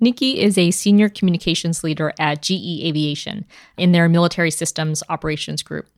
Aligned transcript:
Nikki 0.00 0.40
is 0.40 0.58
a 0.58 0.70
senior 0.70 1.08
communications 1.08 1.82
leader 1.82 2.12
at 2.18 2.42
GE 2.42 2.84
Aviation 2.84 3.46
in 3.76 3.92
their 3.92 4.08
military 4.08 4.50
systems 4.50 5.02
operations 5.08 5.62
group. 5.62 5.88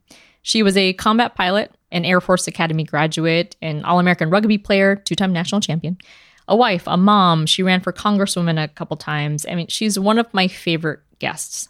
She 0.41 0.63
was 0.63 0.77
a 0.77 0.93
combat 0.93 1.35
pilot, 1.35 1.75
an 1.91 2.05
Air 2.05 2.21
Force 2.21 2.47
Academy 2.47 2.83
graduate, 2.83 3.55
an 3.61 3.83
All 3.83 3.99
American 3.99 4.29
rugby 4.29 4.57
player, 4.57 4.95
two 4.95 5.15
time 5.15 5.33
national 5.33 5.61
champion, 5.61 5.97
a 6.47 6.55
wife, 6.55 6.83
a 6.87 6.97
mom. 6.97 7.45
She 7.45 7.61
ran 7.61 7.81
for 7.81 7.91
congresswoman 7.91 8.61
a 8.61 8.69
couple 8.69 8.95
times. 8.95 9.45
I 9.49 9.55
mean, 9.55 9.67
she's 9.67 9.99
one 9.99 10.17
of 10.17 10.33
my 10.33 10.47
favorite 10.47 11.01
guests. 11.19 11.67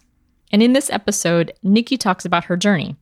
And 0.52 0.62
in 0.62 0.72
this 0.72 0.90
episode, 0.90 1.52
Nikki 1.62 1.96
talks 1.96 2.24
about 2.24 2.44
her 2.44 2.56
journey 2.56 2.96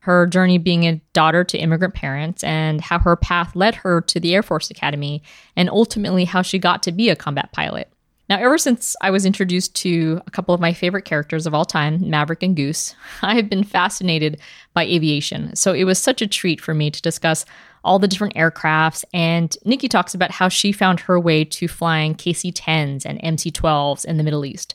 her 0.00 0.26
journey 0.26 0.56
being 0.58 0.84
a 0.84 1.00
daughter 1.12 1.44
to 1.44 1.58
immigrant 1.58 1.92
parents 1.92 2.44
and 2.44 2.80
how 2.80 2.98
her 2.98 3.16
path 3.16 3.54
led 3.54 3.74
her 3.74 4.00
to 4.00 4.20
the 4.20 4.34
Air 4.34 4.42
Force 4.42 4.70
Academy 4.70 5.22
and 5.56 5.68
ultimately 5.68 6.24
how 6.24 6.40
she 6.40 6.58
got 6.58 6.82
to 6.84 6.92
be 6.92 7.10
a 7.10 7.16
combat 7.16 7.52
pilot. 7.52 7.92
Now, 8.28 8.38
ever 8.38 8.58
since 8.58 8.94
I 9.00 9.10
was 9.10 9.24
introduced 9.24 9.74
to 9.76 10.20
a 10.26 10.30
couple 10.30 10.54
of 10.54 10.60
my 10.60 10.74
favorite 10.74 11.06
characters 11.06 11.46
of 11.46 11.54
all 11.54 11.64
time, 11.64 12.10
Maverick 12.10 12.42
and 12.42 12.54
Goose, 12.54 12.94
I 13.22 13.34
have 13.34 13.48
been 13.48 13.64
fascinated 13.64 14.40
by 14.74 14.84
aviation. 14.84 15.56
So 15.56 15.72
it 15.72 15.84
was 15.84 15.98
such 15.98 16.20
a 16.20 16.26
treat 16.26 16.60
for 16.60 16.74
me 16.74 16.90
to 16.90 17.02
discuss 17.02 17.46
all 17.84 17.98
the 17.98 18.08
different 18.08 18.34
aircrafts. 18.34 19.02
And 19.14 19.56
Nikki 19.64 19.88
talks 19.88 20.14
about 20.14 20.30
how 20.30 20.48
she 20.48 20.72
found 20.72 21.00
her 21.00 21.18
way 21.18 21.44
to 21.44 21.68
flying 21.68 22.14
KC 22.14 22.52
10s 22.52 23.06
and 23.06 23.18
MC 23.22 23.50
12s 23.50 24.04
in 24.04 24.18
the 24.18 24.24
Middle 24.24 24.44
East. 24.44 24.74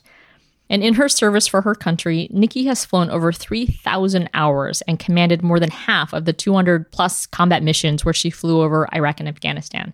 And 0.70 0.82
in 0.82 0.94
her 0.94 1.08
service 1.08 1.46
for 1.46 1.60
her 1.60 1.74
country, 1.74 2.26
Nikki 2.32 2.64
has 2.64 2.84
flown 2.84 3.10
over 3.10 3.30
3,000 3.30 4.30
hours 4.32 4.80
and 4.82 4.98
commanded 4.98 5.42
more 5.42 5.60
than 5.60 5.70
half 5.70 6.12
of 6.12 6.24
the 6.24 6.32
200 6.32 6.90
plus 6.90 7.26
combat 7.26 7.62
missions 7.62 8.04
where 8.04 8.14
she 8.14 8.30
flew 8.30 8.62
over 8.62 8.88
Iraq 8.92 9.20
and 9.20 9.28
Afghanistan. 9.28 9.92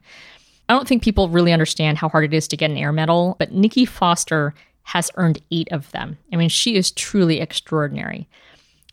I 0.71 0.73
don't 0.73 0.87
think 0.87 1.03
people 1.03 1.29
really 1.29 1.53
understand 1.53 1.99
how 1.99 2.09
hard 2.09 2.23
it 2.23 2.33
is 2.33 2.47
to 2.47 2.57
get 2.57 2.71
an 2.71 2.77
air 2.77 2.93
medal, 2.93 3.35
but 3.41 3.51
Nikki 3.51 3.85
Foster 3.85 4.55
has 4.85 5.11
earned 5.17 5.43
eight 5.51 5.67
of 5.73 5.91
them. 5.91 6.17
I 6.33 6.37
mean, 6.37 6.49
she 6.49 6.77
is 6.77 6.93
truly 6.93 7.41
extraordinary. 7.41 8.29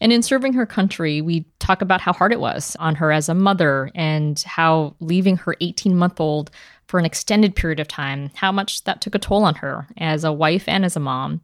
And 0.02 0.12
in 0.12 0.24
serving 0.24 0.54
her 0.54 0.66
country, 0.66 1.22
we 1.22 1.46
talk 1.60 1.84
about 1.84 2.02
how 2.02 2.14
hard 2.14 2.34
it 2.34 2.40
was 2.40 2.76
on 2.80 2.96
her 2.96 3.12
as 3.12 3.30
a 3.30 3.36
mother 3.36 3.92
and 3.94 4.42
how 4.42 4.96
leaving 5.02 5.38
her 5.38 5.56
18 5.62 5.96
month 5.96 6.20
old 6.20 6.50
for 6.88 7.00
an 7.00 7.06
extended 7.06 7.56
period 7.56 7.80
of 7.80 7.88
time, 7.88 8.32
how 8.34 8.52
much 8.52 8.84
that 8.86 9.00
took 9.00 9.14
a 9.14 9.20
toll 9.20 9.44
on 9.44 9.54
her 9.54 9.86
as 9.98 10.24
a 10.24 10.34
wife 10.34 10.68
and 10.68 10.84
as 10.84 10.96
a 10.96 11.00
mom. 11.00 11.42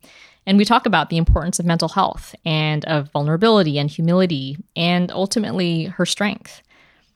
And 0.48 0.58
we 0.58 0.66
talk 0.66 0.88
about 0.88 1.12
the 1.12 1.18
importance 1.18 1.60
of 1.60 1.68
mental 1.68 1.90
health 1.90 2.34
and 2.44 2.84
of 2.86 3.12
vulnerability 3.12 3.78
and 3.78 3.88
humility 3.88 4.58
and 4.76 5.12
ultimately 5.12 5.84
her 5.84 6.08
strength. 6.08 6.64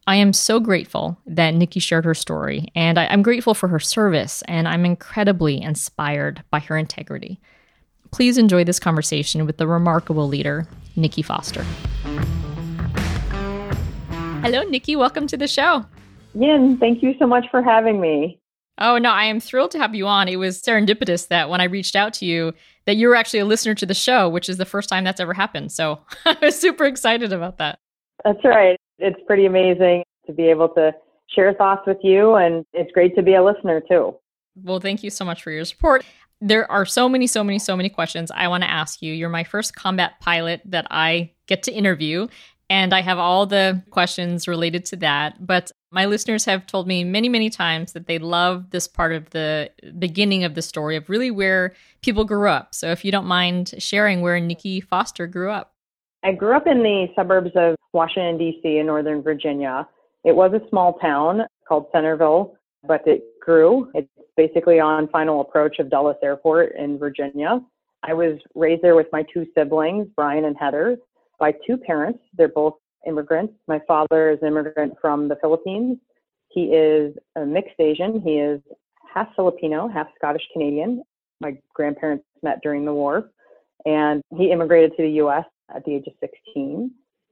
I 0.09 0.15
am 0.15 0.31
so 0.31 0.61
grateful 0.61 1.17
that 1.25 1.53
Nikki 1.53 1.81
shared 1.81 2.05
her 2.05 2.13
story, 2.13 2.69
and 2.73 2.97
I, 2.97 3.03
am 3.07 3.21
grateful 3.21 3.53
for 3.53 3.67
her 3.67 3.79
service, 3.79 4.41
and 4.47 4.65
I'm 4.65 4.85
incredibly 4.85 5.61
inspired 5.61 6.41
by 6.49 6.59
her 6.61 6.77
integrity. 6.77 7.41
Please 8.11 8.37
enjoy 8.37 8.63
this 8.63 8.79
conversation 8.79 9.45
with 9.45 9.57
the 9.57 9.67
remarkable 9.67 10.25
leader, 10.25 10.65
Nikki 10.95 11.21
Foster. 11.21 11.65
Hello, 14.43 14.63
Nikki. 14.63 14.95
Welcome 14.95 15.27
to 15.27 15.35
the 15.35 15.45
show. 15.45 15.85
Yin, 16.35 16.77
thank 16.77 17.03
you 17.03 17.13
so 17.19 17.27
much 17.27 17.45
for 17.51 17.61
having 17.61 17.99
me. 17.99 18.39
Oh, 18.77 18.97
no, 18.97 19.11
I 19.11 19.25
am 19.25 19.41
thrilled 19.41 19.71
to 19.71 19.77
have 19.77 19.93
you 19.93 20.07
on. 20.07 20.29
It 20.29 20.37
was 20.37 20.61
serendipitous 20.61 21.27
that 21.27 21.49
when 21.49 21.59
I 21.59 21.65
reached 21.65 21.97
out 21.97 22.13
to 22.13 22.25
you, 22.25 22.53
that 22.85 22.95
you 22.95 23.09
were 23.09 23.15
actually 23.15 23.39
a 23.39 23.45
listener 23.45 23.75
to 23.75 23.85
the 23.85 23.93
show, 23.93 24.29
which 24.29 24.47
is 24.47 24.55
the 24.55 24.63
first 24.63 24.87
time 24.87 25.03
that's 25.03 25.19
ever 25.19 25.33
happened. 25.33 25.73
So 25.73 25.99
I 26.25 26.37
was 26.41 26.57
super 26.57 26.85
excited 26.85 27.33
about 27.33 27.57
that. 27.57 27.79
That's 28.23 28.45
right. 28.45 28.79
It's 28.99 29.19
pretty 29.27 29.45
amazing 29.45 30.03
to 30.25 30.33
be 30.33 30.49
able 30.49 30.69
to 30.69 30.93
share 31.33 31.53
thoughts 31.53 31.83
with 31.85 31.97
you, 32.03 32.35
and 32.35 32.65
it's 32.73 32.91
great 32.91 33.15
to 33.15 33.21
be 33.21 33.35
a 33.35 33.43
listener 33.43 33.81
too. 33.81 34.15
Well, 34.63 34.79
thank 34.79 35.03
you 35.03 35.09
so 35.09 35.25
much 35.25 35.43
for 35.43 35.51
your 35.51 35.65
support. 35.65 36.03
There 36.39 36.69
are 36.71 36.85
so 36.85 37.09
many, 37.09 37.27
so 37.27 37.43
many, 37.43 37.59
so 37.59 37.75
many 37.75 37.89
questions 37.89 38.31
I 38.31 38.47
want 38.47 38.63
to 38.63 38.69
ask 38.69 39.01
you. 39.01 39.13
You're 39.13 39.29
my 39.29 39.43
first 39.43 39.75
combat 39.75 40.19
pilot 40.19 40.61
that 40.65 40.87
I 40.91 41.31
get 41.47 41.63
to 41.63 41.71
interview. 41.71 42.27
And 42.69 42.93
I 42.93 43.01
have 43.01 43.17
all 43.17 43.45
the 43.45 43.81
questions 43.91 44.47
related 44.47 44.85
to 44.87 44.97
that. 44.97 45.45
But 45.45 45.71
my 45.89 46.05
listeners 46.05 46.43
have 46.45 46.67
told 46.67 46.85
me 46.85 47.03
many, 47.03 47.29
many 47.29 47.49
times 47.49 47.93
that 47.93 48.07
they 48.07 48.19
love 48.19 48.71
this 48.71 48.87
part 48.87 49.13
of 49.13 49.29
the 49.29 49.71
beginning 49.97 50.43
of 50.43 50.53
the 50.53 50.61
story 50.61 50.97
of 50.97 51.09
really 51.09 51.31
where 51.31 51.73
people 52.01 52.25
grew 52.25 52.49
up. 52.49 52.75
So 52.75 52.91
if 52.91 53.05
you 53.05 53.11
don't 53.11 53.25
mind 53.25 53.75
sharing 53.77 54.21
where 54.21 54.39
Nikki 54.39 54.81
Foster 54.81 55.27
grew 55.27 55.49
up. 55.49 55.73
I 56.23 56.31
grew 56.31 56.55
up 56.55 56.67
in 56.67 56.83
the 56.83 57.07
suburbs 57.15 57.51
of 57.55 57.75
Washington, 57.93 58.37
D.C., 58.37 58.77
in 58.77 58.85
Northern 58.85 59.21
Virginia. 59.21 59.87
It 60.23 60.35
was 60.35 60.51
a 60.53 60.69
small 60.69 60.93
town 60.99 61.41
called 61.67 61.87
Centreville, 61.91 62.55
but 62.85 63.07
it 63.07 63.23
grew. 63.39 63.89
It's 63.93 64.09
basically 64.35 64.79
on 64.79 65.07
final 65.09 65.41
approach 65.41 65.79
of 65.79 65.89
Dulles 65.89 66.15
Airport 66.23 66.75
in 66.75 66.97
Virginia. 66.97 67.61
I 68.03 68.13
was 68.13 68.39
raised 68.55 68.81
there 68.81 68.95
with 68.95 69.07
my 69.11 69.25
two 69.33 69.45
siblings, 69.55 70.07
Brian 70.15 70.45
and 70.45 70.55
Heather 70.59 70.97
by 71.39 71.53
two 71.65 71.77
parents. 71.77 72.19
They're 72.35 72.47
both 72.47 72.75
immigrants. 73.07 73.53
My 73.67 73.79
father 73.87 74.31
is 74.31 74.39
an 74.41 74.47
immigrant 74.47 74.93
from 74.99 75.27
the 75.27 75.37
Philippines. 75.37 75.97
He 76.49 76.65
is 76.65 77.15
a 77.35 77.45
mixed 77.45 77.79
Asian. 77.79 78.21
He 78.21 78.37
is 78.37 78.61
half 79.13 79.27
Filipino, 79.35 79.87
half 79.87 80.07
Scottish 80.15 80.43
Canadian. 80.53 81.03
My 81.41 81.57
grandparents 81.73 82.25
met 82.43 82.59
during 82.63 82.85
the 82.85 82.93
war. 82.93 83.29
And 83.85 84.21
he 84.35 84.51
immigrated 84.51 84.91
to 84.97 85.03
the 85.03 85.11
US 85.23 85.45
at 85.73 85.83
the 85.85 85.95
age 85.95 86.05
of 86.07 86.13
16. 86.19 86.91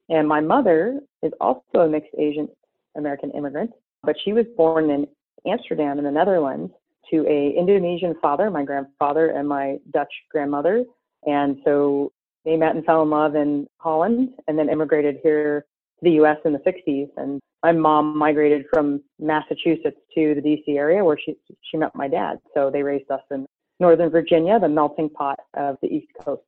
And 0.09 0.27
my 0.27 0.39
mother 0.39 0.99
is 1.23 1.31
also 1.41 1.79
a 1.79 1.89
mixed 1.89 2.13
Asian 2.17 2.47
American 2.95 3.31
immigrant, 3.31 3.71
but 4.03 4.15
she 4.23 4.33
was 4.33 4.45
born 4.55 4.89
in 4.89 5.07
Amsterdam 5.45 5.97
in 5.97 6.05
the 6.05 6.11
Netherlands 6.11 6.71
to 7.11 7.25
a 7.27 7.53
Indonesian 7.57 8.15
father, 8.21 8.49
my 8.49 8.63
grandfather, 8.63 9.29
and 9.29 9.47
my 9.47 9.77
Dutch 9.91 10.11
grandmother. 10.31 10.83
And 11.25 11.57
so 11.65 12.11
they 12.45 12.55
met 12.55 12.75
and 12.75 12.85
fell 12.85 13.03
in 13.03 13.09
love 13.09 13.35
in 13.35 13.67
Holland 13.77 14.29
and 14.47 14.57
then 14.57 14.69
immigrated 14.69 15.17
here 15.23 15.65
to 15.99 16.03
the 16.03 16.23
US 16.23 16.37
in 16.45 16.53
the 16.53 16.59
60s. 16.59 17.09
And 17.17 17.41
my 17.63 17.71
mom 17.71 18.17
migrated 18.17 18.65
from 18.71 19.01
Massachusetts 19.19 19.97
to 20.15 20.35
the 20.35 20.41
DC 20.41 20.77
area 20.77 21.03
where 21.03 21.17
she, 21.23 21.35
she 21.61 21.77
met 21.77 21.95
my 21.95 22.07
dad. 22.07 22.39
So 22.53 22.69
they 22.69 22.83
raised 22.83 23.09
us 23.09 23.21
in 23.31 23.45
Northern 23.79 24.09
Virginia, 24.09 24.59
the 24.59 24.69
melting 24.69 25.09
pot 25.09 25.39
of 25.55 25.77
the 25.81 25.87
East 25.87 26.07
Coast. 26.23 26.43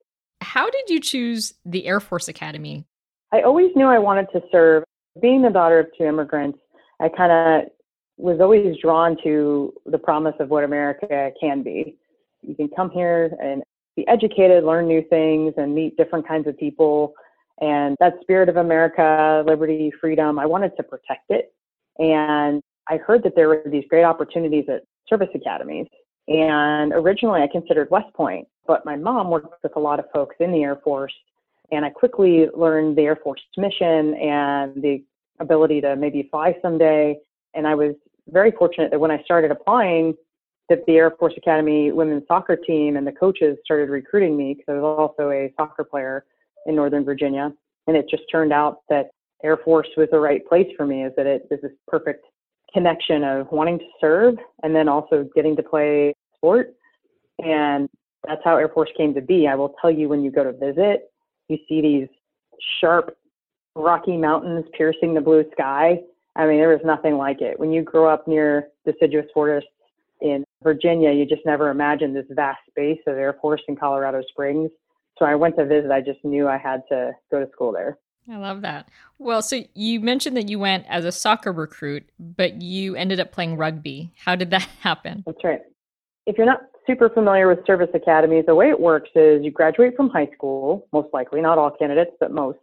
How 0.47 0.69
did 0.69 0.89
you 0.89 1.01
choose 1.01 1.55
the 1.65 1.85
Air 1.85 1.99
Force 1.99 2.29
Academy? 2.29 2.85
I 3.33 3.41
always 3.41 3.75
knew 3.75 3.85
I 3.85 3.99
wanted 3.99 4.27
to 4.31 4.41
serve. 4.49 4.85
Being 5.21 5.41
the 5.41 5.49
daughter 5.49 5.77
of 5.77 5.88
two 5.97 6.05
immigrants, 6.05 6.57
I 7.01 7.09
kind 7.09 7.33
of 7.33 7.69
was 8.15 8.39
always 8.39 8.77
drawn 8.81 9.17
to 9.23 9.73
the 9.85 9.97
promise 9.97 10.35
of 10.39 10.49
what 10.49 10.63
America 10.63 11.31
can 11.38 11.63
be. 11.63 11.97
You 12.44 12.55
can 12.55 12.69
come 12.69 12.89
here 12.91 13.29
and 13.44 13.61
be 13.97 14.07
educated, 14.07 14.63
learn 14.63 14.88
new 14.88 15.03
things, 15.09 15.53
and 15.57 15.75
meet 15.75 15.97
different 15.97 16.25
kinds 16.25 16.47
of 16.47 16.57
people. 16.57 17.13
And 17.59 17.97
that 18.00 18.13
spirit 18.21 18.47
of 18.47 18.55
America, 18.55 19.43
liberty, 19.45 19.91
freedom, 20.00 20.39
I 20.39 20.45
wanted 20.45 20.77
to 20.77 20.83
protect 20.83 21.29
it. 21.29 21.51
And 22.00 22.61
I 22.88 22.95
heard 22.95 23.21
that 23.23 23.35
there 23.35 23.50
were 23.50 23.63
these 23.65 23.83
great 23.89 24.05
opportunities 24.05 24.63
at 24.69 24.83
service 25.09 25.29
academies. 25.35 25.88
And 26.29 26.93
originally 26.93 27.41
I 27.41 27.47
considered 27.47 27.89
West 27.91 28.13
Point, 28.13 28.47
but 28.67 28.85
my 28.85 28.95
mom 28.95 29.29
worked 29.29 29.63
with 29.63 29.75
a 29.75 29.79
lot 29.79 29.99
of 29.99 30.05
folks 30.13 30.35
in 30.39 30.51
the 30.51 30.63
Air 30.63 30.77
Force. 30.83 31.13
And 31.71 31.83
I 31.83 31.89
quickly 31.89 32.47
learned 32.55 32.97
the 32.97 33.03
Air 33.03 33.17
Force 33.17 33.41
mission 33.57 34.13
and 34.15 34.81
the 34.81 35.03
ability 35.39 35.81
to 35.81 35.95
maybe 35.95 36.27
fly 36.31 36.55
someday. 36.61 37.17
And 37.53 37.67
I 37.67 37.75
was 37.75 37.95
very 38.29 38.51
fortunate 38.51 38.91
that 38.91 38.99
when 38.99 39.11
I 39.11 39.21
started 39.23 39.51
applying, 39.51 40.15
that 40.69 40.85
the 40.85 40.93
Air 40.93 41.11
Force 41.11 41.33
Academy 41.37 41.91
women's 41.91 42.27
soccer 42.27 42.55
team 42.57 42.97
and 42.97 43.07
the 43.07 43.11
coaches 43.11 43.57
started 43.63 43.89
recruiting 43.89 44.35
me 44.35 44.53
because 44.53 44.65
I 44.69 44.79
was 44.79 44.97
also 44.99 45.31
a 45.31 45.53
soccer 45.57 45.83
player 45.83 46.25
in 46.65 46.75
Northern 46.75 47.05
Virginia. 47.05 47.53
And 47.87 47.95
it 47.95 48.09
just 48.09 48.23
turned 48.29 48.51
out 48.51 48.81
that 48.89 49.11
Air 49.43 49.57
Force 49.57 49.87
was 49.95 50.09
the 50.11 50.19
right 50.19 50.45
place 50.47 50.67
for 50.75 50.85
me 50.85 51.05
is 51.05 51.13
that 51.15 51.25
it 51.25 51.47
is 51.51 51.61
this 51.61 51.71
perfect 51.87 52.25
connection 52.73 53.23
of 53.23 53.47
wanting 53.51 53.79
to 53.79 53.85
serve 54.01 54.35
and 54.63 54.75
then 54.75 54.89
also 54.89 55.27
getting 55.35 55.55
to 55.55 55.63
play 55.63 56.13
sport. 56.35 56.73
And 57.39 57.87
that's 58.27 58.41
how 58.44 58.57
Air 58.57 58.69
Force 58.69 58.89
came 58.97 59.13
to 59.13 59.21
be. 59.21 59.47
I 59.47 59.56
will 59.56 59.74
tell 59.81 59.91
you 59.91 60.09
when 60.09 60.24
you 60.24 60.31
go 60.31 60.44
to 60.44 60.51
visit, 60.51 61.12
you 61.47 61.57
see 61.68 61.81
these 61.81 62.07
sharp 62.79 63.15
rocky 63.75 64.18
mountains 64.18 64.65
piercing 64.75 65.13
the 65.13 65.21
blue 65.21 65.45
sky. 65.51 66.00
I 66.35 66.45
mean, 66.45 66.57
there 66.57 66.69
was 66.69 66.81
nothing 66.83 67.18
like 67.18 67.41
it. 67.41 67.59
When 67.59 67.71
you 67.71 67.81
grow 67.81 68.07
up 68.07 68.27
near 68.27 68.68
deciduous 68.85 69.25
forests 69.33 69.69
in 70.21 70.44
Virginia, 70.63 71.12
you 71.12 71.25
just 71.25 71.45
never 71.45 71.69
imagined 71.69 72.15
this 72.15 72.25
vast 72.31 72.59
space 72.69 73.00
of 73.07 73.18
Air 73.18 73.35
Force 73.41 73.62
in 73.68 73.75
Colorado 73.75 74.21
Springs. 74.29 74.69
So 75.18 75.25
I 75.25 75.35
went 75.35 75.57
to 75.57 75.65
visit. 75.65 75.91
I 75.91 76.01
just 76.01 76.24
knew 76.24 76.47
I 76.47 76.57
had 76.57 76.83
to 76.89 77.13
go 77.31 77.44
to 77.44 77.51
school 77.51 77.71
there. 77.71 77.97
I 78.29 78.38
love 78.38 78.62
that. 78.62 78.89
Well, 79.19 79.41
so 79.41 79.63
you 79.74 80.00
mentioned 80.00 80.35
that 80.38 80.50
you 80.50 80.59
went 80.59 80.85
as 80.89 81.06
a 81.06 81.12
soccer 81.12 81.51
recruit, 81.51 82.03
but 82.19 82.62
you 82.62 82.95
ended 82.95 83.19
up 83.19 83.31
playing 83.31 83.56
rugby. 83.56 84.12
How 84.18 84.35
did 84.35 84.51
that 84.51 84.62
happen? 84.81 85.24
That's 85.25 85.44
right. 85.44 85.62
If 86.25 86.38
you're 86.38 86.45
not 86.45 86.62
super 86.88 87.10
familiar 87.10 87.48
with 87.48 87.66
service 87.68 87.89
academies, 87.94 88.45
the 88.48 88.56
way 88.56 88.69
it 88.69 88.80
works 88.80 89.10
is 89.13 89.44
you 89.44 89.51
graduate 89.51 89.95
from 89.95 90.10
high 90.10 90.30
school, 90.34 90.88
most 90.94 91.10
likely, 91.13 91.42
not 91.42 91.57
all 91.57 91.69
candidates, 91.69 92.12
but 92.19 92.31
most. 92.31 92.57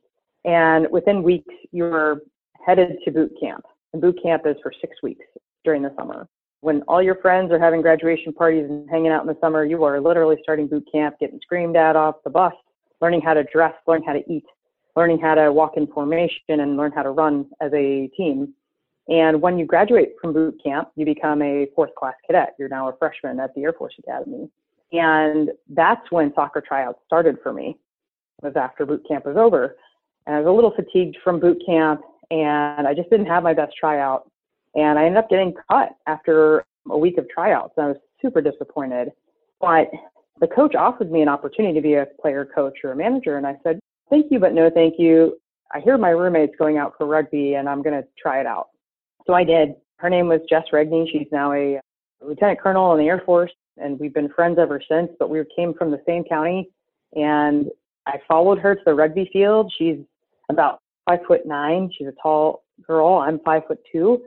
And 0.45 0.89
within 0.91 1.23
weeks, 1.23 1.55
you're 1.71 2.23
headed 2.67 2.97
to 3.05 3.11
boot 3.13 3.33
camp. 3.41 3.65
And 3.93 4.03
boot 4.03 4.19
camp 4.23 4.43
is 4.47 4.57
for 4.63 4.73
six 4.81 4.97
weeks 5.03 5.25
during 5.65 5.83
the 5.83 5.95
summer. 5.97 6.27
When 6.63 6.83
all 6.89 7.03
your 7.03 7.17
friends 7.17 7.53
are 7.53 7.59
having 7.59 7.83
graduation 7.83 8.33
parties 8.33 8.65
and 8.69 8.89
hanging 8.89 9.13
out 9.13 9.21
in 9.21 9.29
the 9.29 9.37
summer, 9.41 9.65
you 9.65 9.85
are 9.85 10.01
literally 10.01 10.37
starting 10.43 10.67
boot 10.67 10.89
camp, 10.91 11.17
getting 11.21 11.39
screamed 11.43 11.77
at 11.77 11.95
off 11.95 12.17
the 12.25 12.31
bus, 12.31 12.55
learning 13.01 13.21
how 13.21 13.35
to 13.35 13.45
dress, 13.45 13.75
learning 13.87 14.05
how 14.07 14.15
to 14.15 14.33
eat, 14.33 14.45
learning 14.97 15.19
how 15.21 15.35
to 15.35 15.53
walk 15.53 15.73
in 15.77 15.87
formation 15.87 16.41
and 16.49 16.77
learn 16.77 16.91
how 16.93 17.03
to 17.03 17.11
run 17.11 17.47
as 17.61 17.71
a 17.75 18.09
team. 18.17 18.55
And 19.09 19.43
when 19.43 19.59
you 19.59 19.67
graduate 19.67 20.15
from 20.21 20.33
boot 20.33 20.59
camp, 20.65 20.89
you 20.97 21.05
become 21.05 21.43
a 21.43 21.67
fourth 21.75 21.95
class 21.95 22.15
cadet. 22.27 22.55
You're 22.59 22.69
now 22.69 22.89
a 22.89 22.97
freshman 22.97 23.39
at 23.39 23.55
the 23.55 23.63
Air 23.63 23.75
Force 23.75 23.95
Academy. 23.99 24.49
And 24.93 25.51
that's 25.69 26.11
when 26.11 26.33
soccer 26.35 26.61
tryouts 26.61 27.01
started 27.07 27.39
for 27.43 27.53
me, 27.53 27.77
was 28.43 28.55
after 28.57 28.87
boot 28.87 29.05
camp 29.07 29.27
was 29.27 29.37
over. 29.37 29.77
And 30.27 30.37
I 30.37 30.41
was 30.41 30.49
a 30.49 30.53
little 30.53 30.73
fatigued 30.75 31.19
from 31.23 31.41
boot 31.41 31.61
camp 31.67 32.01
and 32.31 32.87
I 32.87 32.95
just 32.95 33.11
didn't 33.11 33.27
have 33.27 33.43
my 33.43 33.53
best 33.53 33.75
tryout. 33.79 34.31
And 34.75 34.99
I 34.99 35.05
ended 35.05 35.19
up 35.19 35.29
getting 35.29 35.55
cut 35.71 35.91
after 36.07 36.65
a 36.89 36.97
week 36.97 37.19
of 37.19 37.29
tryouts. 37.29 37.75
And 37.77 37.87
I 37.87 37.89
was 37.91 37.99
super 38.23 38.41
disappointed. 38.41 39.11
But 39.61 39.91
the 40.41 40.47
coach 40.47 40.75
offered 40.75 41.13
me 41.13 41.23
an 41.23 41.29
opportunity 41.29 41.75
to 41.75 41.81
be 41.81 41.95
a 41.95 42.07
player 42.21 42.45
coach 42.45 42.79
or 42.83 42.93
a 42.93 42.97
manager. 42.97 43.37
And 43.37 43.47
I 43.47 43.57
said, 43.63 43.79
thank 44.11 44.31
you, 44.31 44.39
but 44.39 44.55
no 44.55 44.71
thank 44.71 44.95
you. 44.99 45.39
I 45.73 45.81
hear 45.81 45.99
my 45.99 46.11
roommate's 46.11 46.57
going 46.59 46.79
out 46.79 46.95
for 46.97 47.07
rugby 47.07 47.55
and 47.55 47.69
I'm 47.69 47.83
going 47.83 48.01
to 48.01 48.07
try 48.21 48.41
it 48.41 48.47
out. 48.47 48.69
So 49.27 49.35
I 49.35 49.45
did. 49.45 49.75
Her 49.97 50.11
name 50.11 50.29
was 50.29 50.41
Jess 50.49 50.65
Regney. 50.73 51.11
She's 51.11 51.29
now 51.33 51.53
a 51.53 51.77
uh, 51.77 51.81
lieutenant 52.21 52.61
colonel 52.61 52.93
in 52.93 52.99
the 52.99 53.07
Air 53.07 53.23
Force, 53.25 53.53
and 53.77 53.99
we've 53.99 54.13
been 54.13 54.29
friends 54.29 54.59
ever 54.59 54.81
since. 54.89 55.11
But 55.19 55.31
we 55.31 55.43
came 55.57 55.75
from 55.75 55.91
the 55.91 56.03
same 56.07 56.25
county, 56.25 56.71
and 57.15 57.71
I 58.07 58.19
followed 58.29 58.59
her 58.59 58.75
to 58.75 58.81
the 58.85 58.95
rugby 58.95 59.31
field. 59.33 59.73
She's 59.79 59.97
about 60.51 60.81
five 61.09 61.21
foot 61.27 61.47
nine. 61.47 61.91
She's 61.97 62.09
a 62.09 62.15
tall 62.23 62.65
girl. 62.87 63.19
I'm 63.19 63.39
five 63.41 63.63
foot 63.67 63.81
two. 63.91 64.23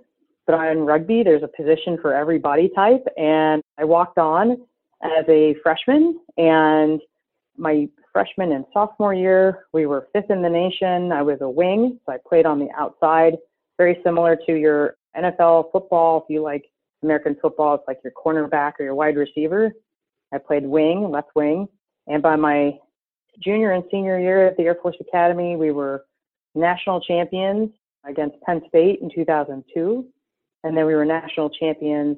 But 0.47 0.59
in 0.71 0.79
rugby, 0.79 1.23
there's 1.23 1.43
a 1.43 1.47
position 1.47 1.97
for 2.01 2.13
every 2.13 2.39
body 2.39 2.71
type, 2.73 3.05
and 3.17 3.61
I 3.77 3.83
walked 3.83 4.17
on 4.17 4.51
as 5.03 5.25
a 5.27 5.55
freshman, 5.61 6.19
and 6.37 7.01
my 7.57 7.87
freshman 8.13 8.53
and 8.53 8.65
sophomore 8.73 9.13
year, 9.13 9.65
we 9.73 9.85
were 9.85 10.07
fifth 10.13 10.31
in 10.31 10.41
the 10.41 10.49
nation. 10.49 11.11
I 11.11 11.21
was 11.21 11.39
a 11.41 11.49
wing, 11.49 11.99
so 12.05 12.13
I 12.13 12.17
played 12.27 12.45
on 12.45 12.59
the 12.59 12.69
outside 12.77 13.37
very 13.77 13.99
similar 14.03 14.37
to 14.45 14.53
your 14.53 14.95
NFL 15.15 15.71
football. 15.71 16.19
If 16.19 16.23
you 16.29 16.41
like 16.41 16.65
American 17.03 17.35
football, 17.41 17.75
it's 17.75 17.83
like 17.87 17.99
your 18.03 18.13
cornerback 18.13 18.73
or 18.79 18.83
your 18.85 18.95
wide 18.95 19.15
receiver. 19.15 19.71
I 20.33 20.37
played 20.37 20.65
wing, 20.65 21.09
left 21.09 21.29
wing. 21.35 21.67
And 22.07 22.21
by 22.21 22.35
my 22.35 22.77
junior 23.43 23.71
and 23.71 23.83
senior 23.91 24.19
year 24.19 24.47
at 24.47 24.57
the 24.57 24.63
Air 24.63 24.77
Force 24.81 24.97
Academy, 24.99 25.55
we 25.55 25.71
were 25.71 26.05
national 26.55 27.01
champions 27.01 27.69
against 28.05 28.39
Penn 28.41 28.61
State 28.67 28.99
in 29.01 29.09
2002. 29.13 30.05
And 30.63 30.75
then 30.75 30.85
we 30.85 30.95
were 30.95 31.05
national 31.05 31.49
champions 31.49 32.17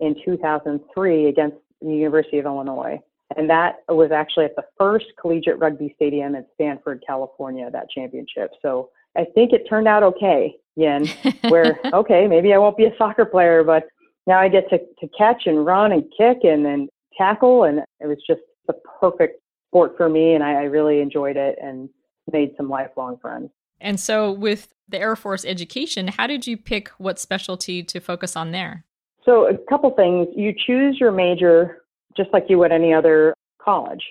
in 0.00 0.14
2003 0.24 1.26
against 1.26 1.56
the 1.80 1.94
University 1.94 2.38
of 2.38 2.46
Illinois. 2.46 3.00
And 3.36 3.48
that 3.50 3.76
was 3.88 4.10
actually 4.10 4.46
at 4.46 4.56
the 4.56 4.64
first 4.78 5.06
collegiate 5.20 5.58
rugby 5.58 5.92
stadium 5.96 6.34
in 6.34 6.46
Stanford, 6.54 7.02
California, 7.06 7.70
that 7.70 7.90
championship. 7.90 8.52
So 8.62 8.90
I 9.16 9.24
think 9.34 9.52
it 9.52 9.68
turned 9.68 9.88
out 9.88 10.02
okay, 10.02 10.56
Yin, 10.78 11.06
where, 11.48 11.78
okay, 11.92 12.26
maybe 12.28 12.54
I 12.54 12.58
won't 12.58 12.76
be 12.76 12.84
a 12.84 12.96
soccer 12.96 13.24
player, 13.24 13.64
but 13.64 13.84
now 14.26 14.38
I 14.38 14.48
get 14.48 14.70
to, 14.70 14.78
to 14.78 15.08
catch 15.16 15.42
and 15.46 15.66
run 15.66 15.92
and 15.92 16.04
kick 16.16 16.38
and 16.44 16.64
then 16.64 16.88
tackle. 17.16 17.64
And 17.64 17.80
it 18.00 18.06
was 18.06 18.18
just 18.26 18.40
the 18.66 18.74
perfect 19.00 19.40
sport 19.68 19.96
for 19.96 20.08
me. 20.08 20.34
And 20.34 20.44
I, 20.44 20.52
I 20.52 20.62
really 20.62 21.00
enjoyed 21.00 21.36
it 21.36 21.58
and 21.60 21.88
made 22.32 22.54
some 22.56 22.68
lifelong 22.68 23.18
friends. 23.20 23.50
And 23.80 23.98
so, 23.98 24.32
with 24.32 24.68
the 24.88 24.98
Air 24.98 25.14
Force 25.14 25.44
education, 25.44 26.08
how 26.08 26.26
did 26.26 26.46
you 26.46 26.56
pick 26.56 26.88
what 26.98 27.18
specialty 27.18 27.82
to 27.84 28.00
focus 28.00 28.34
on 28.34 28.50
there? 28.50 28.84
So, 29.24 29.46
a 29.46 29.56
couple 29.68 29.90
things. 29.92 30.26
You 30.34 30.52
choose 30.66 30.98
your 30.98 31.12
major 31.12 31.82
just 32.16 32.30
like 32.32 32.46
you 32.48 32.58
would 32.58 32.72
any 32.72 32.92
other 32.92 33.34
college. 33.62 34.02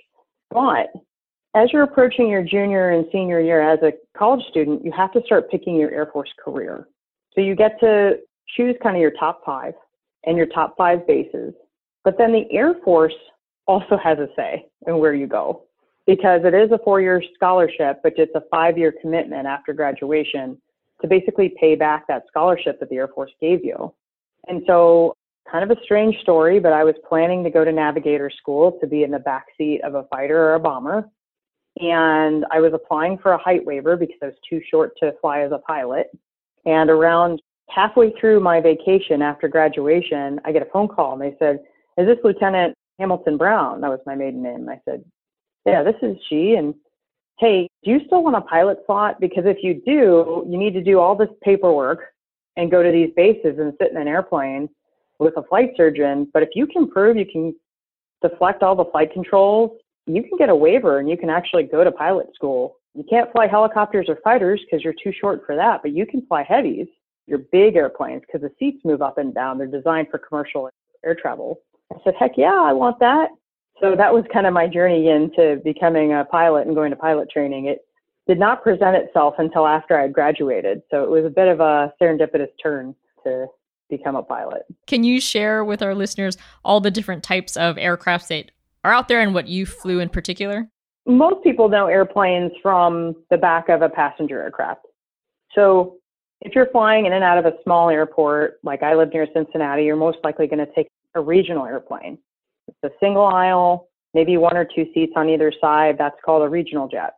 But 0.49 0.87
as 1.57 1.73
you're 1.73 1.83
approaching 1.83 2.29
your 2.29 2.43
junior 2.43 2.91
and 2.91 3.07
senior 3.11 3.39
year 3.39 3.61
as 3.61 3.79
a 3.81 3.91
college 4.15 4.45
student, 4.47 4.85
you 4.85 4.91
have 4.91 5.11
to 5.11 5.21
start 5.25 5.49
picking 5.49 5.75
your 5.75 5.89
Air 5.89 6.05
Force 6.13 6.29
career. 6.43 6.87
So 7.33 7.41
you 7.41 7.55
get 7.55 7.79
to 7.79 8.19
choose 8.55 8.75
kind 8.81 8.95
of 8.95 9.01
your 9.01 9.13
top 9.19 9.41
five 9.43 9.73
and 10.25 10.37
your 10.37 10.45
top 10.45 10.75
five 10.77 11.07
bases. 11.07 11.55
But 12.03 12.17
then 12.19 12.31
the 12.31 12.45
Air 12.51 12.75
Force 12.85 13.15
also 13.65 13.97
has 13.97 14.19
a 14.19 14.27
say 14.35 14.67
in 14.85 14.99
where 14.99 15.15
you 15.15 15.25
go 15.25 15.63
because 16.05 16.41
it 16.45 16.53
is 16.53 16.71
a 16.71 16.77
four 16.83 17.01
year 17.01 17.23
scholarship, 17.33 18.01
but 18.03 18.13
it's 18.17 18.35
a 18.35 18.43
five 18.51 18.77
year 18.77 18.93
commitment 19.01 19.47
after 19.47 19.73
graduation 19.73 20.61
to 21.01 21.07
basically 21.07 21.55
pay 21.59 21.75
back 21.75 22.07
that 22.07 22.23
scholarship 22.27 22.79
that 22.79 22.89
the 22.89 22.97
Air 22.97 23.07
Force 23.07 23.31
gave 23.41 23.65
you. 23.65 23.93
And 24.47 24.61
so, 24.67 25.15
kind 25.51 25.69
of 25.69 25.75
a 25.75 25.81
strange 25.83 26.19
story, 26.19 26.59
but 26.59 26.73
I 26.73 26.83
was 26.83 26.95
planning 27.07 27.43
to 27.43 27.49
go 27.49 27.63
to 27.65 27.71
navigator 27.71 28.29
school 28.29 28.77
to 28.79 28.87
be 28.87 29.03
in 29.03 29.11
the 29.11 29.19
back 29.19 29.45
seat 29.57 29.81
of 29.83 29.95
a 29.95 30.03
fighter 30.03 30.37
or 30.37 30.55
a 30.55 30.59
bomber 30.59 31.09
and 31.79 32.45
I 32.51 32.59
was 32.59 32.73
applying 32.73 33.17
for 33.17 33.33
a 33.33 33.37
height 33.37 33.65
waiver 33.65 33.95
because 33.95 34.17
I 34.21 34.27
was 34.27 34.35
too 34.49 34.61
short 34.69 34.93
to 35.01 35.13
fly 35.21 35.41
as 35.41 35.51
a 35.51 35.59
pilot. 35.59 36.07
And 36.65 36.89
around 36.89 37.41
halfway 37.69 38.13
through 38.19 38.39
my 38.39 38.61
vacation 38.61 39.21
after 39.21 39.47
graduation, 39.47 40.39
I 40.45 40.51
get 40.51 40.61
a 40.61 40.71
phone 40.71 40.87
call 40.87 41.13
and 41.13 41.21
they 41.21 41.35
said, 41.39 41.59
Is 41.97 42.07
this 42.07 42.17
Lieutenant 42.23 42.73
Hamilton 42.99 43.37
Brown? 43.37 43.81
That 43.81 43.89
was 43.89 43.99
my 44.05 44.15
maiden 44.15 44.41
name. 44.41 44.67
I 44.69 44.79
said, 44.85 45.03
Yeah, 45.65 45.83
this 45.83 45.95
is 46.01 46.17
she. 46.29 46.55
And 46.55 46.73
hey, 47.39 47.67
do 47.83 47.91
you 47.91 47.99
still 48.05 48.23
want 48.23 48.35
a 48.35 48.41
pilot 48.41 48.79
slot? 48.85 49.19
Because 49.19 49.43
if 49.45 49.57
you 49.61 49.81
do, 49.85 50.45
you 50.49 50.57
need 50.57 50.73
to 50.73 50.83
do 50.83 50.99
all 50.99 51.15
this 51.15 51.29
paperwork 51.43 51.99
and 52.55 52.71
go 52.71 52.81
to 52.81 52.91
these 52.91 53.11
bases 53.15 53.59
and 53.59 53.73
sit 53.79 53.91
in 53.91 53.97
an 53.97 54.07
airplane 54.07 54.67
with 55.19 55.37
a 55.37 55.43
flight 55.43 55.71
surgeon. 55.77 56.29
But 56.33 56.43
if 56.43 56.49
you 56.55 56.65
can 56.65 56.89
prove 56.89 57.17
you 57.17 57.25
can 57.25 57.55
deflect 58.21 58.63
all 58.63 58.75
the 58.75 58.85
flight 58.85 59.13
controls 59.13 59.79
you 60.07 60.23
can 60.23 60.37
get 60.37 60.49
a 60.49 60.55
waiver 60.55 60.99
and 60.99 61.09
you 61.09 61.17
can 61.17 61.29
actually 61.29 61.63
go 61.63 61.83
to 61.83 61.91
pilot 61.91 62.27
school. 62.33 62.77
You 62.93 63.03
can't 63.09 63.31
fly 63.31 63.47
helicopters 63.47 64.07
or 64.09 64.17
fighters 64.23 64.61
because 64.63 64.83
you're 64.83 64.95
too 65.03 65.11
short 65.11 65.43
for 65.45 65.55
that, 65.55 65.81
but 65.81 65.91
you 65.91 66.05
can 66.05 66.25
fly 66.25 66.43
heavies, 66.43 66.87
your 67.27 67.39
big 67.39 67.75
airplanes, 67.75 68.21
because 68.21 68.41
the 68.41 68.51
seats 68.57 68.83
move 68.83 69.01
up 69.01 69.17
and 69.17 69.33
down. 69.33 69.57
They're 69.57 69.67
designed 69.67 70.07
for 70.09 70.17
commercial 70.17 70.69
air 71.05 71.15
travel. 71.15 71.59
I 71.91 71.97
said, 72.03 72.15
heck 72.19 72.31
yeah, 72.37 72.59
I 72.59 72.73
want 72.73 72.99
that. 72.99 73.29
So 73.79 73.95
that 73.95 74.13
was 74.13 74.23
kind 74.33 74.47
of 74.47 74.53
my 74.53 74.67
journey 74.67 75.09
into 75.09 75.61
becoming 75.63 76.13
a 76.13 76.25
pilot 76.25 76.65
and 76.65 76.75
going 76.75 76.89
to 76.89 76.95
pilot 76.95 77.29
training. 77.29 77.67
It 77.67 77.85
did 78.27 78.39
not 78.39 78.63
present 78.63 78.95
itself 78.95 79.35
until 79.37 79.67
after 79.67 79.97
I 79.97 80.03
had 80.03 80.13
graduated. 80.13 80.81
So 80.89 81.03
it 81.03 81.09
was 81.09 81.25
a 81.25 81.29
bit 81.29 81.47
of 81.47 81.59
a 81.59 81.93
serendipitous 82.01 82.49
turn 82.61 82.95
to 83.23 83.47
become 83.89 84.15
a 84.15 84.23
pilot. 84.23 84.63
Can 84.87 85.03
you 85.03 85.21
share 85.21 85.63
with 85.63 85.81
our 85.81 85.95
listeners 85.95 86.37
all 86.65 86.81
the 86.81 86.91
different 86.91 87.23
types 87.23 87.55
of 87.55 87.75
aircrafts 87.75 88.27
that 88.27 88.51
are 88.87 88.93
out 88.93 89.07
there 89.07 89.19
and 89.19 89.33
what 89.33 89.47
you 89.47 89.65
flew 89.65 89.99
in 89.99 90.09
particular? 90.09 90.67
Most 91.05 91.43
people 91.43 91.67
know 91.69 91.87
airplanes 91.87 92.51
from 92.61 93.15
the 93.29 93.37
back 93.37 93.69
of 93.69 93.81
a 93.81 93.89
passenger 93.89 94.41
aircraft. 94.41 94.85
So 95.53 95.97
if 96.41 96.55
you're 96.55 96.69
flying 96.71 97.05
in 97.05 97.13
and 97.13 97.23
out 97.23 97.37
of 97.37 97.45
a 97.45 97.53
small 97.63 97.89
airport, 97.89 98.59
like 98.63 98.83
I 98.83 98.95
live 98.95 99.11
near 99.13 99.27
Cincinnati, 99.33 99.83
you're 99.83 99.95
most 99.95 100.19
likely 100.23 100.47
going 100.47 100.65
to 100.65 100.71
take 100.73 100.87
a 101.15 101.21
regional 101.21 101.65
airplane. 101.65 102.17
It's 102.67 102.77
a 102.83 102.89
single 102.99 103.25
aisle, 103.25 103.89
maybe 104.13 104.37
one 104.37 104.55
or 104.55 104.65
two 104.65 104.85
seats 104.93 105.13
on 105.15 105.29
either 105.29 105.51
side. 105.59 105.95
That's 105.97 106.17
called 106.23 106.43
a 106.43 106.49
regional 106.49 106.87
jet. 106.87 107.13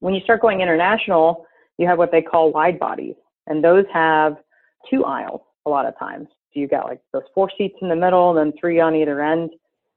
When 0.00 0.14
you 0.14 0.20
start 0.22 0.40
going 0.40 0.60
international, 0.60 1.46
you 1.78 1.86
have 1.86 1.98
what 1.98 2.12
they 2.12 2.22
call 2.22 2.52
wide 2.52 2.78
bodies, 2.78 3.14
and 3.46 3.62
those 3.62 3.84
have 3.92 4.36
two 4.90 5.04
aisles 5.04 5.40
a 5.66 5.70
lot 5.70 5.86
of 5.86 5.98
times. 5.98 6.28
So 6.52 6.60
you've 6.60 6.70
got 6.70 6.86
like 6.86 7.00
those 7.12 7.22
four 7.34 7.50
seats 7.56 7.76
in 7.82 7.88
the 7.88 7.96
middle 7.96 8.30
and 8.30 8.38
then 8.52 8.58
three 8.58 8.80
on 8.80 8.94
either 8.94 9.22
end. 9.22 9.50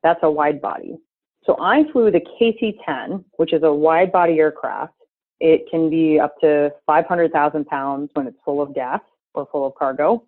That's 0.04 0.20
a 0.24 0.32
wide 0.32 0.62
body. 0.62 0.98
So 1.46 1.58
I 1.60 1.84
flew 1.92 2.10
the 2.10 2.22
KC 2.22 2.78
10, 2.86 3.24
which 3.38 3.54
is 3.54 3.64
a 3.64 3.74
wide 3.74 4.12
body 4.12 4.40
aircraft. 4.40 4.94
It 5.40 5.66
can 5.70 5.90
be 5.90 6.20
up 6.20 6.40
to 6.42 6.72
500,000 6.86 7.66
pounds 7.66 8.10
when 8.14 8.28
it's 8.28 8.38
full 8.46 8.62
of 8.62 8.74
gas 8.74 9.02
or 9.34 9.48
full 9.52 9.68
of 9.68 9.76
cargo. 9.76 10.24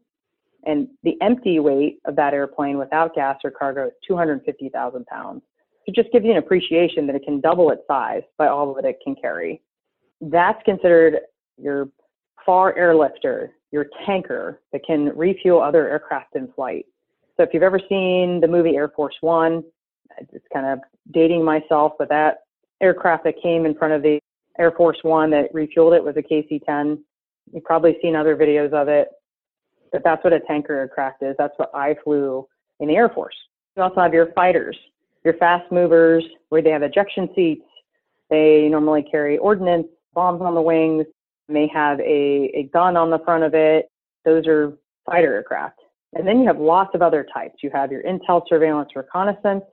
And 0.66 0.88
the 1.04 1.16
empty 1.22 1.60
weight 1.60 2.00
of 2.06 2.16
that 2.16 2.34
airplane 2.34 2.78
without 2.78 3.16
gas 3.16 3.38
or 3.44 3.52
cargo 3.52 3.88
is 3.88 3.94
250,000 4.06 5.06
pounds. 5.06 5.42
To 5.86 5.92
just 5.92 6.12
give 6.12 6.26
you 6.26 6.32
an 6.32 6.38
appreciation 6.38 7.06
that 7.08 7.16
it 7.16 7.24
can 7.24 7.40
double 7.40 7.70
its 7.70 7.84
size 7.88 8.24
by 8.38 8.48
all 8.48 8.74
that 8.74 8.86
it 8.86 8.98
can 9.04 9.16
carry. 9.16 9.62
That's 10.20 10.62
considered 10.66 11.20
your 11.58 11.90
FAR 12.46 12.74
airlifter, 12.74 13.50
your 13.72 13.86
tanker 14.06 14.62
that 14.74 14.82
can 14.86 15.16
refuel 15.16 15.62
other 15.62 15.88
aircraft 15.88 16.36
in 16.36 16.52
flight. 16.54 16.88
So 17.38 17.44
if 17.44 17.50
you've 17.54 17.64
ever 17.64 17.80
seen 17.88 18.40
the 18.42 18.48
movie 18.48 18.76
Air 18.76 18.90
Force 18.90 19.16
One, 19.22 19.64
it's 20.18 20.46
kind 20.54 20.66
of 20.66 20.80
dating 21.12 21.44
myself, 21.44 21.94
but 21.98 22.10
that 22.10 22.44
aircraft 22.82 23.24
that 23.26 23.42
came 23.42 23.66
in 23.66 23.76
front 23.76 23.94
of 23.94 24.02
the 24.02 24.20
Air 24.60 24.72
Force 24.72 24.98
One 25.02 25.30
that 25.32 25.54
refueled 25.54 25.96
it 25.96 26.04
was 26.04 26.16
a 26.18 26.22
KC-10. 26.22 27.00
You've 27.54 27.64
probably 27.64 27.98
seen 28.02 28.16
other 28.16 28.36
videos 28.36 28.74
of 28.74 28.88
it, 28.88 29.10
but 29.92 30.04
that's 30.04 30.24
what 30.24 30.34
a 30.34 30.40
tanker 30.42 30.74
aircraft 30.74 31.22
is. 31.24 31.36
That's 31.38 31.54
what 31.58 31.72
I 31.74 31.96
flew 32.04 32.48
in 32.80 32.88
the 32.88 32.96
Air 32.96 33.10
Force. 33.10 33.36
You 33.76 33.84
also 33.84 34.02
have 34.02 34.14
your 34.14 34.32
fighters, 34.34 34.78
your 35.24 35.34
fast 35.36 35.72
movers, 35.72 36.24
where 36.50 36.62
they 36.62 36.70
have 36.70 36.84
ejection 36.84 37.30
seats. 37.36 37.66
They 38.30 38.68
normally 38.70 39.04
carry 39.04 39.38
ordnance, 39.38 39.88
bombs 40.14 40.42
on 40.42 40.56
the 40.56 40.62
wings, 40.62 41.06
may 41.48 41.68
have 41.68 42.00
a, 42.00 42.52
a 42.56 42.70
gun 42.74 42.98
on 42.98 43.10
the 43.10 43.20
front 43.20 43.44
of 43.44 43.54
it. 43.54 43.90
Those 44.24 44.48
are 44.48 44.74
fighter 45.06 45.34
aircraft. 45.36 45.80
And 46.14 46.28
then 46.28 46.40
you 46.40 46.48
have 46.48 46.58
lots 46.58 46.96
of 46.96 47.02
other 47.02 47.28
types. 47.34 47.56
You 47.62 47.70
have 47.72 47.92
your 47.92 48.02
intel 48.04 48.42
surveillance 48.48 48.90
reconnaissance. 48.96 49.64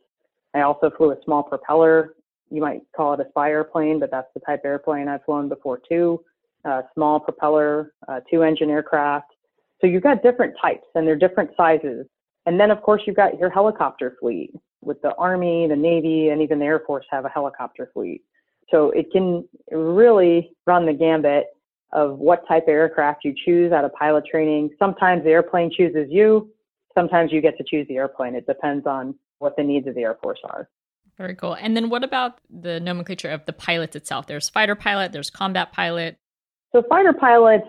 I 0.54 0.62
also 0.62 0.90
flew 0.97 1.12
a 1.12 1.16
small 1.25 1.42
propeller. 1.42 2.14
You 2.50 2.61
might 2.61 2.82
call 2.94 3.14
it 3.14 3.21
a 3.21 3.28
spy 3.30 3.50
airplane, 3.50 3.99
but 3.99 4.11
that's 4.11 4.28
the 4.35 4.40
type 4.40 4.61
of 4.61 4.66
airplane 4.66 5.09
I've 5.09 5.25
flown 5.25 5.49
before 5.49 5.80
too. 5.88 6.23
Uh, 6.64 6.82
small 6.94 7.18
propeller, 7.18 7.92
uh, 8.09 8.21
two 8.30 8.42
engine 8.42 8.71
aircraft. 8.71 9.32
So 9.80 9.87
you've 9.87 10.02
got 10.02 10.23
different 10.23 10.54
types 10.61 10.87
and 10.94 11.06
they're 11.06 11.16
different 11.16 11.50
sizes. 11.56 12.06
And 12.47 12.61
then 12.61 12.71
of 12.71 12.82
course 12.82 13.02
you've 13.06 13.16
got 13.16 13.38
your 13.38 13.50
helicopter 13.50 14.16
fleet 14.21 14.52
with 14.82 15.00
the 15.02 15.14
Army, 15.14 15.66
the 15.66 15.76
Navy, 15.76 16.28
and 16.28 16.42
even 16.42 16.59
the 16.59 16.64
Air 16.64 16.82
Force 16.87 17.06
have 17.11 17.25
a 17.25 17.28
helicopter 17.28 17.90
fleet. 17.92 18.23
So 18.71 18.90
it 18.90 19.11
can 19.12 19.49
really 19.71 20.52
run 20.66 20.87
the 20.87 20.92
gambit 20.92 21.47
of 21.92 22.18
what 22.18 22.47
type 22.49 22.64
of 22.64 22.71
aircraft 22.71 23.25
you 23.25 23.35
choose 23.44 23.73
out 23.73 23.85
of 23.85 23.92
pilot 23.94 24.25
training. 24.30 24.71
Sometimes 24.78 25.25
the 25.25 25.30
airplane 25.30 25.71
chooses 25.71 26.06
you. 26.11 26.50
Sometimes 26.94 27.32
you 27.32 27.40
get 27.40 27.56
to 27.59 27.64
choose 27.64 27.87
the 27.88 27.97
airplane. 27.97 28.35
It 28.35 28.47
depends 28.47 28.87
on 28.87 29.14
what 29.42 29.56
the 29.56 29.62
needs 29.62 29.87
of 29.87 29.94
the 29.94 30.02
Air 30.02 30.16
Force 30.22 30.40
are. 30.44 30.68
Very 31.18 31.34
cool. 31.34 31.54
And 31.54 31.76
then 31.76 31.90
what 31.90 32.04
about 32.04 32.40
the 32.49 32.80
nomenclature 32.80 33.30
of 33.30 33.44
the 33.44 33.52
pilots 33.52 33.94
itself? 33.96 34.26
There's 34.26 34.49
fighter 34.49 34.75
pilot, 34.75 35.12
there's 35.12 35.30
combat 35.30 35.72
pilot. 35.72 36.16
So 36.72 36.82
fighter 36.88 37.12
pilots 37.12 37.66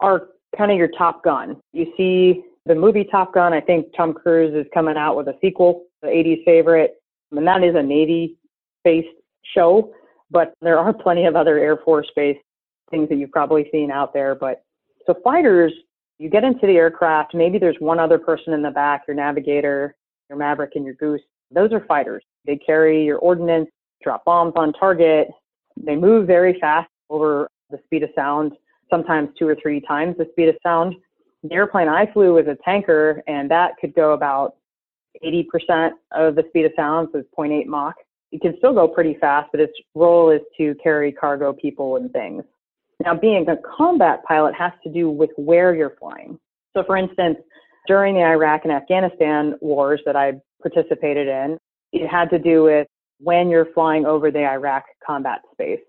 are 0.00 0.28
kind 0.56 0.70
of 0.70 0.78
your 0.78 0.88
top 0.96 1.22
gun. 1.22 1.60
You 1.72 1.92
see 1.96 2.42
the 2.66 2.74
movie 2.74 3.04
Top 3.04 3.32
Gun. 3.32 3.52
I 3.52 3.60
think 3.60 3.86
Tom 3.96 4.12
Cruise 4.12 4.54
is 4.54 4.66
coming 4.74 4.96
out 4.96 5.16
with 5.16 5.28
a 5.28 5.34
sequel, 5.40 5.84
the 6.02 6.08
80s 6.08 6.44
favorite, 6.44 6.96
and 7.30 7.46
that 7.46 7.62
is 7.62 7.74
a 7.76 7.82
Navy 7.82 8.36
based 8.84 9.08
show. 9.54 9.92
But 10.30 10.54
there 10.60 10.78
are 10.78 10.92
plenty 11.02 11.26
of 11.26 11.36
other 11.36 11.58
Air 11.58 11.78
Force 11.84 12.10
based 12.14 12.40
things 12.90 13.08
that 13.08 13.16
you've 13.16 13.30
probably 13.30 13.68
seen 13.72 13.90
out 13.90 14.12
there. 14.12 14.34
But 14.34 14.62
so 15.06 15.14
fighters, 15.22 15.72
you 16.18 16.28
get 16.28 16.44
into 16.44 16.66
the 16.66 16.76
aircraft, 16.76 17.34
maybe 17.34 17.58
there's 17.58 17.76
one 17.78 17.98
other 17.98 18.18
person 18.18 18.52
in 18.52 18.62
the 18.62 18.70
back, 18.70 19.04
your 19.06 19.16
navigator, 19.16 19.94
your 20.28 20.38
Maverick, 20.38 20.72
and 20.74 20.84
your 20.84 20.94
Goose. 20.94 21.22
Those 21.50 21.72
are 21.72 21.84
fighters. 21.86 22.24
They 22.44 22.56
carry 22.56 23.04
your 23.04 23.18
ordnance, 23.18 23.68
drop 24.02 24.24
bombs 24.24 24.52
on 24.56 24.72
target. 24.72 25.28
They 25.76 25.96
move 25.96 26.26
very 26.26 26.58
fast 26.60 26.88
over 27.10 27.48
the 27.70 27.78
speed 27.84 28.02
of 28.02 28.10
sound, 28.14 28.52
sometimes 28.90 29.30
two 29.38 29.46
or 29.46 29.56
three 29.60 29.80
times 29.80 30.16
the 30.18 30.26
speed 30.32 30.48
of 30.48 30.56
sound. 30.62 30.94
The 31.42 31.54
airplane 31.54 31.88
I 31.88 32.10
flew 32.12 32.34
was 32.34 32.46
a 32.46 32.56
tanker, 32.64 33.22
and 33.26 33.50
that 33.50 33.72
could 33.80 33.94
go 33.94 34.12
about 34.12 34.56
80% 35.24 35.90
of 36.12 36.34
the 36.34 36.44
speed 36.48 36.66
of 36.66 36.72
sound, 36.76 37.08
so 37.12 37.18
it's 37.20 37.28
0.8 37.36 37.66
Mach. 37.66 37.94
It 38.32 38.40
can 38.40 38.56
still 38.58 38.74
go 38.74 38.88
pretty 38.88 39.16
fast, 39.20 39.50
but 39.52 39.60
its 39.60 39.72
role 39.94 40.30
is 40.30 40.40
to 40.58 40.74
carry 40.82 41.12
cargo, 41.12 41.52
people, 41.52 41.96
and 41.96 42.12
things. 42.12 42.42
Now, 43.04 43.14
being 43.14 43.48
a 43.48 43.56
combat 43.76 44.22
pilot 44.26 44.54
has 44.54 44.72
to 44.82 44.92
do 44.92 45.10
with 45.10 45.30
where 45.36 45.74
you're 45.74 45.96
flying. 45.98 46.38
So, 46.76 46.82
for 46.84 46.96
instance, 46.96 47.38
during 47.86 48.14
the 48.14 48.22
Iraq 48.22 48.62
and 48.64 48.72
Afghanistan 48.72 49.54
wars 49.60 50.00
that 50.06 50.16
I 50.16 50.34
participated 50.62 51.28
in, 51.28 51.58
it 51.92 52.06
had 52.08 52.30
to 52.30 52.38
do 52.38 52.64
with 52.64 52.86
when 53.18 53.48
you're 53.48 53.72
flying 53.72 54.04
over 54.04 54.30
the 54.30 54.44
Iraq 54.44 54.84
combat 55.04 55.40
space, 55.52 55.80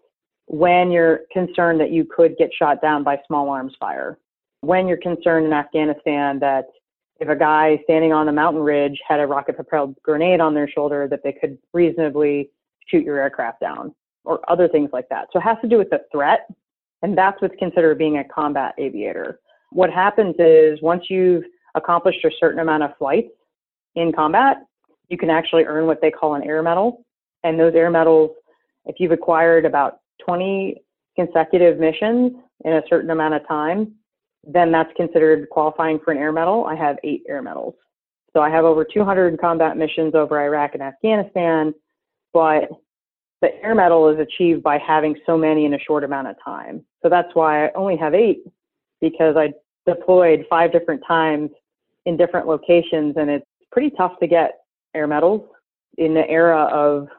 when 0.45 0.91
you're 0.91 1.21
concerned 1.31 1.79
that 1.81 1.91
you 1.91 2.05
could 2.05 2.37
get 2.37 2.49
shot 2.57 2.81
down 2.81 3.03
by 3.03 3.19
small 3.27 3.49
arms 3.49 3.73
fire, 3.79 4.17
when 4.61 4.87
you're 4.87 4.97
concerned 4.97 5.45
in 5.45 5.53
Afghanistan 5.53 6.39
that 6.39 6.65
if 7.19 7.27
a 7.27 7.35
guy 7.35 7.79
standing 7.83 8.13
on 8.13 8.29
a 8.29 8.31
mountain 8.31 8.61
ridge 8.61 8.99
had 9.07 9.19
a 9.19 9.27
rocket 9.27 9.55
propelled 9.55 9.95
grenade 10.03 10.39
on 10.39 10.53
their 10.53 10.69
shoulder, 10.69 11.07
that 11.09 11.21
they 11.23 11.33
could 11.33 11.57
reasonably 11.73 12.49
shoot 12.87 13.03
your 13.03 13.19
aircraft 13.19 13.59
down 13.59 13.93
or 14.23 14.39
other 14.49 14.67
things 14.67 14.89
like 14.93 15.09
that. 15.09 15.27
So 15.33 15.39
it 15.39 15.43
has 15.43 15.57
to 15.61 15.67
do 15.67 15.77
with 15.77 15.89
the 15.89 16.01
threat 16.11 16.47
and 17.01 17.17
that's 17.17 17.41
what's 17.41 17.55
considered 17.57 17.97
being 17.97 18.17
a 18.17 18.23
combat 18.23 18.73
aviator. 18.77 19.39
What 19.71 19.91
happens 19.91 20.35
is 20.39 20.81
once 20.81 21.05
you've 21.09 21.43
accomplished 21.77 22.23
a 22.25 22.31
certain 22.39 22.59
amount 22.59 22.83
of 22.83 22.91
flights 22.97 23.29
in 23.95 24.11
combat, 24.11 24.57
you 25.09 25.17
can 25.17 25.29
actually 25.29 25.63
earn 25.63 25.85
what 25.85 26.01
they 26.01 26.11
call 26.11 26.35
an 26.35 26.43
air 26.43 26.61
medal. 26.61 27.05
And 27.43 27.59
those 27.59 27.73
air 27.75 27.89
medals, 27.89 28.31
if 28.85 28.97
you've 28.99 29.11
acquired 29.11 29.65
about 29.65 29.99
20 30.25 30.81
consecutive 31.15 31.79
missions 31.79 32.33
in 32.65 32.73
a 32.73 32.81
certain 32.89 33.09
amount 33.09 33.33
of 33.33 33.47
time, 33.47 33.93
then 34.43 34.71
that's 34.71 34.91
considered 34.95 35.49
qualifying 35.49 35.99
for 36.03 36.11
an 36.11 36.17
air 36.17 36.31
medal. 36.31 36.65
I 36.65 36.75
have 36.75 36.97
eight 37.03 37.23
air 37.27 37.41
medals. 37.41 37.75
So 38.33 38.41
I 38.41 38.49
have 38.49 38.65
over 38.65 38.85
200 38.85 39.39
combat 39.39 39.77
missions 39.77 40.13
over 40.13 40.39
Iraq 40.39 40.73
and 40.73 40.83
Afghanistan, 40.83 41.73
but 42.33 42.69
the 43.41 43.49
air 43.63 43.75
medal 43.75 44.09
is 44.09 44.19
achieved 44.19 44.63
by 44.63 44.77
having 44.77 45.15
so 45.25 45.37
many 45.37 45.65
in 45.65 45.73
a 45.73 45.79
short 45.79 46.03
amount 46.03 46.27
of 46.27 46.35
time. 46.43 46.83
So 47.01 47.09
that's 47.09 47.29
why 47.33 47.65
I 47.65 47.71
only 47.73 47.97
have 47.97 48.13
eight 48.13 48.43
because 49.01 49.35
I 49.37 49.53
deployed 49.85 50.45
five 50.49 50.71
different 50.71 51.01
times 51.07 51.49
in 52.07 52.15
different 52.15 52.47
locations 52.47 53.15
and 53.17 53.29
it's 53.29 53.45
pretty 53.69 53.91
tough 53.97 54.13
to 54.21 54.27
get 54.27 54.61
air 54.95 55.07
medals 55.07 55.41
in 55.97 56.13
the 56.13 56.27
era 56.29 56.63
of 56.71 57.09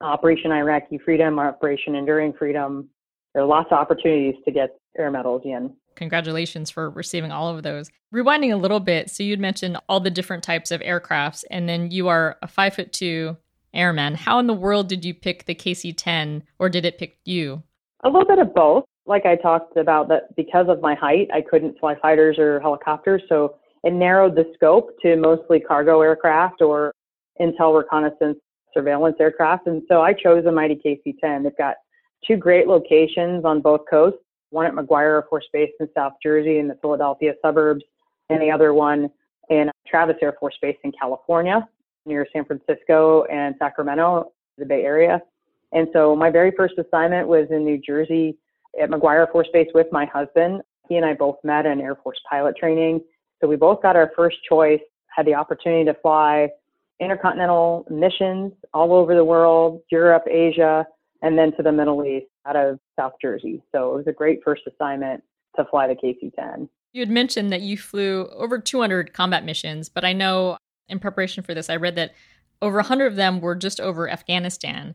Operation 0.00 0.50
Iraqi 0.50 0.98
Freedom, 1.04 1.38
Operation 1.38 1.94
Enduring 1.94 2.32
Freedom. 2.32 2.88
There 3.34 3.42
are 3.42 3.46
lots 3.46 3.68
of 3.70 3.78
opportunities 3.78 4.36
to 4.46 4.50
get 4.50 4.70
air 4.96 5.10
medals 5.10 5.42
in. 5.44 5.74
Congratulations 5.96 6.70
for 6.70 6.88
receiving 6.88 7.30
all 7.30 7.54
of 7.54 7.62
those. 7.62 7.90
Rewinding 8.14 8.52
a 8.52 8.56
little 8.56 8.80
bit, 8.80 9.10
so 9.10 9.22
you'd 9.22 9.38
mentioned 9.38 9.76
all 9.86 10.00
the 10.00 10.10
different 10.10 10.42
types 10.42 10.70
of 10.70 10.80
aircrafts, 10.80 11.44
and 11.50 11.68
then 11.68 11.90
you 11.90 12.08
are 12.08 12.38
a 12.40 12.48
five 12.48 12.74
foot 12.74 12.92
two 12.92 13.36
airman. 13.74 14.14
How 14.14 14.38
in 14.38 14.46
the 14.46 14.54
world 14.54 14.88
did 14.88 15.04
you 15.04 15.12
pick 15.12 15.44
the 15.44 15.54
KC 15.54 15.92
10 15.94 16.42
or 16.58 16.70
did 16.70 16.86
it 16.86 16.96
pick 16.96 17.18
you? 17.26 17.62
A 18.02 18.08
little 18.08 18.26
bit 18.26 18.38
of 18.38 18.54
both. 18.54 18.84
Like 19.04 19.26
I 19.26 19.36
talked 19.36 19.76
about, 19.76 20.08
that 20.08 20.34
because 20.36 20.68
of 20.68 20.80
my 20.80 20.94
height, 20.94 21.28
I 21.34 21.42
couldn't 21.42 21.78
fly 21.78 21.96
fighters 22.00 22.38
or 22.38 22.60
helicopters. 22.60 23.22
So 23.28 23.56
it 23.84 23.92
narrowed 23.92 24.34
the 24.34 24.50
scope 24.54 24.90
to 25.02 25.16
mostly 25.16 25.60
cargo 25.60 26.00
aircraft 26.00 26.62
or 26.62 26.92
intel 27.40 27.76
reconnaissance 27.76 28.38
surveillance 28.74 29.16
aircraft. 29.20 29.66
And 29.66 29.82
so 29.88 30.02
I 30.02 30.12
chose 30.12 30.44
a 30.46 30.52
Mighty 30.52 30.76
KC 30.76 31.14
10. 31.20 31.42
They've 31.42 31.56
got 31.56 31.76
two 32.26 32.36
great 32.36 32.66
locations 32.66 33.44
on 33.44 33.60
both 33.60 33.82
coasts 33.88 34.18
one 34.50 34.66
at 34.66 34.72
McGuire 34.72 35.16
Air 35.16 35.24
Force 35.28 35.46
Base 35.52 35.70
in 35.80 35.88
South 35.94 36.14
Jersey 36.22 36.58
in 36.58 36.68
the 36.68 36.78
Philadelphia 36.80 37.34
suburbs, 37.42 37.84
and 38.30 38.40
the 38.40 38.50
other 38.50 38.74
one 38.74 39.10
in 39.50 39.70
Travis 39.86 40.16
Air 40.22 40.34
Force 40.38 40.56
Base 40.60 40.76
in 40.84 40.92
California 40.92 41.66
near 42.06 42.26
San 42.32 42.44
Francisco 42.44 43.24
and 43.24 43.54
Sacramento, 43.58 44.32
the 44.56 44.64
Bay 44.64 44.82
Area. 44.84 45.20
And 45.72 45.88
so 45.92 46.16
my 46.16 46.30
very 46.30 46.52
first 46.56 46.74
assignment 46.78 47.28
was 47.28 47.46
in 47.50 47.64
New 47.64 47.78
Jersey 47.78 48.38
at 48.80 48.90
McGuire 48.90 49.16
Air 49.16 49.28
Force 49.30 49.48
Base 49.52 49.68
with 49.74 49.86
my 49.92 50.06
husband. 50.06 50.62
He 50.88 50.96
and 50.96 51.04
I 51.04 51.14
both 51.14 51.36
met 51.44 51.66
in 51.66 51.80
Air 51.80 51.96
Force 51.96 52.18
pilot 52.28 52.56
training. 52.56 53.00
So 53.40 53.48
we 53.48 53.56
both 53.56 53.82
got 53.82 53.96
our 53.96 54.10
first 54.16 54.36
choice, 54.48 54.80
had 55.14 55.26
the 55.26 55.34
opportunity 55.34 55.84
to 55.84 55.94
fly 56.00 56.48
intercontinental 57.00 57.86
missions 57.90 58.52
all 58.74 58.92
over 58.92 59.14
the 59.14 59.24
world, 59.24 59.82
Europe, 59.90 60.24
Asia, 60.28 60.86
and 61.22 61.38
then 61.38 61.54
to 61.56 61.62
the 61.62 61.72
Middle 61.72 62.04
East 62.04 62.26
out 62.46 62.56
of 62.56 62.78
South 62.98 63.12
Jersey. 63.20 63.62
So 63.72 63.92
it 63.92 63.96
was 63.96 64.06
a 64.06 64.12
great 64.12 64.40
first 64.44 64.62
assignment 64.66 65.22
to 65.56 65.64
fly 65.66 65.86
the 65.86 65.94
KC 65.94 66.34
10. 66.34 66.68
You 66.92 67.02
had 67.02 67.10
mentioned 67.10 67.52
that 67.52 67.60
you 67.60 67.76
flew 67.76 68.26
over 68.28 68.58
200 68.58 69.12
combat 69.12 69.44
missions, 69.44 69.88
but 69.88 70.04
I 70.04 70.12
know 70.12 70.56
in 70.88 70.98
preparation 70.98 71.42
for 71.42 71.54
this, 71.54 71.68
I 71.68 71.76
read 71.76 71.96
that 71.96 72.14
over 72.62 72.76
100 72.76 73.06
of 73.06 73.16
them 73.16 73.40
were 73.40 73.54
just 73.54 73.80
over 73.80 74.08
Afghanistan. 74.08 74.94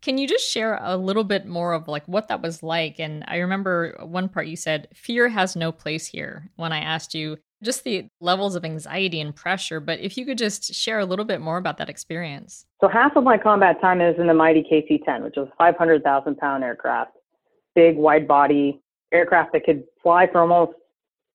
Can 0.00 0.18
you 0.18 0.26
just 0.26 0.50
share 0.50 0.78
a 0.82 0.96
little 0.96 1.24
bit 1.24 1.46
more 1.46 1.72
of 1.72 1.88
like 1.88 2.06
what 2.06 2.28
that 2.28 2.42
was 2.42 2.62
like? 2.62 2.98
And 2.98 3.24
I 3.26 3.38
remember 3.38 3.96
one 4.00 4.28
part 4.28 4.46
you 4.46 4.56
said, 4.56 4.88
fear 4.94 5.28
has 5.28 5.56
no 5.56 5.72
place 5.72 6.06
here 6.06 6.50
when 6.56 6.72
I 6.72 6.80
asked 6.80 7.14
you 7.14 7.38
just 7.62 7.84
the 7.84 8.08
levels 8.20 8.56
of 8.56 8.64
anxiety 8.64 9.20
and 9.20 9.34
pressure. 9.34 9.80
But 9.80 10.00
if 10.00 10.16
you 10.16 10.26
could 10.26 10.38
just 10.38 10.74
share 10.74 10.98
a 10.98 11.04
little 11.04 11.24
bit 11.24 11.40
more 11.40 11.56
about 11.56 11.78
that 11.78 11.88
experience. 11.88 12.66
So 12.80 12.88
half 12.88 13.16
of 13.16 13.24
my 13.24 13.38
combat 13.38 13.80
time 13.80 14.00
is 14.00 14.16
in 14.18 14.26
the 14.26 14.34
mighty 14.34 14.62
KC 14.62 15.04
10, 15.04 15.22
which 15.22 15.36
is 15.36 15.48
a 15.48 15.56
500,000 15.56 16.36
pound 16.36 16.64
aircraft. 16.64 17.12
big 17.74 17.96
wide 17.96 18.26
body 18.28 18.80
aircraft 19.12 19.52
that 19.52 19.64
could 19.64 19.84
fly 20.02 20.26
for 20.30 20.40
almost 20.40 20.72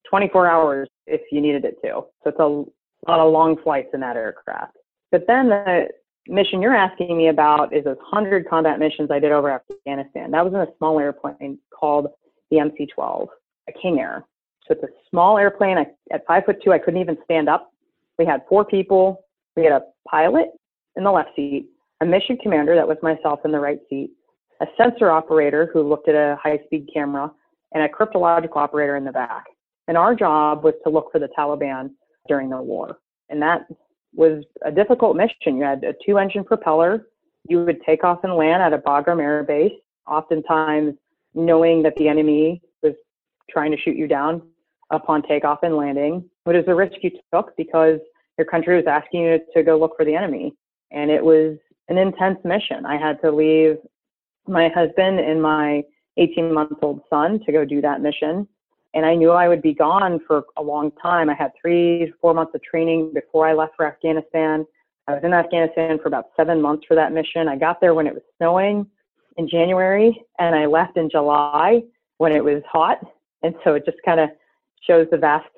24 0.09 0.47
hours 0.47 0.89
if 1.07 1.21
you 1.31 1.41
needed 1.41 1.65
it 1.65 1.77
to. 1.83 2.01
So 2.23 2.25
it's 2.25 2.39
a 2.39 3.09
lot 3.09 3.19
of 3.19 3.31
long 3.31 3.57
flights 3.63 3.89
in 3.93 3.99
that 4.01 4.15
aircraft. 4.15 4.77
But 5.11 5.25
then 5.27 5.49
the 5.49 5.87
mission 6.27 6.61
you're 6.61 6.75
asking 6.75 7.17
me 7.17 7.29
about 7.29 7.73
is 7.75 7.83
those 7.83 7.97
100 7.97 8.47
combat 8.47 8.79
missions 8.79 9.09
I 9.11 9.19
did 9.19 9.31
over 9.31 9.49
Afghanistan. 9.51 10.31
That 10.31 10.43
was 10.45 10.53
in 10.53 10.59
a 10.59 10.67
small 10.77 10.99
airplane 10.99 11.59
called 11.77 12.07
the 12.51 12.59
MC-12, 12.59 13.27
a 13.67 13.71
King 13.81 13.99
Air. 13.99 14.25
It's 14.69 14.83
a 14.83 14.87
small 15.09 15.37
airplane. 15.37 15.77
I, 15.77 15.87
at 16.13 16.25
five 16.27 16.45
foot 16.45 16.61
two, 16.63 16.71
I 16.71 16.79
couldn't 16.79 17.01
even 17.01 17.17
stand 17.23 17.49
up. 17.49 17.71
We 18.17 18.25
had 18.25 18.41
four 18.47 18.63
people. 18.63 19.25
We 19.55 19.63
had 19.63 19.73
a 19.73 19.81
pilot 20.07 20.49
in 20.95 21.03
the 21.03 21.11
left 21.11 21.29
seat, 21.35 21.67
a 22.01 22.05
mission 22.05 22.37
commander 22.37 22.75
that 22.75 22.87
was 22.87 22.97
myself 23.01 23.39
in 23.45 23.51
the 23.51 23.59
right 23.59 23.79
seat, 23.89 24.11
a 24.61 24.67
sensor 24.77 25.09
operator 25.09 25.69
who 25.73 25.81
looked 25.81 26.07
at 26.07 26.15
a 26.15 26.37
high 26.41 26.59
speed 26.65 26.89
camera, 26.93 27.31
and 27.73 27.83
a 27.83 27.89
cryptological 27.89 28.57
operator 28.57 28.95
in 28.95 29.05
the 29.05 29.11
back. 29.11 29.45
And 29.87 29.97
our 29.97 30.15
job 30.15 30.63
was 30.63 30.73
to 30.83 30.89
look 30.89 31.11
for 31.11 31.19
the 31.19 31.29
Taliban 31.37 31.91
during 32.27 32.49
the 32.49 32.61
war. 32.61 32.99
And 33.29 33.41
that 33.41 33.65
was 34.13 34.43
a 34.63 34.71
difficult 34.71 35.15
mission. 35.15 35.57
You 35.57 35.63
had 35.63 35.83
a 35.83 35.93
two 36.05 36.17
engine 36.17 36.43
propeller. 36.43 37.07
You 37.47 37.63
would 37.63 37.81
take 37.83 38.03
off 38.03 38.23
and 38.23 38.35
land 38.35 38.61
at 38.61 38.73
a 38.73 38.77
Bagram 38.77 39.21
air 39.21 39.43
base, 39.43 39.73
oftentimes 40.07 40.95
knowing 41.33 41.83
that 41.83 41.95
the 41.95 42.07
enemy 42.07 42.61
was 42.83 42.93
trying 43.49 43.71
to 43.71 43.77
shoot 43.77 43.95
you 43.95 44.07
down 44.07 44.41
upon 44.91 45.21
takeoff 45.23 45.59
and 45.63 45.75
landing. 45.75 46.29
It 46.45 46.55
was 46.55 46.65
a 46.67 46.75
risk 46.75 46.93
you 47.01 47.11
took 47.33 47.55
because 47.57 47.99
your 48.37 48.45
country 48.45 48.75
was 48.75 48.85
asking 48.87 49.21
you 49.21 49.39
to 49.53 49.63
go 49.63 49.77
look 49.77 49.95
for 49.95 50.05
the 50.05 50.15
enemy. 50.15 50.53
And 50.91 51.11
it 51.11 51.23
was 51.23 51.57
an 51.89 51.97
intense 51.97 52.39
mission. 52.43 52.85
I 52.85 52.97
had 52.97 53.21
to 53.21 53.31
leave 53.31 53.77
my 54.47 54.69
husband 54.69 55.19
and 55.19 55.41
my 55.41 55.83
18 56.17 56.53
month 56.53 56.79
old 56.81 57.01
son 57.09 57.39
to 57.45 57.51
go 57.51 57.65
do 57.65 57.81
that 57.81 58.01
mission. 58.01 58.47
And 58.93 59.05
I 59.05 59.13
knew 59.13 59.31
I 59.31 59.47
would 59.47 59.61
be 59.61 59.73
gone 59.73 60.19
for 60.25 60.43
a 60.57 60.63
long 60.63 60.91
time. 61.01 61.29
I 61.29 61.35
had 61.35 61.51
three, 61.61 62.11
four 62.19 62.33
months 62.33 62.53
of 62.55 62.63
training 62.63 63.11
before 63.13 63.47
I 63.47 63.53
left 63.53 63.73
for 63.75 63.85
Afghanistan. 63.85 64.65
I 65.07 65.13
was 65.13 65.21
in 65.23 65.33
Afghanistan 65.33 65.99
for 66.01 66.07
about 66.07 66.25
seven 66.35 66.61
months 66.61 66.85
for 66.87 66.95
that 66.95 67.11
mission. 67.11 67.47
I 67.47 67.55
got 67.55 67.79
there 67.81 67.93
when 67.93 68.07
it 68.07 68.13
was 68.13 68.23
snowing 68.37 68.87
in 69.37 69.47
January 69.47 70.23
and 70.39 70.55
I 70.55 70.65
left 70.65 70.97
in 70.97 71.09
July 71.09 71.81
when 72.17 72.31
it 72.31 72.43
was 72.43 72.61
hot. 72.71 72.99
And 73.43 73.55
so 73.63 73.75
it 73.75 73.85
just 73.85 73.97
kind 74.03 74.19
of 74.19 74.29
shows 74.85 75.07
the 75.11 75.17
vast 75.17 75.49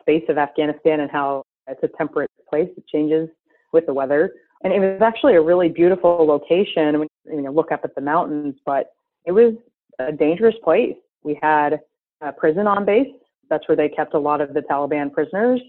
space 0.00 0.24
of 0.28 0.38
Afghanistan 0.38 1.00
and 1.00 1.10
how 1.10 1.42
it's 1.66 1.82
a 1.82 1.88
temperate 1.96 2.30
place. 2.48 2.68
It 2.76 2.86
changes 2.86 3.28
with 3.72 3.86
the 3.86 3.94
weather. 3.94 4.32
And 4.64 4.72
it 4.72 4.80
was 4.80 5.00
actually 5.02 5.34
a 5.34 5.40
really 5.40 5.68
beautiful 5.68 6.26
location 6.26 6.98
when 6.98 7.08
you 7.26 7.42
know, 7.42 7.52
look 7.52 7.70
up 7.70 7.80
at 7.84 7.94
the 7.94 8.00
mountains, 8.00 8.56
but 8.64 8.92
it 9.24 9.32
was 9.32 9.54
a 9.98 10.10
dangerous 10.10 10.54
place. 10.64 10.96
We 11.22 11.38
had 11.40 11.80
a 12.20 12.32
prison 12.32 12.66
on 12.66 12.84
base. 12.84 13.12
That's 13.50 13.68
where 13.68 13.76
they 13.76 13.88
kept 13.88 14.14
a 14.14 14.18
lot 14.18 14.40
of 14.40 14.54
the 14.54 14.60
Taliban 14.60 15.12
prisoners. 15.12 15.60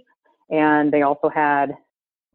And 0.49 0.91
they 0.91 1.03
also 1.03 1.29
had 1.29 1.75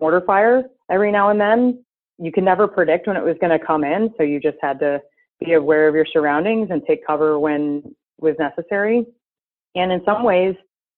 mortar 0.00 0.20
fire 0.20 0.64
every 0.90 1.10
now 1.10 1.30
and 1.30 1.40
then. 1.40 1.84
You 2.18 2.30
can 2.30 2.44
never 2.44 2.68
predict 2.68 3.08
when 3.08 3.16
it 3.16 3.24
was 3.24 3.36
going 3.40 3.58
to 3.58 3.64
come 3.64 3.82
in, 3.82 4.14
so 4.16 4.22
you 4.22 4.38
just 4.38 4.58
had 4.60 4.78
to 4.80 5.00
be 5.44 5.54
aware 5.54 5.88
of 5.88 5.94
your 5.94 6.06
surroundings 6.12 6.68
and 6.70 6.82
take 6.86 7.04
cover 7.04 7.38
when 7.40 7.82
was 8.20 8.36
necessary. 8.38 9.04
And 9.74 9.92
in 9.92 10.02
some 10.04 10.22
ways, 10.22 10.54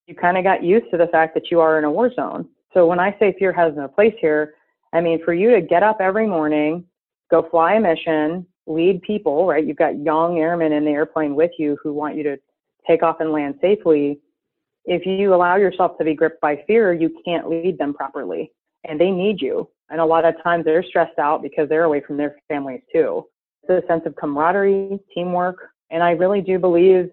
you 0.06 0.14
kind 0.14 0.36
of 0.36 0.44
got 0.44 0.62
used 0.62 0.90
to 0.90 0.96
the 0.96 1.08
fact 1.08 1.34
that 1.34 1.50
you 1.50 1.60
are 1.60 1.78
in 1.78 1.84
a 1.84 1.90
war 1.90 2.12
zone. 2.14 2.48
So 2.72 2.86
when 2.86 3.00
I 3.00 3.16
say 3.18 3.34
fear 3.38 3.52
has 3.52 3.74
no 3.76 3.88
place 3.88 4.14
here, 4.20 4.54
I 4.92 5.00
mean 5.00 5.24
for 5.24 5.34
you 5.34 5.50
to 5.50 5.60
get 5.60 5.82
up 5.82 5.98
every 6.00 6.26
morning, 6.26 6.84
go 7.30 7.46
fly 7.50 7.74
a 7.74 7.80
mission, 7.80 8.46
lead 8.66 9.02
people, 9.02 9.46
right? 9.46 9.66
You've 9.66 9.76
got 9.76 9.98
young 9.98 10.38
airmen 10.38 10.72
in 10.72 10.84
the 10.84 10.90
airplane 10.90 11.34
with 11.34 11.52
you 11.58 11.76
who 11.82 11.92
want 11.92 12.16
you 12.16 12.22
to 12.24 12.36
take 12.86 13.02
off 13.02 13.20
and 13.20 13.32
land 13.32 13.56
safely. 13.60 14.20
If 14.84 15.06
you 15.06 15.34
allow 15.34 15.56
yourself 15.56 15.98
to 15.98 16.04
be 16.04 16.14
gripped 16.14 16.40
by 16.40 16.62
fear, 16.66 16.92
you 16.92 17.16
can't 17.24 17.48
lead 17.48 17.78
them 17.78 17.94
properly 17.94 18.52
and 18.84 19.00
they 19.00 19.10
need 19.10 19.40
you. 19.40 19.68
And 19.90 20.00
a 20.00 20.04
lot 20.04 20.24
of 20.24 20.34
times 20.42 20.64
they're 20.64 20.82
stressed 20.82 21.18
out 21.18 21.42
because 21.42 21.68
they're 21.68 21.84
away 21.84 22.02
from 22.06 22.16
their 22.16 22.36
families 22.48 22.82
too. 22.92 23.26
It's 23.62 23.84
a 23.84 23.86
sense 23.86 24.02
of 24.06 24.14
camaraderie, 24.16 24.98
teamwork. 25.14 25.70
And 25.90 26.02
I 26.02 26.12
really 26.12 26.40
do 26.40 26.58
believe 26.58 27.10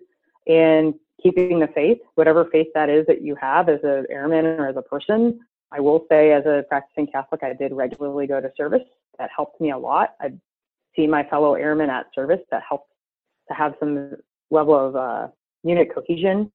in 0.48 0.94
keeping 1.24 1.60
the 1.60 1.68
faith, 1.68 1.98
whatever 2.16 2.46
faith 2.52 2.68
that 2.76 2.90
is 2.90 3.06
that 3.08 3.22
you 3.22 3.36
have 3.36 3.70
as 3.70 3.80
an 3.84 4.06
airman 4.10 4.46
or 4.46 4.68
as 4.68 4.76
a 4.78 4.82
person. 4.82 5.40
I 5.72 5.80
will 5.80 6.06
say, 6.10 6.34
as 6.34 6.46
a 6.46 6.64
practicing 6.70 7.08
Catholic, 7.08 7.42
I 7.42 7.54
did 7.54 7.74
regularly 7.74 8.28
go 8.28 8.40
to 8.40 8.52
service. 8.56 8.84
That 9.18 9.30
helped 9.36 9.60
me 9.60 9.72
a 9.72 9.78
lot. 9.78 10.16
I'd 10.22 10.40
see 10.96 11.08
my 11.08 11.24
fellow 11.24 11.56
airmen 11.56 11.90
at 11.90 12.08
service. 12.14 12.42
That 12.52 12.62
helped 12.68 12.92
to 13.48 13.54
have 13.56 13.74
some 13.80 14.16
level 14.52 14.76
of 14.76 14.96
uh, 14.96 15.28
unit 15.64 15.90
cohesion. 15.94 16.52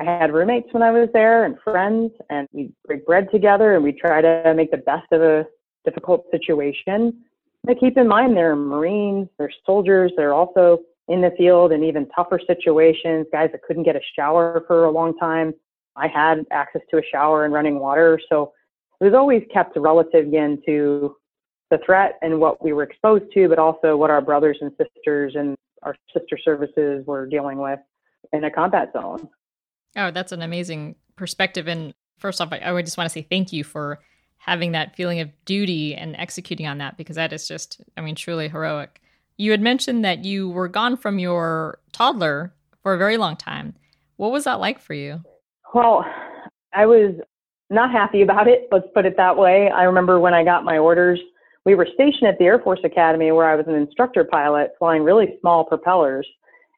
I 0.00 0.04
had 0.04 0.32
roommates 0.32 0.68
when 0.72 0.82
I 0.82 0.90
was 0.90 1.08
there 1.12 1.44
and 1.44 1.56
friends, 1.64 2.12
and 2.30 2.46
we 2.52 2.72
break 2.86 3.06
bread 3.06 3.28
together 3.32 3.74
and 3.74 3.82
we 3.82 3.92
try 3.92 4.20
to 4.20 4.52
make 4.54 4.70
the 4.70 4.76
best 4.76 5.10
of 5.12 5.22
a 5.22 5.46
difficult 5.84 6.26
situation. 6.30 7.24
But 7.64 7.80
keep 7.80 7.96
in 7.96 8.06
mind, 8.06 8.36
they're 8.36 8.54
Marines, 8.54 9.28
they're 9.38 9.52
soldiers, 9.66 10.12
they're 10.16 10.34
also 10.34 10.80
in 11.08 11.22
the 11.22 11.32
field 11.36 11.72
in 11.72 11.82
even 11.82 12.08
tougher 12.10 12.40
situations, 12.46 13.26
guys 13.32 13.50
that 13.52 13.62
couldn't 13.62 13.84
get 13.84 13.96
a 13.96 14.00
shower 14.14 14.62
for 14.66 14.84
a 14.84 14.90
long 14.90 15.16
time. 15.18 15.54
I 15.96 16.06
had 16.06 16.44
access 16.50 16.82
to 16.90 16.98
a 16.98 17.02
shower 17.10 17.44
and 17.44 17.52
running 17.52 17.78
water. 17.78 18.20
So 18.28 18.52
it 19.00 19.04
was 19.04 19.14
always 19.14 19.42
kept 19.52 19.76
relative 19.76 20.26
again 20.26 20.62
to 20.66 21.16
the 21.70 21.78
threat 21.84 22.18
and 22.22 22.40
what 22.40 22.62
we 22.62 22.72
were 22.72 22.82
exposed 22.82 23.24
to, 23.34 23.48
but 23.48 23.58
also 23.58 23.96
what 23.96 24.10
our 24.10 24.20
brothers 24.20 24.58
and 24.60 24.70
sisters 24.72 25.34
and 25.34 25.56
our 25.82 25.96
sister 26.12 26.38
services 26.42 27.06
were 27.06 27.26
dealing 27.26 27.58
with 27.58 27.78
in 28.32 28.44
a 28.44 28.50
combat 28.50 28.90
zone. 28.92 29.28
Oh, 29.96 30.10
that's 30.10 30.32
an 30.32 30.42
amazing 30.42 30.96
perspective. 31.16 31.68
And 31.68 31.94
first 32.18 32.40
off, 32.40 32.52
I, 32.52 32.60
I 32.72 32.82
just 32.82 32.96
want 32.96 33.08
to 33.08 33.12
say 33.12 33.26
thank 33.28 33.52
you 33.52 33.64
for 33.64 34.00
having 34.38 34.72
that 34.72 34.96
feeling 34.96 35.20
of 35.20 35.30
duty 35.44 35.94
and 35.94 36.16
executing 36.16 36.66
on 36.66 36.78
that 36.78 36.96
because 36.96 37.16
that 37.16 37.32
is 37.32 37.48
just, 37.48 37.80
I 37.96 38.00
mean, 38.00 38.14
truly 38.14 38.48
heroic. 38.48 39.00
You 39.38 39.52
had 39.52 39.60
mentioned 39.60 40.04
that 40.04 40.24
you 40.24 40.50
were 40.50 40.66
gone 40.66 40.96
from 40.96 41.20
your 41.20 41.78
toddler 41.92 42.52
for 42.82 42.92
a 42.92 42.98
very 42.98 43.16
long 43.16 43.36
time. 43.36 43.74
What 44.16 44.32
was 44.32 44.44
that 44.44 44.58
like 44.58 44.80
for 44.80 44.94
you? 44.94 45.22
Well, 45.72 46.04
I 46.74 46.86
was 46.86 47.14
not 47.70 47.92
happy 47.92 48.22
about 48.22 48.48
it, 48.48 48.66
let's 48.72 48.88
put 48.94 49.06
it 49.06 49.16
that 49.16 49.36
way. 49.36 49.70
I 49.70 49.84
remember 49.84 50.18
when 50.18 50.34
I 50.34 50.42
got 50.42 50.64
my 50.64 50.76
orders, 50.76 51.20
we 51.64 51.76
were 51.76 51.86
stationed 51.94 52.28
at 52.28 52.38
the 52.38 52.46
Air 52.46 52.58
Force 52.58 52.80
Academy 52.82 53.30
where 53.30 53.48
I 53.48 53.54
was 53.54 53.66
an 53.68 53.74
instructor 53.74 54.24
pilot 54.24 54.72
flying 54.76 55.04
really 55.04 55.36
small 55.40 55.64
propellers. 55.64 56.26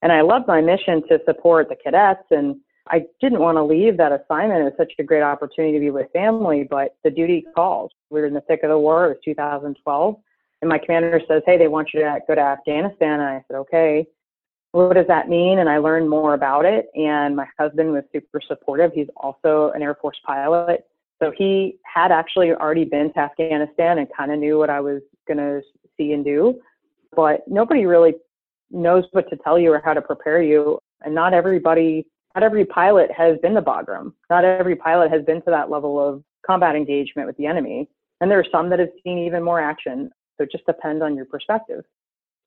And 0.02 0.12
I 0.12 0.20
loved 0.20 0.46
my 0.46 0.60
mission 0.60 1.02
to 1.08 1.18
support 1.24 1.68
the 1.70 1.76
cadets 1.76 2.24
and 2.30 2.56
I 2.88 3.04
didn't 3.20 3.38
want 3.38 3.56
to 3.56 3.62
leave 3.62 3.96
that 3.96 4.12
assignment. 4.12 4.60
It 4.60 4.64
was 4.64 4.72
such 4.76 4.92
a 4.98 5.02
great 5.02 5.22
opportunity 5.22 5.74
to 5.74 5.80
be 5.80 5.90
with 5.90 6.10
family, 6.12 6.66
but 6.68 6.96
the 7.04 7.10
duty 7.10 7.46
calls. 7.54 7.92
We 8.10 8.20
were 8.20 8.26
in 8.26 8.34
the 8.34 8.40
thick 8.42 8.60
of 8.64 8.70
the 8.70 8.78
war. 8.78 9.06
It 9.06 9.08
was 9.08 9.18
2012. 9.24 10.16
And 10.62 10.68
my 10.68 10.78
commander 10.78 11.20
says, 11.26 11.42
Hey, 11.46 11.58
they 11.58 11.68
want 11.68 11.90
you 11.94 12.00
to 12.00 12.18
go 12.26 12.34
to 12.34 12.40
Afghanistan. 12.40 13.20
And 13.20 13.22
I 13.22 13.44
said, 13.48 13.56
Okay, 13.58 14.06
what 14.72 14.94
does 14.94 15.06
that 15.08 15.28
mean? 15.28 15.58
And 15.58 15.68
I 15.68 15.78
learned 15.78 16.08
more 16.08 16.34
about 16.34 16.64
it. 16.64 16.86
And 16.94 17.34
my 17.34 17.46
husband 17.58 17.92
was 17.92 18.04
super 18.12 18.40
supportive. 18.46 18.92
He's 18.94 19.08
also 19.16 19.72
an 19.74 19.82
Air 19.82 19.96
Force 20.00 20.18
pilot. 20.24 20.86
So 21.20 21.32
he 21.36 21.76
had 21.84 22.12
actually 22.12 22.52
already 22.52 22.84
been 22.84 23.12
to 23.12 23.18
Afghanistan 23.18 23.98
and 23.98 24.08
kind 24.16 24.32
of 24.32 24.38
knew 24.38 24.58
what 24.58 24.70
I 24.70 24.80
was 24.80 25.02
going 25.28 25.38
to 25.38 25.60
see 25.96 26.12
and 26.12 26.24
do. 26.24 26.60
But 27.14 27.40
nobody 27.46 27.84
really 27.84 28.14
knows 28.70 29.04
what 29.12 29.28
to 29.30 29.36
tell 29.36 29.58
you 29.58 29.72
or 29.72 29.82
how 29.84 29.92
to 29.92 30.00
prepare 30.00 30.42
you. 30.42 30.78
And 31.02 31.14
not 31.14 31.34
everybody, 31.34 32.06
not 32.34 32.44
every 32.44 32.64
pilot 32.64 33.10
has 33.10 33.36
been 33.38 33.54
to 33.54 33.62
Bagram. 33.62 34.12
Not 34.30 34.44
every 34.44 34.76
pilot 34.76 35.10
has 35.10 35.24
been 35.24 35.42
to 35.42 35.50
that 35.50 35.70
level 35.70 35.98
of 36.00 36.22
combat 36.46 36.76
engagement 36.76 37.26
with 37.26 37.36
the 37.36 37.46
enemy. 37.46 37.88
And 38.20 38.30
there 38.30 38.38
are 38.38 38.46
some 38.50 38.70
that 38.70 38.78
have 38.78 38.90
seen 39.02 39.18
even 39.18 39.42
more 39.42 39.60
action. 39.60 40.10
So 40.40 40.44
it 40.44 40.50
just 40.50 40.64
depends 40.64 41.02
on 41.02 41.16
your 41.16 41.26
perspective. 41.26 41.84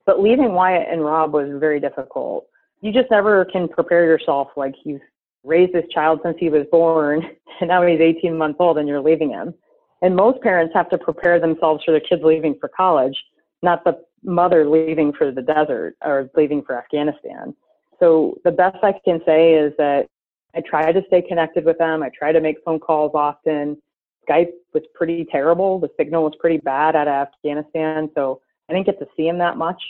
But 0.08 0.20
leaving 0.20 0.54
Wyatt 0.54 0.88
and 0.92 1.06
Rob 1.06 1.32
was 1.32 1.48
very 1.60 1.80
difficult. 1.80 2.48
You 2.82 2.92
just 2.92 3.12
never 3.12 3.46
can 3.46 3.68
prepare 3.68 4.06
yourself 4.06 4.48
like 4.58 4.74
you've 4.84 5.02
raised 5.44 5.74
this 5.74 5.86
child 5.94 6.20
since 6.24 6.36
he 6.40 6.50
was 6.50 6.66
born 6.72 7.24
and 7.62 7.68
now 7.68 7.86
he's 7.86 8.00
18 8.02 8.36
months 8.36 8.58
old 8.60 8.80
and 8.80 8.88
you're 8.88 9.00
leaving 9.00 9.30
him. 9.30 9.54
And 10.02 10.16
most 10.16 10.42
parents 10.42 10.74
have 10.74 10.90
to 10.90 10.98
prepare 10.98 11.40
themselves 11.40 11.84
for 11.86 11.92
their 11.92 12.02
kids 12.02 12.24
leaving 12.26 12.56
for 12.60 12.68
college, 12.76 13.16
not 13.62 13.84
the 13.84 14.00
mother 14.24 14.68
leaving 14.68 15.14
for 15.14 15.32
the 15.32 15.42
desert 15.44 15.96
or 16.04 16.32
leaving 16.36 16.64
for 16.64 16.76
Afghanistan. 16.76 17.56
So 18.00 18.40
the 18.44 18.52
best 18.52 18.78
I 18.84 18.96
can 19.06 19.22
say 19.24 19.54
is 19.54 19.72
that 19.78 20.08
I 20.56 20.62
try 20.62 20.92
to 20.92 21.04
stay 21.08 21.22
connected 21.22 21.64
with 21.64 21.78
them. 21.78 22.02
I 22.02 22.10
try 22.10 22.32
to 22.32 22.42
make 22.42 22.58
phone 22.66 22.80
calls 22.80 23.12
often. 23.14 23.78
Skype 24.28 24.52
was 24.74 24.84
pretty 24.94 25.26
terrible. 25.26 25.80
The 25.80 25.90
signal 25.98 26.24
was 26.24 26.34
pretty 26.40 26.58
bad 26.58 26.96
out 26.96 27.08
of 27.08 27.28
Afghanistan, 27.28 28.10
so 28.16 28.42
I 28.70 28.74
didn't 28.74 28.86
get 28.86 29.00
to 29.00 29.08
see 29.16 29.28
him 29.28 29.38
that 29.40 29.58
much. 29.58 29.82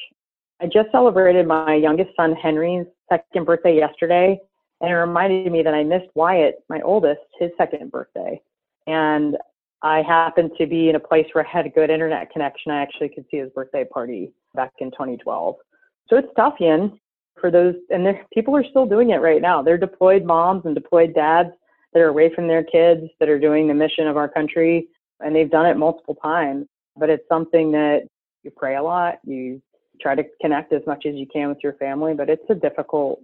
I 0.62 0.65
just 0.65 0.91
celebrated 0.91 1.48
my 1.48 1.76
youngest 1.76 2.12
son 2.15 2.34
Henry's 2.34 2.86
second 3.10 3.46
birthday 3.46 3.76
yesterday, 3.76 4.39
and 4.82 4.91
it 4.91 4.96
reminded 4.96 5.52
me 5.52 5.62
that 5.63 5.74
I 5.74 5.84
missed 5.84 6.10
Wyatt, 6.15 6.63
my 6.69 6.82
oldest, 6.82 7.22
his 7.39 7.52
second 7.58 7.91
birthday. 7.91 8.41
And 8.88 9.38
I 9.82 10.02
happened 10.02 10.52
to 10.58 10.65
be 10.65 10.89
in 10.89 10.96
a 10.96 11.00
place 11.00 11.26
where 11.34 11.46
I 11.46 11.50
had 11.50 11.65
a 11.65 11.69
good 11.69 11.89
internet 11.89 12.32
connection. 12.32 12.72
I 12.72 12.82
actually 12.82 13.10
could 13.10 13.26
see 13.30 13.38
his 13.38 13.50
birthday 13.52 13.84
party 13.84 14.32
back 14.56 14.72
in 14.80 14.91
2012. 14.91 15.56
So 16.10 16.17
it's 16.17 16.28
tough, 16.36 16.56
Yin. 16.60 17.00
for 17.39 17.52
those, 17.52 17.76
and 17.89 18.08
people 18.34 18.56
are 18.56 18.63
still 18.69 18.86
doing 18.86 19.10
it 19.10 19.17
right 19.17 19.41
now. 19.41 19.62
They're 19.62 19.78
deployed 19.78 20.24
moms 20.24 20.65
and 20.65 20.74
deployed 20.74 21.13
dads 21.13 21.52
that 21.93 22.01
are 22.01 22.10
away 22.10 22.34
from 22.34 22.47
their 22.47 22.63
kids 22.63 23.03
that 23.19 23.29
are 23.29 23.39
doing 23.39 23.67
the 23.67 23.73
mission 23.73 24.08
of 24.08 24.17
our 24.17 24.27
country, 24.27 24.88
and 25.19 25.36
they've 25.36 25.49
done 25.49 25.65
it 25.65 25.77
multiple 25.77 26.15
times. 26.15 26.65
But 26.97 27.10
it's 27.10 27.27
something 27.27 27.71
that 27.71 28.08
you 28.43 28.51
pray 28.51 28.75
a 28.75 28.84
lot, 28.84 29.19
you 29.23 29.62
try 30.01 30.15
to 30.15 30.23
connect 30.41 30.73
as 30.73 30.82
much 30.86 31.06
as 31.06 31.15
you 31.15 31.25
can 31.32 31.49
with 31.49 31.60
your 31.63 31.73
family, 31.73 32.13
but 32.13 32.29
it's 32.29 32.43
a 32.49 32.56
difficult 32.56 33.21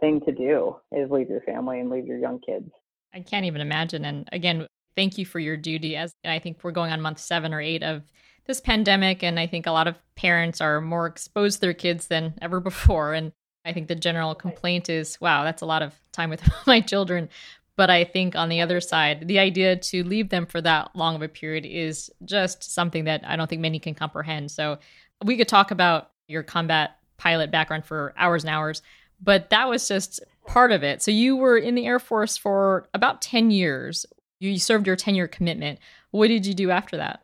thing 0.00 0.20
to 0.20 0.32
do 0.32 0.76
is 0.92 1.10
leave 1.10 1.28
your 1.28 1.40
family 1.42 1.80
and 1.80 1.90
leave 1.90 2.06
your 2.06 2.18
young 2.18 2.38
kids. 2.40 2.70
I 3.14 3.20
can't 3.20 3.46
even 3.46 3.60
imagine. 3.60 4.04
And 4.04 4.28
again, 4.32 4.66
thank 4.96 5.18
you 5.18 5.26
for 5.26 5.38
your 5.38 5.56
duty 5.56 5.96
as 5.96 6.12
I 6.24 6.38
think 6.38 6.58
we're 6.62 6.72
going 6.72 6.92
on 6.92 7.00
month 7.00 7.18
seven 7.18 7.52
or 7.52 7.60
eight 7.60 7.82
of 7.82 8.02
this 8.46 8.60
pandemic. 8.60 9.22
And 9.22 9.38
I 9.38 9.46
think 9.46 9.66
a 9.66 9.72
lot 9.72 9.88
of 9.88 9.96
parents 10.16 10.60
are 10.60 10.80
more 10.80 11.06
exposed 11.06 11.56
to 11.56 11.60
their 11.60 11.74
kids 11.74 12.08
than 12.08 12.34
ever 12.42 12.60
before. 12.70 13.14
And 13.14 13.32
I 13.64 13.72
think 13.72 13.88
the 13.88 13.94
general 13.94 14.34
complaint 14.34 14.88
is, 14.88 15.20
wow, 15.20 15.44
that's 15.44 15.62
a 15.62 15.66
lot 15.66 15.82
of 15.82 15.94
time 16.12 16.30
with 16.30 16.42
my 16.66 16.80
children. 16.80 17.28
But 17.76 17.90
I 17.90 18.04
think 18.04 18.36
on 18.36 18.48
the 18.48 18.60
other 18.60 18.80
side, 18.80 19.26
the 19.28 19.38
idea 19.38 19.76
to 19.76 20.04
leave 20.04 20.28
them 20.28 20.46
for 20.46 20.60
that 20.60 20.94
long 20.94 21.14
of 21.14 21.22
a 21.22 21.28
period 21.28 21.64
is 21.64 22.10
just 22.24 22.62
something 22.74 23.04
that 23.04 23.22
I 23.26 23.36
don't 23.36 23.48
think 23.48 23.62
many 23.62 23.78
can 23.78 23.94
comprehend. 23.94 24.50
So 24.50 24.78
we 25.24 25.36
could 25.36 25.48
talk 25.48 25.70
about 25.70 26.10
your 26.28 26.42
combat 26.42 26.98
pilot 27.16 27.50
background 27.50 27.84
for 27.84 28.12
hours 28.16 28.44
and 28.44 28.50
hours, 28.50 28.82
but 29.22 29.50
that 29.50 29.68
was 29.68 29.88
just 29.88 30.20
part 30.46 30.72
of 30.72 30.82
it. 30.82 31.02
So 31.02 31.10
you 31.10 31.36
were 31.36 31.56
in 31.56 31.74
the 31.74 31.86
Air 31.86 31.98
Force 31.98 32.36
for 32.36 32.88
about 32.92 33.22
10 33.22 33.50
years. 33.50 34.04
You 34.40 34.58
served 34.58 34.86
your 34.86 34.96
10 34.96 35.14
year 35.14 35.28
commitment. 35.28 35.78
What 36.10 36.28
did 36.28 36.44
you 36.44 36.54
do 36.54 36.70
after 36.70 36.96
that? 36.98 37.20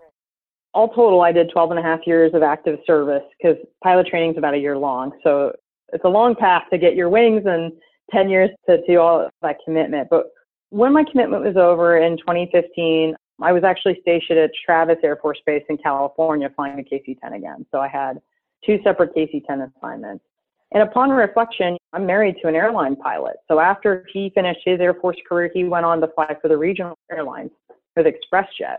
All 0.72 0.88
total, 0.88 1.20
I 1.20 1.32
did 1.32 1.50
12 1.50 1.72
and 1.72 1.80
a 1.80 1.82
half 1.82 2.00
years 2.06 2.32
of 2.34 2.42
active 2.42 2.78
service 2.86 3.22
because 3.40 3.56
pilot 3.82 4.06
training 4.06 4.32
is 4.32 4.38
about 4.38 4.54
a 4.54 4.58
year 4.58 4.78
long. 4.78 5.12
So 5.24 5.52
it's 5.92 6.04
a 6.04 6.08
long 6.08 6.34
path 6.34 6.64
to 6.70 6.78
get 6.78 6.94
your 6.94 7.08
wings 7.08 7.42
and 7.46 7.72
10 8.12 8.30
years 8.30 8.50
to 8.68 8.78
do 8.86 9.00
all 9.00 9.28
that 9.42 9.56
commitment. 9.64 10.08
But 10.10 10.30
when 10.70 10.92
my 10.92 11.04
commitment 11.10 11.44
was 11.44 11.56
over 11.56 11.98
in 11.98 12.16
2015, 12.18 13.14
I 13.40 13.52
was 13.52 13.64
actually 13.64 13.98
stationed 14.00 14.38
at 14.38 14.50
Travis 14.64 14.98
Air 15.02 15.16
Force 15.16 15.38
Base 15.46 15.62
in 15.68 15.78
California 15.78 16.50
flying 16.54 16.78
a 16.78 16.82
KC 16.82 17.20
10 17.20 17.34
again. 17.34 17.64
So 17.70 17.78
I 17.78 17.88
had 17.88 18.20
two 18.66 18.78
separate 18.82 19.14
KC 19.14 19.44
10 19.46 19.70
assignments. 19.76 20.24
And 20.72 20.82
upon 20.82 21.10
reflection, 21.10 21.78
I'm 21.92 22.04
married 22.04 22.36
to 22.42 22.48
an 22.48 22.54
airline 22.54 22.96
pilot. 22.96 23.36
So 23.48 23.58
after 23.58 24.04
he 24.12 24.30
finished 24.34 24.60
his 24.64 24.80
Air 24.80 24.94
Force 24.94 25.16
career, 25.26 25.50
he 25.54 25.64
went 25.64 25.86
on 25.86 26.00
to 26.00 26.08
fly 26.08 26.36
for 26.42 26.48
the 26.48 26.56
regional 26.56 26.98
airlines 27.10 27.50
with 27.96 28.06
ExpressJet. 28.06 28.78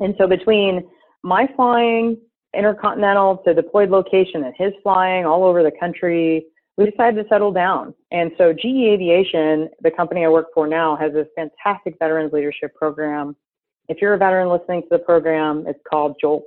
And 0.00 0.14
so 0.18 0.26
between 0.26 0.86
my 1.22 1.48
flying 1.56 2.18
intercontinental 2.54 3.38
to 3.46 3.54
deployed 3.54 3.90
location 3.90 4.44
and 4.44 4.54
his 4.58 4.72
flying 4.82 5.24
all 5.24 5.44
over 5.44 5.62
the 5.62 5.72
country, 5.80 6.46
we 6.76 6.90
decided 6.90 7.22
to 7.22 7.28
settle 7.28 7.52
down. 7.52 7.94
And 8.10 8.30
so 8.36 8.52
GE 8.52 8.64
Aviation, 8.64 9.70
the 9.80 9.90
company 9.90 10.24
I 10.24 10.28
work 10.28 10.48
for 10.52 10.66
now, 10.66 10.96
has 10.96 11.12
this 11.12 11.26
fantastic 11.34 11.98
veterans 11.98 12.32
leadership 12.32 12.74
program. 12.74 13.34
If 13.88 13.98
you're 14.00 14.14
a 14.14 14.18
veteran 14.18 14.48
listening 14.48 14.82
to 14.82 14.88
the 14.90 14.98
program, 14.98 15.64
it's 15.66 15.80
called 15.88 16.16
JOLT. 16.22 16.44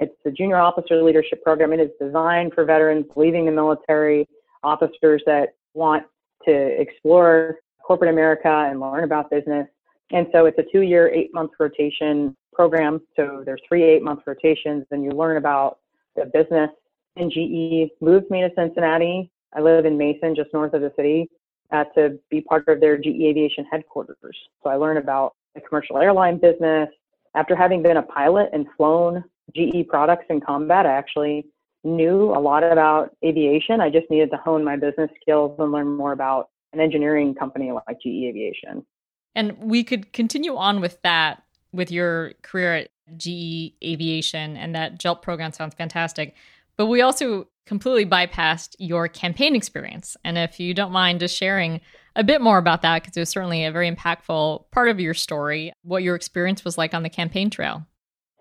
It's 0.00 0.14
the 0.24 0.30
Junior 0.30 0.56
Officer 0.56 1.02
Leadership 1.02 1.42
Program. 1.44 1.72
It 1.72 1.80
is 1.80 1.90
designed 2.00 2.54
for 2.54 2.64
veterans 2.64 3.06
leaving 3.14 3.44
the 3.44 3.52
military, 3.52 4.26
officers 4.64 5.22
that 5.26 5.50
want 5.74 6.04
to 6.46 6.80
explore 6.80 7.56
corporate 7.84 8.10
America 8.10 8.48
and 8.48 8.80
learn 8.80 9.04
about 9.04 9.30
business. 9.30 9.68
And 10.10 10.26
so 10.32 10.46
it's 10.46 10.58
a 10.58 10.64
two 10.72 10.80
year, 10.80 11.08
eight 11.08 11.32
month 11.34 11.52
rotation 11.58 12.36
program. 12.52 13.00
So 13.16 13.42
there's 13.44 13.60
three 13.68 13.82
eight 13.82 14.02
month 14.02 14.20
rotations, 14.26 14.84
and 14.90 15.04
you 15.04 15.10
learn 15.10 15.36
about 15.36 15.78
the 16.16 16.26
business. 16.26 16.70
And 17.16 17.30
GE 17.30 17.92
moved 18.00 18.30
me 18.30 18.40
to 18.40 18.50
Cincinnati. 18.56 19.30
I 19.54 19.60
live 19.60 19.84
in 19.84 19.98
Mason, 19.98 20.34
just 20.34 20.52
north 20.52 20.74
of 20.74 20.80
the 20.80 20.92
city, 20.96 21.28
uh, 21.70 21.84
to 21.96 22.18
be 22.30 22.40
part 22.40 22.68
of 22.68 22.80
their 22.80 22.96
GE 22.96 23.06
Aviation 23.06 23.64
headquarters. 23.70 24.36
So 24.62 24.70
I 24.70 24.76
learned 24.76 24.98
about 24.98 25.34
the 25.54 25.60
commercial 25.60 25.98
airline 25.98 26.38
business. 26.38 26.88
After 27.34 27.56
having 27.56 27.82
been 27.82 27.96
a 27.96 28.02
pilot 28.02 28.50
and 28.52 28.66
flown 28.76 29.24
GE 29.54 29.88
products 29.88 30.24
in 30.30 30.40
combat. 30.40 30.86
I 30.86 30.92
actually 30.92 31.46
knew 31.84 32.30
a 32.30 32.40
lot 32.40 32.62
about 32.62 33.14
aviation. 33.24 33.80
I 33.80 33.90
just 33.90 34.08
needed 34.10 34.30
to 34.30 34.36
hone 34.36 34.64
my 34.64 34.76
business 34.76 35.10
skills 35.20 35.56
and 35.58 35.72
learn 35.72 35.96
more 35.96 36.12
about 36.12 36.48
an 36.72 36.80
engineering 36.80 37.34
company 37.34 37.72
like 37.72 37.98
GE 38.00 38.06
Aviation. 38.06 38.86
And 39.34 39.58
we 39.58 39.82
could 39.82 40.12
continue 40.12 40.56
on 40.56 40.80
with 40.80 41.00
that 41.02 41.42
with 41.72 41.90
your 41.90 42.34
career 42.42 42.74
at 42.74 42.90
GE 43.16 43.72
Aviation, 43.82 44.56
and 44.56 44.74
that 44.74 44.98
JOLT 44.98 45.22
program 45.22 45.52
sounds 45.52 45.74
fantastic. 45.74 46.34
But 46.82 46.86
we 46.88 47.00
also 47.00 47.46
completely 47.64 48.04
bypassed 48.04 48.74
your 48.80 49.06
campaign 49.06 49.54
experience. 49.54 50.16
And 50.24 50.36
if 50.36 50.58
you 50.58 50.74
don't 50.74 50.90
mind 50.90 51.20
just 51.20 51.36
sharing 51.36 51.80
a 52.16 52.24
bit 52.24 52.40
more 52.40 52.58
about 52.58 52.82
that, 52.82 53.00
because 53.00 53.16
it 53.16 53.20
was 53.20 53.28
certainly 53.28 53.64
a 53.64 53.70
very 53.70 53.88
impactful 53.88 54.64
part 54.72 54.88
of 54.88 54.98
your 54.98 55.14
story, 55.14 55.72
what 55.84 56.02
your 56.02 56.16
experience 56.16 56.64
was 56.64 56.76
like 56.76 56.92
on 56.92 57.04
the 57.04 57.08
campaign 57.08 57.50
trail. 57.50 57.86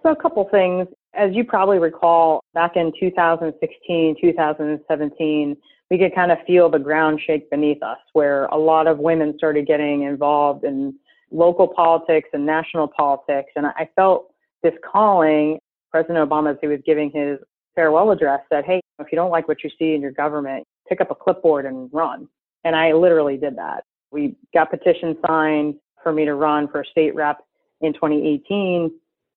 So, 0.02 0.10
a 0.10 0.16
couple 0.16 0.50
things. 0.50 0.88
As 1.14 1.36
you 1.36 1.44
probably 1.44 1.78
recall, 1.78 2.44
back 2.56 2.72
in 2.76 2.92
2016, 3.00 4.16
2017, 4.20 5.58
we 5.92 6.00
could 6.00 6.16
kind 6.16 6.32
of 6.32 6.40
feel 6.48 6.68
the 6.68 6.80
ground 6.80 7.22
shake 7.24 7.48
beneath 7.52 7.84
us, 7.84 8.00
where 8.14 8.46
a 8.46 8.58
lot 8.58 8.88
of 8.88 8.98
women 8.98 9.36
started 9.38 9.68
getting 9.68 10.02
involved 10.02 10.64
in 10.64 10.96
local 11.30 11.68
politics 11.68 12.30
and 12.34 12.48
national 12.48 12.88
politics. 12.88 13.52
And 13.56 13.68
I 13.68 13.88
felt 13.96 14.34
this 14.64 14.74
calling. 14.92 15.60
President 15.92 16.28
Obama, 16.28 16.54
as 16.54 16.58
he 16.62 16.68
was 16.68 16.80
giving 16.86 17.12
his 17.14 17.38
farewell 17.76 18.12
address, 18.12 18.42
said, 18.52 18.66
Hey, 18.66 18.82
if 19.00 19.08
you 19.12 19.16
don't 19.16 19.32
like 19.32 19.48
what 19.48 19.64
you 19.64 19.70
see 19.78 19.94
in 19.94 20.02
your 20.02 20.12
government, 20.12 20.66
pick 20.88 21.02
up 21.02 21.12
a 21.12 21.16
clipboard 21.16 21.66
and 21.66 21.90
run. 21.92 22.28
And 22.64 22.76
I 22.76 22.94
literally 22.94 23.38
did 23.38 23.56
that. 23.58 23.84
We 24.12 24.36
got 24.54 24.70
petitions 24.70 25.18
signed 25.26 25.76
for 26.04 26.12
me 26.12 26.26
to 26.26 26.36
run 26.36 26.68
for 26.68 26.84
state 26.84 27.16
rep 27.16 27.40
in 27.82 27.94
2018 27.94 28.92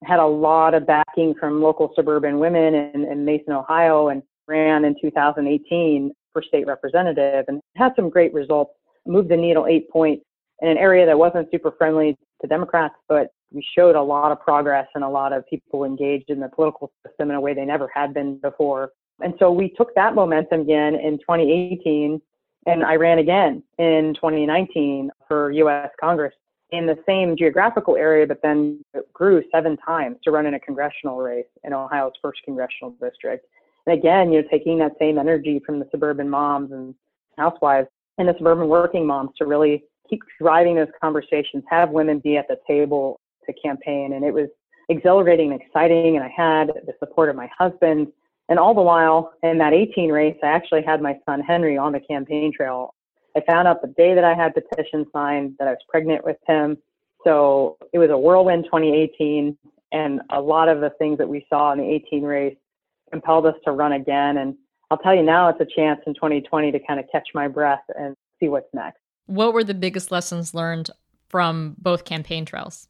had 0.06 0.20
a 0.20 0.26
lot 0.26 0.74
of 0.74 0.86
backing 0.86 1.34
from 1.38 1.62
local 1.62 1.92
suburban 1.94 2.38
women 2.38 2.74
in, 2.74 3.04
in 3.04 3.24
Mason, 3.24 3.52
Ohio, 3.52 4.08
and 4.08 4.22
ran 4.46 4.84
in 4.84 4.94
2018 5.00 6.12
for 6.32 6.42
state 6.42 6.66
representative 6.66 7.44
and 7.48 7.60
had 7.76 7.92
some 7.96 8.10
great 8.10 8.32
results. 8.34 8.72
Moved 9.06 9.28
the 9.28 9.36
needle 9.36 9.66
eight 9.66 9.90
points 9.90 10.24
in 10.60 10.68
an 10.68 10.78
area 10.78 11.06
that 11.06 11.18
wasn't 11.18 11.50
super 11.50 11.72
friendly 11.72 12.16
to 12.40 12.48
Democrats, 12.48 12.94
but 13.08 13.28
we 13.52 13.64
showed 13.76 13.94
a 13.94 14.02
lot 14.02 14.32
of 14.32 14.40
progress 14.40 14.86
and 14.94 15.04
a 15.04 15.08
lot 15.08 15.32
of 15.32 15.46
people 15.46 15.84
engaged 15.84 16.30
in 16.30 16.40
the 16.40 16.48
political 16.48 16.92
system 17.06 17.30
in 17.30 17.36
a 17.36 17.40
way 17.40 17.54
they 17.54 17.64
never 17.64 17.88
had 17.94 18.12
been 18.12 18.38
before. 18.38 18.90
And 19.20 19.34
so 19.38 19.52
we 19.52 19.70
took 19.70 19.94
that 19.94 20.14
momentum 20.14 20.62
again 20.62 20.94
in 20.94 21.18
2018 21.18 22.20
and 22.66 22.82
I 22.82 22.96
ran 22.96 23.18
again 23.18 23.62
in 23.78 24.14
2019 24.14 25.10
for 25.28 25.50
US 25.52 25.90
Congress 26.00 26.34
in 26.70 26.86
the 26.86 26.98
same 27.06 27.36
geographical 27.36 27.96
area, 27.96 28.26
but 28.26 28.40
then 28.42 28.82
grew 29.12 29.42
seven 29.52 29.76
times 29.76 30.16
to 30.24 30.30
run 30.30 30.46
in 30.46 30.54
a 30.54 30.60
congressional 30.60 31.18
race 31.18 31.46
in 31.62 31.72
Ohio's 31.72 32.14
first 32.20 32.40
congressional 32.44 32.94
district. 33.00 33.46
And 33.86 33.96
again, 33.98 34.32
you're 34.32 34.44
taking 34.44 34.78
that 34.78 34.92
same 34.98 35.18
energy 35.18 35.60
from 35.64 35.78
the 35.78 35.86
suburban 35.90 36.28
moms 36.28 36.72
and 36.72 36.94
housewives 37.36 37.88
and 38.18 38.28
the 38.28 38.34
suburban 38.38 38.68
working 38.68 39.06
moms 39.06 39.30
to 39.38 39.46
really 39.46 39.84
keep 40.08 40.20
driving 40.40 40.76
those 40.76 40.88
conversations, 41.00 41.64
have 41.68 41.90
women 41.90 42.18
be 42.18 42.36
at 42.36 42.48
the 42.48 42.58
table 42.66 43.20
to 43.46 43.52
campaign. 43.52 44.12
And 44.12 44.24
it 44.24 44.32
was 44.32 44.48
exhilarating 44.88 45.52
and 45.52 45.60
exciting. 45.60 46.16
And 46.16 46.24
I 46.24 46.32
had 46.34 46.68
the 46.68 46.92
support 46.98 47.28
of 47.28 47.36
my 47.36 47.48
husband. 47.58 48.08
And 48.48 48.58
all 48.58 48.74
the 48.74 48.82
while 48.82 49.32
in 49.42 49.58
that 49.58 49.72
18 49.72 50.10
race, 50.10 50.36
I 50.42 50.48
actually 50.48 50.82
had 50.82 51.00
my 51.00 51.18
son 51.26 51.40
Henry 51.40 51.78
on 51.78 51.92
the 51.92 52.00
campaign 52.00 52.52
trail 52.54 52.94
I 53.36 53.40
found 53.40 53.66
out 53.66 53.82
the 53.82 53.88
day 53.88 54.14
that 54.14 54.24
I 54.24 54.34
had 54.34 54.54
petition 54.54 55.06
signed 55.12 55.56
that 55.58 55.66
I 55.66 55.72
was 55.72 55.80
pregnant 55.88 56.24
with 56.24 56.36
him. 56.46 56.76
So 57.24 57.76
it 57.92 57.98
was 57.98 58.10
a 58.10 58.18
whirlwind 58.18 58.64
2018, 58.64 59.56
and 59.92 60.20
a 60.30 60.40
lot 60.40 60.68
of 60.68 60.80
the 60.80 60.90
things 60.98 61.18
that 61.18 61.28
we 61.28 61.46
saw 61.48 61.72
in 61.72 61.78
the 61.78 61.84
18 61.84 62.22
race 62.22 62.56
compelled 63.10 63.46
us 63.46 63.54
to 63.64 63.72
run 63.72 63.92
again. 63.92 64.38
And 64.38 64.54
I'll 64.90 64.98
tell 64.98 65.14
you 65.14 65.22
now, 65.22 65.48
it's 65.48 65.60
a 65.60 65.66
chance 65.76 66.00
in 66.06 66.14
2020 66.14 66.72
to 66.72 66.78
kind 66.86 67.00
of 67.00 67.06
catch 67.10 67.28
my 67.34 67.48
breath 67.48 67.82
and 67.98 68.14
see 68.38 68.48
what's 68.48 68.72
next. 68.72 68.98
What 69.26 69.54
were 69.54 69.64
the 69.64 69.74
biggest 69.74 70.12
lessons 70.12 70.54
learned 70.54 70.90
from 71.28 71.74
both 71.78 72.04
campaign 72.04 72.44
trails? 72.44 72.88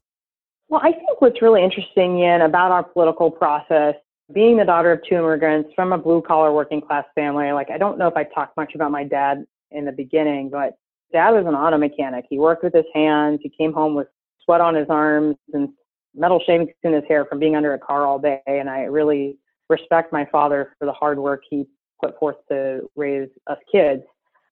Well, 0.68 0.80
I 0.82 0.92
think 0.92 1.20
what's 1.20 1.42
really 1.42 1.62
interesting, 1.62 2.18
Yin, 2.18 2.42
about 2.42 2.72
our 2.72 2.82
political 2.82 3.30
process, 3.30 3.94
being 4.32 4.56
the 4.56 4.64
daughter 4.64 4.92
of 4.92 5.00
two 5.08 5.16
immigrants 5.16 5.70
from 5.76 5.92
a 5.92 5.98
blue 5.98 6.22
collar 6.22 6.52
working 6.52 6.80
class 6.80 7.04
family, 7.14 7.52
like 7.52 7.70
I 7.70 7.78
don't 7.78 7.98
know 7.98 8.08
if 8.08 8.16
I 8.16 8.24
talked 8.24 8.56
much 8.56 8.74
about 8.74 8.90
my 8.90 9.04
dad 9.04 9.44
in 9.70 9.84
the 9.84 9.92
beginning, 9.92 10.48
but 10.48 10.74
dad 11.12 11.30
was 11.30 11.44
an 11.46 11.54
auto 11.54 11.76
mechanic. 11.76 12.24
He 12.30 12.38
worked 12.38 12.64
with 12.64 12.72
his 12.72 12.86
hands. 12.94 13.40
He 13.42 13.50
came 13.50 13.72
home 13.72 13.94
with 13.94 14.08
sweat 14.44 14.60
on 14.60 14.74
his 14.74 14.86
arms 14.88 15.36
and 15.52 15.68
metal 16.14 16.40
shavings 16.46 16.70
in 16.82 16.92
his 16.92 17.04
hair 17.08 17.24
from 17.24 17.38
being 17.38 17.56
under 17.56 17.74
a 17.74 17.78
car 17.78 18.06
all 18.06 18.18
day. 18.18 18.40
And 18.46 18.70
I 18.70 18.82
really 18.82 19.36
respect 19.68 20.12
my 20.12 20.26
father 20.30 20.74
for 20.78 20.86
the 20.86 20.92
hard 20.92 21.18
work 21.18 21.42
he 21.48 21.66
put 22.02 22.18
forth 22.18 22.36
to 22.50 22.88
raise 22.96 23.28
us 23.46 23.58
kids. 23.70 24.02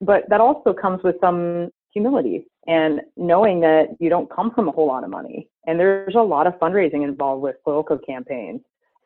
But 0.00 0.24
that 0.28 0.40
also 0.40 0.72
comes 0.72 1.02
with 1.02 1.16
some 1.20 1.70
humility 1.92 2.46
and 2.66 3.00
knowing 3.16 3.60
that 3.60 3.88
you 3.98 4.08
don't 4.08 4.30
come 4.30 4.50
from 4.52 4.68
a 4.68 4.72
whole 4.72 4.86
lot 4.86 5.04
of 5.04 5.10
money. 5.10 5.48
And 5.66 5.78
there's 5.78 6.14
a 6.14 6.22
lot 6.22 6.46
of 6.46 6.54
fundraising 6.54 7.04
involved 7.04 7.42
with 7.42 7.56
political 7.64 7.98
campaigns. 7.98 8.60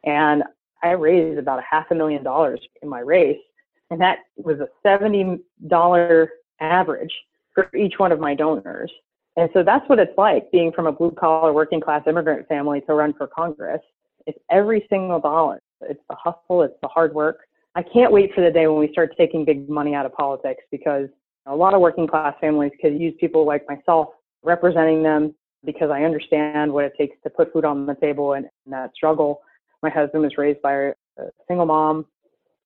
And 0.05 0.43
I 0.83 0.91
raised 0.91 1.39
about 1.39 1.59
a 1.59 1.65
half 1.69 1.91
a 1.91 1.95
million 1.95 2.23
dollars 2.23 2.61
in 2.83 2.89
my 2.89 3.01
race 3.01 3.39
And 3.91 4.01
that 4.01 4.19
was 4.37 4.59
a 4.61 4.69
$70 4.87 5.41
average 6.61 7.15
for 7.55 7.71
each 7.77 7.95
one 7.99 8.13
of 8.13 8.21
my 8.21 8.35
donors. 8.35 8.93
And 9.37 9.51
so 9.53 9.63
that's 9.63 9.89
what 9.89 9.99
it's 9.99 10.17
like 10.17 10.51
being 10.51 10.73
from 10.73 10.87
a 10.87 10.93
blue 10.93 11.11
collar 11.11 11.53
working 11.53 11.81
class 11.81 12.03
immigrant 12.07 12.49
family 12.49 12.81
to 12.83 12.95
run 12.95 13.13
for 13.15 13.27
Congress. 13.27 13.81
It's 14.27 14.39
every 14.51 14.87
single 14.89 15.21
dollar. 15.21 15.61
It's 15.83 16.01
the 16.09 16.17
hustle, 16.17 16.63
it's 16.63 16.77
the 16.83 16.89
hard 16.89 17.15
work. 17.15 17.41
I 17.75 17.83
can't 17.83 18.13
wait 18.13 18.35
for 18.35 18.41
the 18.41 18.51
day 18.51 18.67
when 18.67 18.79
we 18.79 18.91
start 18.93 19.15
taking 19.17 19.45
big 19.45 19.69
money 19.69 19.95
out 19.95 20.07
of 20.07 20.15
politics 20.15 20.63
because 20.71 21.09
a 21.47 21.55
lot 21.55 21.75
of 21.75 21.81
working 21.81 22.07
class 22.07 22.35
families 22.41 22.73
could 22.81 23.01
use 23.01 23.15
people 23.19 23.47
like 23.47 23.67
myself 23.69 24.09
representing 24.43 25.03
them 25.03 25.35
because 25.65 25.91
I 25.91 26.03
understand 26.03 26.73
what 26.73 26.85
it 26.85 26.93
takes 26.99 27.17
to 27.25 27.31
put 27.31 27.53
food 27.53 27.65
on 27.65 27.87
the 27.87 27.95
table 27.95 28.35
and, 28.35 28.47
and 28.65 28.73
that 28.73 28.95
struggle. 28.95 29.41
My 29.83 29.91
husband 29.91 30.23
was 30.23 30.37
raised 30.39 30.63
by 30.63 30.75
a 30.75 30.93
single 31.49 31.67
mom 31.67 32.07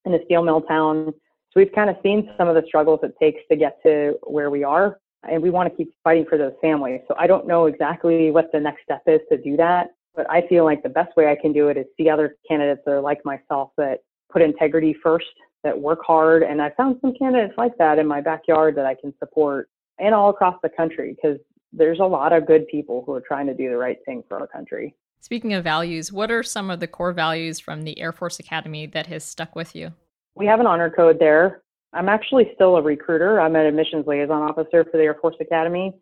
in 0.05 0.15
a 0.15 0.25
steel 0.25 0.43
mill 0.43 0.63
town. 0.63 1.13
So 1.53 1.61
we've 1.61 1.73
kind 1.73 1.91
of 1.91 1.97
seen 2.03 2.31
some 2.39 2.49
of 2.49 2.55
the 2.55 2.63
struggles 2.67 3.01
it 3.03 3.15
takes 3.21 3.41
to 3.51 3.57
get 3.57 3.83
to 3.85 4.15
where 4.23 4.51
we 4.51 4.65
are. 4.65 4.99
And 5.29 5.43
we 5.43 5.51
want 5.51 5.71
to 5.71 5.77
keep 5.77 5.93
fighting 6.03 6.25
for 6.29 6.39
those 6.39 6.53
families. 6.63 7.01
So 7.09 7.15
I 7.19 7.27
don't 7.27 7.47
know 7.47 7.67
exactly 7.67 8.31
what 8.31 8.51
the 8.53 8.61
next 8.61 8.85
step 8.85 9.03
is 9.07 9.21
to 9.31 9.37
do 9.37 9.57
that. 9.57 9.89
But 10.15 10.31
I 10.31 10.47
feel 10.49 10.65
like 10.65 10.83
the 10.83 10.89
best 10.89 11.17
way 11.17 11.29
I 11.29 11.37
can 11.41 11.53
do 11.53 11.69
it 11.69 11.77
is 11.77 11.87
see 11.97 12.09
other 12.09 12.37
candidates 12.49 12.83
that 12.85 12.93
are 12.93 13.01
like 13.01 13.21
myself 13.25 13.71
that 13.77 14.01
put 14.33 14.43
integrity 14.43 14.95
first, 15.03 15.27
that 15.65 15.79
work 15.79 16.01
hard. 16.07 16.43
And 16.43 16.61
I 16.63 16.71
found 16.71 16.99
some 17.01 17.15
candidates 17.15 17.55
like 17.57 17.77
that 17.79 17.99
in 17.99 18.07
my 18.07 18.21
backyard 18.21 18.77
that 18.77 18.87
I 18.87 18.95
can 18.95 19.13
support 19.19 19.69
and 19.99 20.15
all 20.15 20.31
across 20.31 20.57
the 20.63 20.69
country 20.69 21.15
because 21.15 21.39
there's 21.73 22.01
a 22.01 22.05
lot 22.05 22.33
of 22.33 22.47
good 22.47 22.67
people 22.69 23.03
who 23.05 23.13
are 23.13 23.21
trying 23.21 23.47
to 23.47 23.55
do 23.55 23.69
the 23.69 23.77
right 23.77 23.99
thing 24.05 24.25
for 24.29 24.41
our 24.41 24.47
country. 24.47 24.95
Speaking 25.21 25.53
of 25.53 25.63
values, 25.63 26.13
what 26.13 26.31
are 26.31 26.43
some 26.43 26.71
of 26.71 26.81
the 26.81 26.87
core 26.87 27.13
values 27.13 27.61
from 27.61 27.83
the 27.83 27.99
Air 27.99 28.13
Force 28.13 28.39
Academy 28.39 28.87
that 28.87 29.07
has 29.09 29.23
stuck 29.23 29.55
with 29.55 29.77
you? 29.77 29.93
We 30.35 30.47
have 30.47 30.61
an 30.61 30.67
honor 30.67 30.91
code 30.91 31.19
there. 31.21 31.63
I'm 31.93 32.09
actually 32.09 32.51
still 32.55 32.77
a 32.77 32.83
recruiter. 32.83 33.41
I'm 33.41 33.55
an 33.55 33.67
admissions 33.67 34.07
liaison 34.07 34.43
officer 34.43 34.85
for 34.85 34.97
the 34.97 35.03
Air 35.03 35.17
Force 35.21 35.37
Academy. 35.41 35.93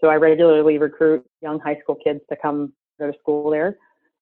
So 0.00 0.08
I 0.08 0.14
regularly 0.14 0.78
recruit 0.78 1.24
young 1.42 1.60
high 1.60 1.78
school 1.82 1.96
kids 2.02 2.20
to 2.30 2.36
come 2.40 2.72
go 2.98 3.10
to 3.10 3.18
school 3.18 3.50
there. 3.50 3.76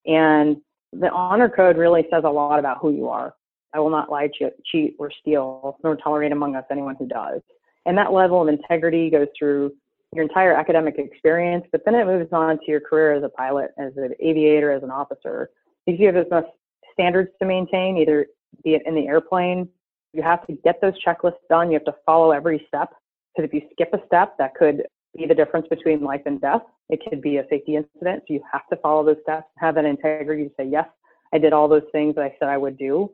And 0.07 0.57
the 0.93 1.11
honor 1.11 1.49
code 1.49 1.77
really 1.77 2.07
says 2.11 2.25
a 2.25 2.31
lot 2.31 2.59
about 2.59 2.79
who 2.81 2.93
you 2.93 3.09
are. 3.09 3.35
I 3.75 3.81
will 3.81 3.91
not 3.91 4.11
lie, 4.11 4.29
cheat, 4.71 4.97
or 4.99 5.11
steal, 5.21 5.79
nor 5.83 5.97
tolerate 5.97 6.33
among 6.33 6.57
us 6.57 6.65
anyone 6.71 6.97
who 6.99 7.07
does. 7.07 7.41
And 7.87 7.97
that 7.99 8.13
level 8.13 8.43
of 8.43 8.49
integrity 8.49 9.11
goes 9.11 9.29
through 9.39 9.73
your 10.15 10.23
entire 10.23 10.53
academic 10.53 10.99
experience, 10.99 11.65
but 11.73 11.83
then 11.85 11.95
it 11.95 12.07
moves 12.07 12.33
on 12.33 12.59
to 12.59 12.65
your 12.69 12.81
career 12.81 13.15
as 13.15 13.25
a 13.25 13.31
pilot, 13.31 13.71
as 13.79 13.93
an 13.97 14.13
aviator, 14.21 14.71
as 14.71 14.83
an 14.83 14.91
officer. 14.91 15.51
Because 15.87 15.99
you 15.99 16.07
have 16.07 16.17
enough 16.17 16.45
standards 16.93 17.31
to 17.41 17.47
maintain, 17.47 17.97
either 17.97 18.27
be 18.63 18.75
it 18.75 18.83
in 18.85 18.95
the 18.95 19.07
airplane, 19.07 19.69
you 20.13 20.23
have 20.23 20.47
to 20.47 20.53
get 20.65 20.81
those 20.81 20.93
checklists 21.05 21.41
done. 21.49 21.71
You 21.71 21.75
have 21.75 21.87
to 21.87 21.95
follow 22.05 22.33
every 22.33 22.65
step. 22.69 22.91
Because 23.35 23.49
if 23.49 23.55
you 23.55 23.63
skip 23.73 23.95
a 23.95 24.07
step, 24.07 24.37
that 24.39 24.55
could 24.55 24.83
be 25.17 25.27
the 25.27 25.35
difference 25.35 25.67
between 25.69 26.03
life 26.03 26.23
and 26.27 26.41
death. 26.41 26.63
It 26.91 27.01
could 27.09 27.23
be 27.23 27.39
a 27.39 27.47
safety 27.49 27.77
incident. 27.77 28.25
So 28.29 28.35
you 28.35 28.43
have 28.53 28.67
to 28.71 28.77
follow 28.77 29.05
those 29.05 29.17
steps, 29.23 29.47
have 29.57 29.75
that 29.77 29.87
integrity 29.87 30.45
to 30.45 30.51
say, 30.59 30.69
yes, 30.71 30.87
I 31.33 31.39
did 31.39 31.55
all 31.55 31.69
those 31.69 31.83
things 31.93 32.15
that 32.17 32.25
I 32.25 32.37
said 32.39 32.49
I 32.49 32.59
would 32.59 32.77
do. 32.77 33.11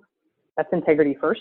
That's 0.59 0.69
integrity 0.73 1.17
first. 1.19 1.41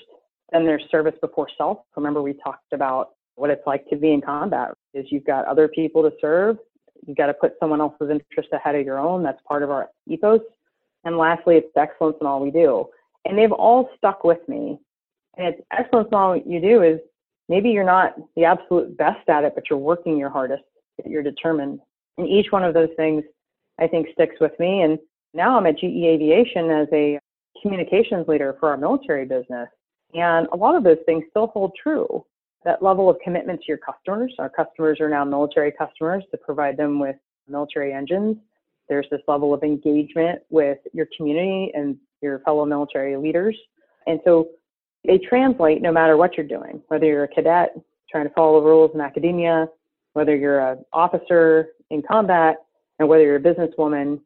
Then 0.53 0.65
there's 0.65 0.83
service 0.89 1.15
before 1.19 1.49
self. 1.57 1.79
Remember, 1.97 2.21
we 2.21 2.33
talked 2.33 2.71
about 2.71 3.09
what 3.35 3.49
it's 3.49 3.65
like 3.67 3.85
to 3.89 3.97
be 3.97 4.13
in 4.13 4.21
combat 4.21 4.69
is 4.93 5.05
you've 5.09 5.25
got 5.25 5.45
other 5.45 5.67
people 5.67 6.01
to 6.03 6.11
serve. 6.21 6.57
You've 7.05 7.17
got 7.17 7.25
to 7.25 7.33
put 7.33 7.53
someone 7.59 7.81
else's 7.81 8.09
interest 8.09 8.49
ahead 8.53 8.75
of 8.75 8.85
your 8.85 8.99
own. 8.99 9.23
That's 9.23 9.41
part 9.47 9.63
of 9.63 9.71
our 9.71 9.89
ethos. 10.07 10.39
And 11.03 11.17
lastly, 11.17 11.55
it's 11.55 11.67
excellence 11.75 12.17
in 12.21 12.27
all 12.27 12.41
we 12.41 12.51
do. 12.51 12.85
And 13.25 13.37
they've 13.37 13.51
all 13.51 13.89
stuck 13.97 14.23
with 14.23 14.39
me. 14.47 14.79
And 15.35 15.47
it's 15.47 15.61
excellence 15.71 16.09
in 16.11 16.17
all 16.17 16.37
you 16.37 16.61
do 16.61 16.83
is 16.83 16.99
maybe 17.49 17.69
you're 17.69 17.83
not 17.83 18.15
the 18.35 18.45
absolute 18.45 18.97
best 18.97 19.27
at 19.29 19.43
it, 19.43 19.53
but 19.55 19.65
you're 19.69 19.79
working 19.79 20.17
your 20.17 20.29
hardest, 20.29 20.63
you're 21.05 21.23
determined. 21.23 21.79
And 22.17 22.27
each 22.27 22.51
one 22.51 22.63
of 22.63 22.73
those 22.73 22.89
things, 22.95 23.23
I 23.79 23.87
think, 23.87 24.07
sticks 24.13 24.35
with 24.39 24.57
me. 24.59 24.81
And 24.81 24.97
now 25.33 25.57
I'm 25.57 25.65
at 25.65 25.77
GE 25.77 25.83
Aviation 25.83 26.71
as 26.71 26.87
a 26.93 27.19
communications 27.61 28.27
leader 28.27 28.55
for 28.59 28.69
our 28.69 28.77
military 28.77 29.25
business. 29.25 29.69
And 30.13 30.47
a 30.51 30.55
lot 30.55 30.75
of 30.75 30.83
those 30.83 30.97
things 31.05 31.23
still 31.29 31.47
hold 31.47 31.73
true. 31.81 32.25
That 32.65 32.81
level 32.81 33.09
of 33.09 33.17
commitment 33.23 33.61
to 33.61 33.65
your 33.67 33.77
customers. 33.77 34.33
Our 34.39 34.49
customers 34.49 34.99
are 34.99 35.09
now 35.09 35.23
military 35.23 35.71
customers 35.71 36.23
to 36.31 36.37
provide 36.37 36.77
them 36.77 36.99
with 36.99 37.15
military 37.47 37.93
engines. 37.93 38.37
There's 38.89 39.07
this 39.11 39.21
level 39.27 39.53
of 39.53 39.63
engagement 39.63 40.41
with 40.49 40.79
your 40.93 41.07
community 41.15 41.71
and 41.73 41.97
your 42.21 42.39
fellow 42.39 42.65
military 42.65 43.15
leaders. 43.17 43.55
And 44.07 44.19
so 44.25 44.49
they 45.05 45.17
translate 45.17 45.81
no 45.81 45.91
matter 45.91 46.17
what 46.17 46.35
you're 46.37 46.47
doing, 46.47 46.81
whether 46.87 47.05
you're 47.05 47.25
a 47.25 47.27
cadet 47.27 47.75
trying 48.09 48.27
to 48.27 48.33
follow 48.33 48.61
the 48.61 48.65
rules 48.65 48.91
in 48.93 49.01
academia, 49.01 49.67
whether 50.13 50.35
you're 50.35 50.59
an 50.59 50.83
officer 50.93 51.69
in 51.89 52.01
combat, 52.01 52.57
and 52.99 53.07
whether 53.07 53.23
you're 53.23 53.35
a 53.35 53.39
businesswoman 53.39 54.19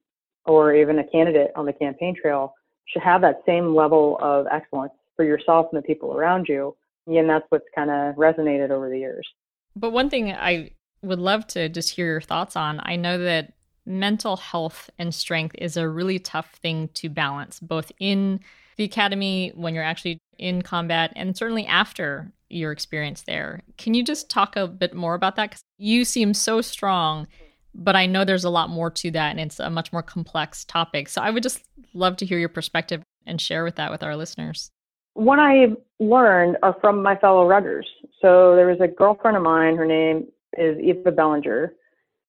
or 0.45 0.73
even 0.73 0.99
a 0.99 1.03
candidate 1.03 1.51
on 1.55 1.65
the 1.65 1.73
campaign 1.73 2.15
trail, 2.19 2.53
should 2.85 3.01
have 3.01 3.21
that 3.21 3.41
same 3.45 3.75
level 3.75 4.17
of 4.21 4.47
excellence 4.51 4.93
for 5.15 5.25
yourself 5.25 5.67
and 5.71 5.81
the 5.81 5.85
people 5.85 6.13
around 6.15 6.47
you. 6.47 6.75
And 7.07 7.29
that's 7.29 7.45
what's 7.49 7.65
kind 7.75 7.89
of 7.89 8.15
resonated 8.15 8.69
over 8.69 8.89
the 8.89 8.99
years. 8.99 9.27
But 9.75 9.91
one 9.91 10.09
thing 10.09 10.31
I 10.31 10.71
would 11.01 11.19
love 11.19 11.47
to 11.47 11.69
just 11.69 11.89
hear 11.89 12.05
your 12.05 12.21
thoughts 12.21 12.55
on 12.55 12.79
I 12.83 12.95
know 12.95 13.17
that 13.17 13.53
mental 13.85 14.37
health 14.37 14.89
and 14.99 15.13
strength 15.13 15.55
is 15.57 15.77
a 15.77 15.89
really 15.89 16.19
tough 16.19 16.51
thing 16.61 16.89
to 16.93 17.09
balance, 17.09 17.59
both 17.59 17.91
in 17.99 18.39
the 18.77 18.83
academy 18.83 19.51
when 19.55 19.73
you're 19.73 19.83
actually 19.83 20.19
in 20.37 20.61
combat 20.61 21.11
and 21.15 21.35
certainly 21.35 21.65
after 21.65 22.31
your 22.49 22.71
experience 22.71 23.23
there. 23.23 23.61
Can 23.77 23.93
you 23.93 24.03
just 24.03 24.29
talk 24.29 24.55
a 24.55 24.67
bit 24.67 24.93
more 24.93 25.15
about 25.15 25.35
that? 25.35 25.49
Because 25.49 25.63
you 25.77 26.05
seem 26.05 26.33
so 26.33 26.61
strong, 26.61 27.27
but 27.73 27.95
I 27.95 28.05
know 28.05 28.25
there's 28.25 28.43
a 28.43 28.49
lot 28.49 28.69
more 28.69 28.89
to 28.89 29.11
that 29.11 29.31
and 29.31 29.39
it's 29.39 29.59
a 29.59 29.69
much 29.69 29.91
more 29.93 30.03
complex 30.03 30.65
topic. 30.65 31.09
So 31.09 31.21
I 31.21 31.29
would 31.29 31.43
just 31.43 31.63
love 31.93 32.17
to 32.17 32.25
hear 32.25 32.39
your 32.39 32.49
perspective 32.49 33.01
and 33.25 33.39
share 33.39 33.63
with 33.63 33.75
that 33.75 33.91
with 33.91 34.03
our 34.03 34.15
listeners. 34.15 34.71
What 35.13 35.39
I 35.39 35.67
learned 35.99 36.57
are 36.63 36.75
from 36.79 37.03
my 37.03 37.15
fellow 37.15 37.47
ruggers. 37.47 37.85
So 38.21 38.55
there 38.55 38.67
was 38.67 38.79
a 38.81 38.87
girlfriend 38.87 39.37
of 39.37 39.43
mine, 39.43 39.75
her 39.75 39.85
name 39.85 40.27
is 40.57 40.77
Eva 40.79 41.11
Bellinger, 41.11 41.73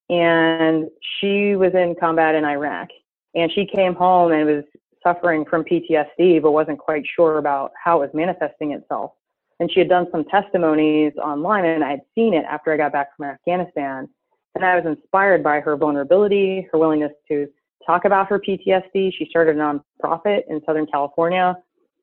and 0.09 0.89
she 1.21 1.55
was 1.57 1.73
in 1.75 1.95
combat 1.99 2.35
in 2.35 2.45
Iraq. 2.45 2.89
And 3.35 3.51
she 3.53 3.67
came 3.67 3.95
home 3.95 4.33
and 4.33 4.47
was 4.47 4.65
suffering 5.03 5.45
from 5.49 5.65
PTSD, 5.65 6.43
but 6.43 6.53
wasn't 6.53 6.79
quite 6.79 7.05
sure 7.17 7.39
about 7.39 7.73
how 7.83 8.03
it 8.03 8.07
was 8.07 8.11
manifesting 8.15 8.73
itself. 8.73 9.13
And 9.59 9.71
she 9.73 9.81
had 9.81 9.89
done 9.89 10.07
some 10.11 10.25
testimonies 10.25 11.13
online, 11.23 11.65
and 11.65 11.85
I 11.85 11.91
had 11.91 12.01
seen 12.15 12.35
it 12.35 12.45
after 12.45 12.73
I 12.73 12.77
got 12.77 12.93
back 12.93 13.17
from 13.17 13.27
Afghanistan. 13.27 14.09
And 14.55 14.65
I 14.65 14.77
was 14.77 14.85
inspired 14.85 15.43
by 15.43 15.61
her 15.61 15.77
vulnerability, 15.77 16.69
her 16.73 16.79
willingness 16.79 17.13
to 17.29 17.49
talk 17.87 18.05
about 18.05 18.29
her 18.29 18.39
PTSD. 18.39 19.13
She 19.17 19.27
started 19.29 19.57
a 19.57 19.59
nonprofit 19.59 20.43
in 20.49 20.61
Southern 20.67 20.87
California 20.87 21.57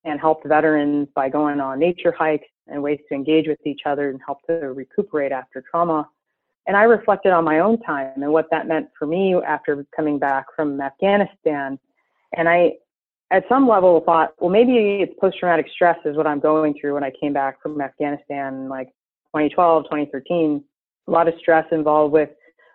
and 0.05 0.19
helped 0.19 0.47
veterans 0.47 1.07
by 1.15 1.29
going 1.29 1.59
on 1.59 1.79
nature 1.79 2.11
hikes 2.11 2.47
and 2.67 2.81
ways 2.81 2.99
to 3.09 3.15
engage 3.15 3.47
with 3.47 3.59
each 3.65 3.81
other 3.85 4.09
and 4.09 4.19
help 4.25 4.39
to 4.47 4.53
recuperate 4.53 5.31
after 5.31 5.63
trauma. 5.69 6.07
And 6.67 6.77
I 6.77 6.83
reflected 6.83 7.31
on 7.31 7.43
my 7.43 7.59
own 7.59 7.79
time 7.81 8.21
and 8.21 8.31
what 8.31 8.47
that 8.51 8.67
meant 8.67 8.89
for 8.97 9.05
me 9.05 9.35
after 9.35 9.85
coming 9.95 10.19
back 10.19 10.45
from 10.55 10.79
Afghanistan. 10.79 11.79
And 12.35 12.47
I 12.47 12.73
at 13.31 13.43
some 13.47 13.67
level 13.67 14.01
thought, 14.01 14.33
well, 14.39 14.49
maybe 14.49 15.01
it's 15.01 15.13
post 15.19 15.37
traumatic 15.39 15.67
stress 15.71 15.97
is 16.05 16.15
what 16.15 16.27
I'm 16.27 16.39
going 16.39 16.75
through 16.79 16.95
when 16.95 17.03
I 17.03 17.11
came 17.19 17.33
back 17.33 17.61
from 17.61 17.79
Afghanistan, 17.79 18.69
like 18.69 18.87
2012, 19.35 19.83
2013. 19.85 20.63
A 21.07 21.11
lot 21.11 21.27
of 21.27 21.33
stress 21.39 21.65
involved 21.71 22.13
with 22.13 22.29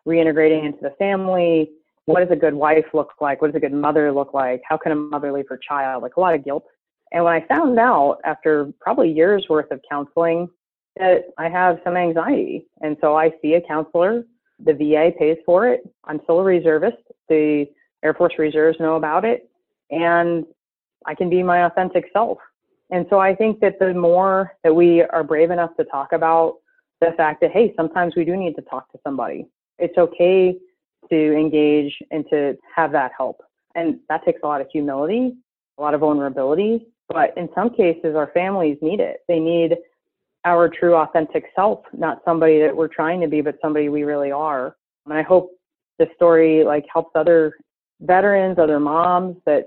reintegrating 0.07 0.65
into 0.65 0.79
the 0.83 0.95
family. 0.99 1.71
What 2.07 2.21
does 2.21 2.31
a 2.31 2.37
good 2.37 2.55
wife 2.55 2.85
look 2.93 3.13
like? 3.21 3.41
What 3.41 3.53
does 3.53 3.57
a 3.57 3.61
good 3.61 3.73
mother 3.73 4.13
look 4.13 4.35
like? 4.35 4.63
How 4.69 4.77
can 4.77 4.93
a 4.93 4.97
mother 4.97 5.33
leave 5.33 5.49
her 5.49 5.59
child? 5.59 6.03
Like 6.03 6.17
a 6.17 6.21
lot 6.21 6.35
of 6.35 6.45
guilt. 6.45 6.65
And 7.13 7.25
when 7.25 7.33
I 7.33 7.47
found 7.47 7.79
out 7.79 8.19
after 8.25 8.73
probably 8.81 9.11
years 9.11 9.47
worth 9.49 9.71
of 9.71 9.81
counseling 9.89 10.49
that 10.97 11.27
I 11.39 11.49
have 11.49 11.79
some 11.85 11.97
anxiety. 11.97 12.67
And 12.81 12.97
so 13.01 13.17
I 13.17 13.33
see 13.43 13.55
a 13.55 13.61
counselor. 13.61 14.25
The 14.65 14.75
VA 14.75 15.11
pays 15.19 15.39
for 15.45 15.69
it. 15.69 15.83
I'm 16.05 16.21
still 16.25 16.41
a 16.41 16.45
reservist. 16.45 16.99
The 17.29 17.67
Air 18.05 18.15
Force 18.15 18.35
Reserves 18.39 18.79
know 18.79 18.97
about 18.97 19.25
it 19.25 19.49
and 19.91 20.45
I 21.07 21.15
can 21.15 21.29
be 21.29 21.43
my 21.43 21.67
authentic 21.67 22.07
self. 22.13 22.39
And 22.91 23.07
so 23.11 23.19
I 23.19 23.35
think 23.35 23.61
that 23.61 23.79
the 23.79 23.95
more 23.95 24.53
that 24.63 24.75
we 24.75 25.03
are 25.03 25.25
brave 25.25 25.51
enough 25.51 25.77
to 25.79 25.85
talk 25.85 26.13
about 26.13 26.57
the 27.01 27.13
fact 27.17 27.41
that, 27.41 27.51
hey, 27.51 27.73
sometimes 27.77 28.15
we 28.17 28.25
do 28.25 28.37
need 28.37 28.55
to 28.55 28.63
talk 28.63 28.91
to 28.93 28.99
somebody, 29.05 29.47
it's 29.79 29.97
okay 29.99 30.57
to 31.11 31.37
engage 31.37 31.95
and 32.11 32.25
to 32.31 32.57
have 32.75 32.93
that 32.93 33.13
help. 33.17 33.43
And 33.75 33.99
that 34.09 34.25
takes 34.25 34.41
a 34.43 34.47
lot 34.47 34.61
of 34.61 34.69
humility, 34.73 35.35
a 35.79 35.83
lot 35.83 35.95
of 35.95 36.01
vulnerability. 36.01 36.87
But 37.09 37.37
in 37.37 37.49
some 37.55 37.71
cases, 37.71 38.17
our 38.17 38.31
families 38.33 38.79
need 38.81 39.01
it. 39.01 39.19
They 39.29 39.39
need 39.39 39.77
our 40.45 40.69
true 40.69 40.95
authentic 40.95 41.47
self, 41.55 41.81
not 41.93 42.23
somebody 42.25 42.61
that 42.61 42.75
we're 42.75 42.89
trying 42.89 43.21
to 43.21 43.29
be, 43.29 43.41
but 43.41 43.57
somebody 43.63 43.89
we 43.89 44.05
really 44.05 44.31
are. 44.31 44.77
And 45.07 45.15
I 45.15 45.23
hope 45.23 45.51
this 45.99 46.09
story 46.17 46.65
like 46.65 46.85
helps 46.93 47.13
other 47.15 47.55
veterans, 48.01 48.59
other 48.59 48.81
moms 48.81 49.37
that, 49.47 49.67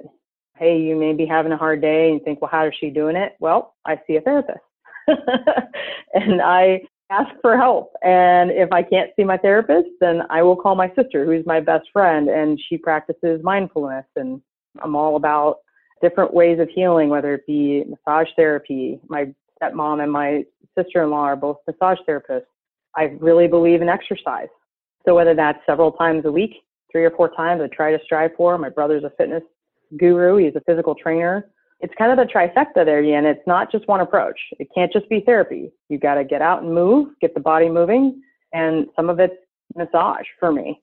hey, 0.58 0.80
you 0.80 0.96
may 0.96 1.14
be 1.14 1.26
having 1.26 1.52
a 1.52 1.58
hard 1.58 1.82
day 1.82 2.12
and 2.12 2.22
think, 2.24 2.42
well, 2.42 2.52
how 2.52 2.66
is 2.68 2.74
she 2.80 2.90
doing 2.90 3.16
it? 3.16 3.36
Well, 3.40 3.76
I 3.86 4.00
see 4.08 4.18
a 4.18 4.22
therapist. 4.22 4.60
and 6.14 6.42
I 6.42 6.82
ask 7.10 7.30
for 7.42 7.58
help. 7.58 7.94
And 8.04 8.52
if 8.52 8.72
I 8.72 8.84
can't 8.84 9.12
see 9.16 9.24
my 9.24 9.38
therapist, 9.38 9.90
then 10.02 10.22
I 10.30 10.42
will 10.42 10.56
call 10.56 10.76
my 10.76 10.92
sister, 10.96 11.26
who's 11.26 11.46
my 11.46 11.60
best 11.60 11.88
friend, 11.94 12.30
and 12.30 12.60
she 12.68 12.78
practices 12.78 13.42
mindfulness. 13.44 14.06
And 14.16 14.42
I'm 14.82 14.96
all 14.96 15.16
about 15.16 15.60
different 16.02 16.34
ways 16.34 16.60
of 16.60 16.70
healing, 16.70 17.10
whether 17.10 17.34
it 17.34 17.48
be 17.48 17.86
massage 17.86 18.28
therapy. 18.36 19.00
My 19.08 19.34
stepmom 19.62 20.04
and 20.04 20.12
my 20.12 20.46
sister 20.78 21.04
in 21.04 21.10
law 21.10 21.24
are 21.24 21.36
both 21.36 21.58
massage 21.66 21.98
therapists. 22.08 22.46
I 22.96 23.16
really 23.20 23.48
believe 23.48 23.82
in 23.82 23.90
exercise. 23.90 24.50
So 25.06 25.16
whether 25.16 25.34
that's 25.34 25.60
several 25.66 25.92
times 25.94 26.26
a 26.26 26.32
week, 26.32 26.52
three 26.92 27.06
or 27.06 27.12
four 27.12 27.30
times, 27.30 27.62
I 27.64 27.68
try 27.68 27.92
to 27.92 28.04
strive 28.04 28.32
for. 28.36 28.58
My 28.58 28.70
brother's 28.70 29.04
a 29.04 29.12
fitness 29.18 29.44
guru, 29.98 30.38
he's 30.38 30.56
a 30.56 30.62
physical 30.62 30.96
trainer. 30.96 31.50
It's 31.80 31.94
kind 31.98 32.12
of 32.12 32.18
the 32.18 32.32
trifecta 32.32 32.86
there, 32.86 33.02
Yin. 33.02 33.26
It's 33.26 33.46
not 33.46 33.72
just 33.72 33.88
one 33.88 34.02
approach. 34.02 34.40
It 34.60 34.68
can't 34.74 34.92
just 34.92 35.08
be 35.10 35.22
therapy. 35.22 35.72
You've 35.90 36.02
got 36.02 36.16
to 36.16 36.24
get 36.24 36.42
out 36.42 36.64
and 36.64 36.74
move, 36.74 37.10
get 37.22 37.36
the 37.36 37.40
body 37.40 37.70
moving, 37.70 38.22
and 38.52 38.88
some 38.96 39.10
of 39.10 39.20
it's 39.20 39.36
massage 39.76 40.26
for 40.40 40.52
me. 40.52 40.82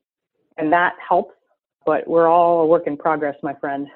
And 0.56 0.72
that 0.72 0.94
helps, 1.06 1.34
but 1.84 2.06
we're 2.06 2.28
all 2.28 2.60
a 2.60 2.66
work 2.66 2.86
in 2.86 2.96
progress, 2.96 3.34
my 3.42 3.54
friend. 3.54 3.88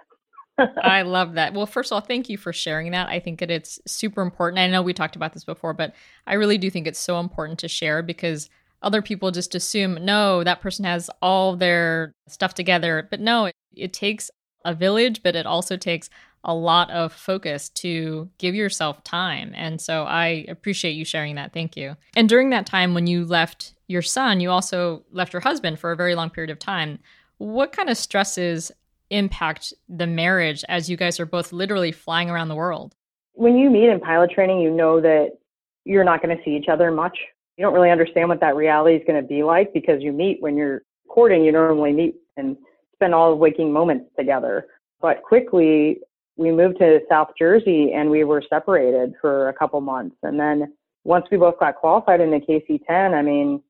I 0.82 1.02
love 1.02 1.34
that. 1.34 1.54
Well, 1.54 1.66
first 1.66 1.92
of 1.92 1.96
all, 1.96 2.00
thank 2.00 2.28
you 2.28 2.36
for 2.36 2.52
sharing 2.52 2.90
that. 2.90 3.08
I 3.08 3.20
think 3.20 3.38
that 3.38 3.50
it's 3.50 3.78
super 3.86 4.22
important. 4.22 4.58
I 4.58 4.66
know 4.66 4.82
we 4.82 4.92
talked 4.92 5.14
about 5.14 5.32
this 5.32 5.44
before, 5.44 5.72
but 5.72 5.94
I 6.26 6.34
really 6.34 6.58
do 6.58 6.68
think 6.68 6.88
it's 6.88 6.98
so 6.98 7.20
important 7.20 7.60
to 7.60 7.68
share 7.68 8.02
because 8.02 8.50
other 8.82 9.02
people 9.02 9.30
just 9.30 9.54
assume, 9.54 10.04
no, 10.04 10.42
that 10.42 10.60
person 10.60 10.84
has 10.84 11.10
all 11.22 11.56
their 11.56 12.12
stuff 12.26 12.54
together. 12.54 13.06
But 13.08 13.20
no, 13.20 13.46
it, 13.46 13.54
it 13.74 13.92
takes 13.92 14.30
a 14.64 14.74
village, 14.74 15.22
but 15.22 15.36
it 15.36 15.46
also 15.46 15.76
takes 15.76 16.10
a 16.44 16.54
lot 16.54 16.90
of 16.90 17.12
focus 17.12 17.68
to 17.68 18.28
give 18.38 18.54
yourself 18.54 19.02
time. 19.04 19.52
And 19.54 19.80
so 19.80 20.04
I 20.04 20.44
appreciate 20.48 20.92
you 20.92 21.04
sharing 21.04 21.34
that. 21.34 21.52
Thank 21.52 21.76
you. 21.76 21.96
And 22.16 22.28
during 22.28 22.50
that 22.50 22.66
time 22.66 22.94
when 22.94 23.06
you 23.06 23.24
left 23.24 23.74
your 23.86 24.02
son, 24.02 24.40
you 24.40 24.50
also 24.50 25.02
left 25.12 25.32
your 25.32 25.40
husband 25.40 25.78
for 25.78 25.92
a 25.92 25.96
very 25.96 26.14
long 26.14 26.30
period 26.30 26.50
of 26.50 26.58
time. 26.58 26.98
What 27.38 27.72
kind 27.72 27.88
of 27.88 27.96
stresses 27.96 28.70
impact 29.10 29.72
the 29.88 30.06
marriage 30.06 30.64
as 30.68 30.90
you 30.90 30.96
guys 30.96 31.18
are 31.18 31.26
both 31.26 31.52
literally 31.52 31.92
flying 31.92 32.30
around 32.30 32.48
the 32.48 32.54
world? 32.54 32.94
When 33.32 33.56
you 33.56 33.70
meet 33.70 33.88
in 33.88 34.00
pilot 34.00 34.30
training, 34.30 34.60
you 34.60 34.70
know 34.70 35.00
that 35.00 35.38
you're 35.84 36.04
not 36.04 36.22
going 36.22 36.36
to 36.36 36.42
see 36.44 36.56
each 36.56 36.68
other 36.68 36.90
much. 36.90 37.16
You 37.56 37.64
don't 37.64 37.74
really 37.74 37.90
understand 37.90 38.28
what 38.28 38.40
that 38.40 38.56
reality 38.56 38.96
is 38.96 39.02
going 39.06 39.20
to 39.20 39.26
be 39.26 39.42
like 39.42 39.72
because 39.72 40.02
you 40.02 40.12
meet 40.12 40.40
when 40.40 40.56
you're 40.56 40.82
courting, 41.08 41.44
you 41.44 41.52
normally 41.52 41.92
meet 41.92 42.14
and 42.36 42.56
spend 42.94 43.14
all 43.14 43.36
waking 43.36 43.72
moments 43.72 44.06
together. 44.16 44.66
But 45.00 45.22
quickly, 45.22 46.00
we 46.38 46.52
moved 46.52 46.78
to 46.78 47.00
South 47.10 47.30
Jersey 47.36 47.92
and 47.92 48.08
we 48.08 48.24
were 48.24 48.42
separated 48.48 49.12
for 49.20 49.48
a 49.48 49.52
couple 49.52 49.80
months. 49.80 50.16
And 50.22 50.38
then 50.38 50.72
once 51.04 51.26
we 51.30 51.36
both 51.36 51.58
got 51.58 51.74
qualified 51.74 52.20
in 52.20 52.30
the 52.30 52.38
KC 52.38 52.80
10, 52.86 53.12
I 53.12 53.22
mean, 53.22 53.60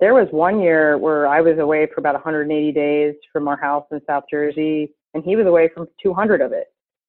there 0.00 0.12
was 0.12 0.26
one 0.32 0.60
year 0.60 0.98
where 0.98 1.26
I 1.28 1.40
was 1.40 1.58
away 1.58 1.86
for 1.86 2.00
about 2.00 2.14
180 2.14 2.72
days 2.72 3.14
from 3.32 3.48
our 3.48 3.56
house 3.56 3.86
in 3.92 4.00
South 4.06 4.24
Jersey, 4.28 4.92
and 5.14 5.24
he 5.24 5.36
was 5.36 5.46
away 5.46 5.70
from 5.72 5.86
200 6.02 6.40
of 6.42 6.52
it. 6.52 6.66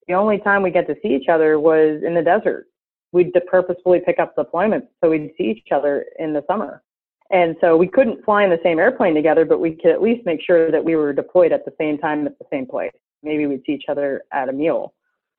The 0.08 0.14
only 0.14 0.38
time 0.38 0.62
we 0.62 0.72
get 0.72 0.88
to 0.88 0.96
see 1.02 1.16
each 1.16 1.28
other 1.30 1.60
was 1.60 2.02
in 2.06 2.14
the 2.14 2.22
desert. 2.22 2.68
We'd 3.12 3.34
purposefully 3.50 4.02
pick 4.06 4.20
up 4.20 4.36
deployments 4.36 4.88
so 5.02 5.10
we'd 5.10 5.34
see 5.38 5.46
each 5.46 5.72
other 5.72 6.06
in 6.20 6.32
the 6.32 6.44
summer. 6.48 6.84
And 7.32 7.56
so 7.60 7.76
we 7.76 7.88
couldn't 7.88 8.24
fly 8.24 8.44
in 8.44 8.52
the 8.52 8.60
same 8.64 8.80
airplane 8.80 9.16
together, 9.16 9.46
but 9.46 9.60
we 9.60 9.72
could 9.72 9.92
at 9.92 10.02
least 10.02 10.26
make 10.26 10.42
sure 10.42 10.72
that 10.72 10.84
we 10.84 10.96
were 10.96 11.12
deployed 11.12 11.52
at 11.52 11.66
the 11.66 11.74
same 11.78 11.98
time 11.98 12.26
at 12.28 12.38
the 12.38 12.46
same 12.52 12.68
place. 12.68 12.94
Maybe 13.24 13.48
we'd 13.48 13.64
see 13.66 13.74
each 13.74 13.86
other 13.90 14.24
at 14.32 14.48
a 14.48 14.54
meal 14.54 14.94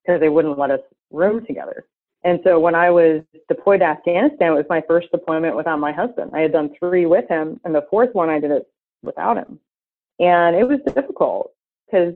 because 0.08 0.20
they 0.20 0.30
wouldn't 0.30 0.58
let 0.58 0.70
us 0.70 0.80
room 1.10 1.44
together. 1.44 1.84
And 2.24 2.40
so 2.42 2.58
when 2.58 2.74
I 2.74 2.90
was 2.90 3.22
deployed 3.48 3.80
to 3.80 3.86
Afghanistan, 3.86 4.52
it 4.52 4.56
was 4.56 4.64
my 4.68 4.82
first 4.88 5.10
deployment 5.12 5.54
without 5.54 5.78
my 5.78 5.92
husband. 5.92 6.30
I 6.34 6.40
had 6.40 6.52
done 6.52 6.70
three 6.78 7.06
with 7.06 7.28
him, 7.28 7.60
and 7.64 7.74
the 7.74 7.86
fourth 7.90 8.14
one 8.14 8.30
I 8.30 8.40
did 8.40 8.50
it 8.50 8.66
without 9.02 9.36
him. 9.36 9.60
And 10.18 10.56
it 10.56 10.66
was 10.66 10.80
difficult 10.86 11.52
because 11.86 12.14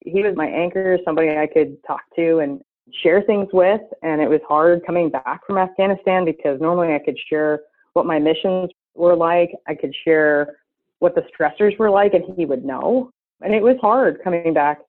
he 0.00 0.22
was 0.22 0.34
my 0.36 0.46
anchor, 0.46 0.98
somebody 1.04 1.30
I 1.30 1.46
could 1.46 1.78
talk 1.86 2.00
to 2.16 2.40
and 2.40 2.60
share 3.02 3.22
things 3.22 3.48
with. 3.52 3.80
And 4.02 4.20
it 4.20 4.28
was 4.28 4.40
hard 4.46 4.84
coming 4.84 5.08
back 5.08 5.46
from 5.46 5.58
Afghanistan 5.58 6.24
because 6.24 6.60
normally 6.60 6.92
I 6.94 6.98
could 6.98 7.16
share 7.30 7.60
what 7.94 8.04
my 8.04 8.18
missions 8.18 8.70
were 8.94 9.16
like, 9.16 9.52
I 9.66 9.74
could 9.74 9.94
share 10.04 10.56
what 10.98 11.14
the 11.14 11.22
stressors 11.32 11.78
were 11.78 11.90
like, 11.90 12.14
and 12.14 12.24
he 12.36 12.44
would 12.44 12.64
know. 12.64 13.10
And 13.40 13.54
it 13.54 13.62
was 13.62 13.76
hard 13.80 14.22
coming 14.22 14.52
back 14.52 14.80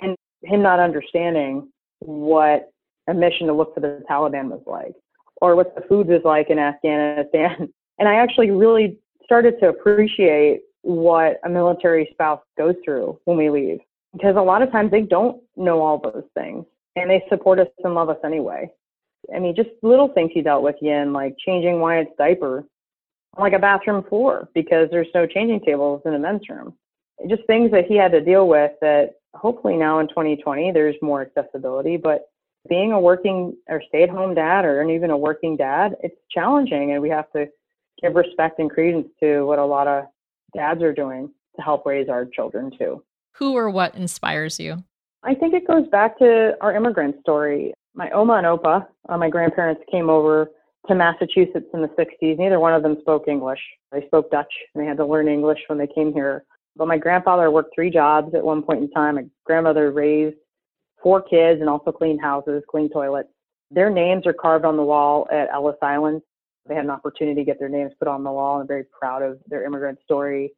and 0.00 0.14
him 0.42 0.62
not 0.62 0.78
understanding 0.78 1.68
what 2.00 2.70
a 3.08 3.14
mission 3.14 3.46
to 3.46 3.52
look 3.52 3.74
for 3.74 3.80
the 3.80 4.02
Taliban 4.10 4.48
was 4.48 4.62
like, 4.66 4.94
or 5.40 5.56
what 5.56 5.74
the 5.74 5.82
food 5.82 6.08
was 6.08 6.22
like 6.24 6.50
in 6.50 6.58
Afghanistan. 6.58 7.68
And 7.98 8.06
I 8.06 8.16
actually 8.16 8.50
really 8.50 8.98
started 9.24 9.58
to 9.60 9.70
appreciate 9.70 10.60
what 10.82 11.40
a 11.46 11.48
military 11.48 12.06
spouse 12.12 12.42
goes 12.58 12.74
through 12.84 13.18
when 13.24 13.38
we 13.38 13.48
leave, 13.48 13.78
because 14.12 14.36
a 14.36 14.42
lot 14.42 14.60
of 14.60 14.70
times 14.70 14.90
they 14.90 15.00
don't 15.00 15.42
know 15.56 15.80
all 15.80 15.98
those 15.98 16.24
things, 16.34 16.66
and 16.94 17.08
they 17.08 17.24
support 17.30 17.58
us 17.58 17.68
and 17.82 17.94
love 17.94 18.10
us 18.10 18.18
anyway. 18.22 18.70
I 19.34 19.38
mean, 19.38 19.56
just 19.56 19.70
little 19.82 20.08
things 20.08 20.30
he 20.34 20.42
dealt 20.42 20.62
with, 20.62 20.76
Yin, 20.82 21.14
like 21.14 21.36
changing 21.38 21.80
Wyatt's 21.80 22.10
diaper 22.18 22.66
on 23.34 23.42
like 23.42 23.54
a 23.54 23.58
bathroom 23.58 24.04
floor 24.08 24.48
because 24.54 24.88
there's 24.90 25.08
no 25.14 25.26
changing 25.26 25.60
tables 25.60 26.02
in 26.04 26.12
a 26.14 26.18
men's 26.18 26.48
room. 26.48 26.74
Just 27.28 27.46
things 27.46 27.70
that 27.70 27.86
he 27.86 27.96
had 27.96 28.12
to 28.12 28.20
deal 28.20 28.46
with 28.46 28.72
that 28.82 29.14
hopefully 29.36 29.76
now 29.76 29.98
in 29.98 30.08
2020 30.08 30.72
there's 30.72 30.96
more 31.02 31.22
accessibility, 31.22 31.96
but 31.96 32.28
being 32.68 32.92
a 32.92 33.00
working 33.00 33.56
or 33.68 33.82
stay 33.88 34.02
at 34.02 34.10
home 34.10 34.34
dad 34.34 34.64
or 34.64 34.82
even 34.90 35.10
a 35.10 35.16
working 35.16 35.56
dad, 35.56 35.96
it's 36.02 36.16
challenging 36.30 36.92
and 36.92 37.00
we 37.00 37.08
have 37.08 37.30
to 37.32 37.46
give 38.02 38.14
respect 38.14 38.58
and 38.58 38.70
credence 38.70 39.08
to 39.20 39.42
what 39.44 39.58
a 39.58 39.64
lot 39.64 39.86
of 39.86 40.04
dads 40.54 40.82
are 40.82 40.92
doing 40.92 41.30
to 41.56 41.62
help 41.62 41.86
raise 41.86 42.08
our 42.08 42.24
children 42.24 42.70
too. 42.78 43.02
Who 43.32 43.56
or 43.56 43.70
what 43.70 43.94
inspires 43.94 44.58
you? 44.58 44.84
I 45.22 45.34
think 45.34 45.54
it 45.54 45.66
goes 45.66 45.88
back 45.88 46.18
to 46.18 46.56
our 46.60 46.74
immigrant 46.74 47.16
story. 47.20 47.74
My 47.94 48.10
Oma 48.10 48.34
and 48.34 48.46
Opa, 48.46 48.86
uh, 49.08 49.18
my 49.18 49.28
grandparents 49.28 49.82
came 49.90 50.08
over 50.08 50.50
to 50.88 50.94
Massachusetts 50.94 51.66
in 51.74 51.82
the 51.82 51.88
60s. 51.88 52.38
Neither 52.38 52.60
one 52.60 52.74
of 52.74 52.82
them 52.82 52.96
spoke 53.00 53.26
English. 53.26 53.60
They 53.90 54.06
spoke 54.06 54.30
Dutch 54.30 54.52
and 54.74 54.82
they 54.82 54.88
had 54.88 54.96
to 54.98 55.06
learn 55.06 55.28
English 55.28 55.58
when 55.66 55.78
they 55.78 55.86
came 55.86 56.12
here. 56.12 56.44
But 56.76 56.88
my 56.88 56.98
grandfather 56.98 57.50
worked 57.50 57.74
three 57.74 57.90
jobs 57.90 58.34
at 58.34 58.44
one 58.44 58.62
point 58.62 58.82
in 58.82 58.90
time. 58.90 59.16
My 59.16 59.24
grandmother 59.44 59.90
raised 59.90 60.36
four 61.02 61.22
kids 61.22 61.60
and 61.60 61.70
also 61.70 61.92
cleaned 61.92 62.20
houses, 62.20 62.62
cleaned 62.70 62.90
toilets. 62.92 63.28
Their 63.70 63.90
names 63.90 64.26
are 64.26 64.32
carved 64.32 64.64
on 64.64 64.76
the 64.76 64.82
wall 64.82 65.26
at 65.32 65.48
Ellis 65.52 65.76
Island. 65.82 66.22
They 66.68 66.74
had 66.74 66.84
an 66.84 66.90
opportunity 66.90 67.40
to 67.40 67.44
get 67.44 67.58
their 67.58 67.68
names 67.68 67.92
put 67.98 68.08
on 68.08 68.24
the 68.24 68.30
wall. 68.30 68.60
I'm 68.60 68.66
very 68.66 68.84
proud 68.84 69.22
of 69.22 69.38
their 69.46 69.64
immigrant 69.64 69.98
story. 70.04 70.52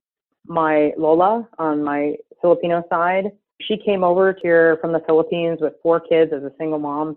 My 0.47 0.93
Lola 0.97 1.49
on 1.59 1.83
my 1.85 2.17
Filipino 2.41 2.83
side, 2.89 3.27
she 3.61 3.77
came 3.77 4.05
over 4.05 4.37
here 4.41 4.79
from 4.81 4.93
the 4.93 5.03
Philippines 5.07 5.59
with 5.61 5.75
four 5.83 6.01
kids 6.01 6.33
as 6.33 6.43
a 6.43 6.53
single 6.59 6.79
mom 6.79 7.17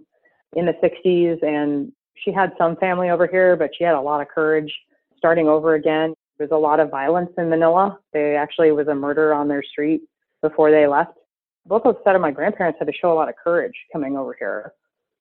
in 0.56 0.66
the 0.66 0.74
60s. 0.84 1.42
And 1.44 1.92
she 2.16 2.32
had 2.32 2.52
some 2.58 2.76
family 2.78 3.10
over 3.10 3.28
here, 3.28 3.56
but 3.56 3.72
she 3.78 3.84
had 3.84 3.96
a 3.96 4.02
lot 4.02 4.22
of 4.22 4.28
courage 4.28 4.74
starting 5.18 5.48
over 5.48 5.76
again. 5.76 6.14
There's 6.42 6.52
a 6.52 6.58
lot 6.58 6.80
of 6.80 6.90
violence 6.90 7.30
in 7.38 7.50
Manila. 7.50 8.00
They 8.14 8.36
actually 8.36 8.72
was 8.72 8.88
a 8.88 8.96
murder 8.96 9.34
on 9.34 9.48
their 9.48 9.62
street 9.64 10.02
before 10.42 10.72
they 10.72 10.88
left 10.88 11.14
both 11.66 11.86
of 11.86 11.98
set 12.04 12.16
of 12.16 12.22
my 12.22 12.32
grandparents 12.32 12.80
had 12.80 12.88
to 12.88 12.94
show 12.94 13.12
a 13.12 13.16
lot 13.16 13.30
of 13.30 13.36
courage 13.42 13.76
coming 13.94 14.18
over 14.18 14.36
here. 14.38 14.74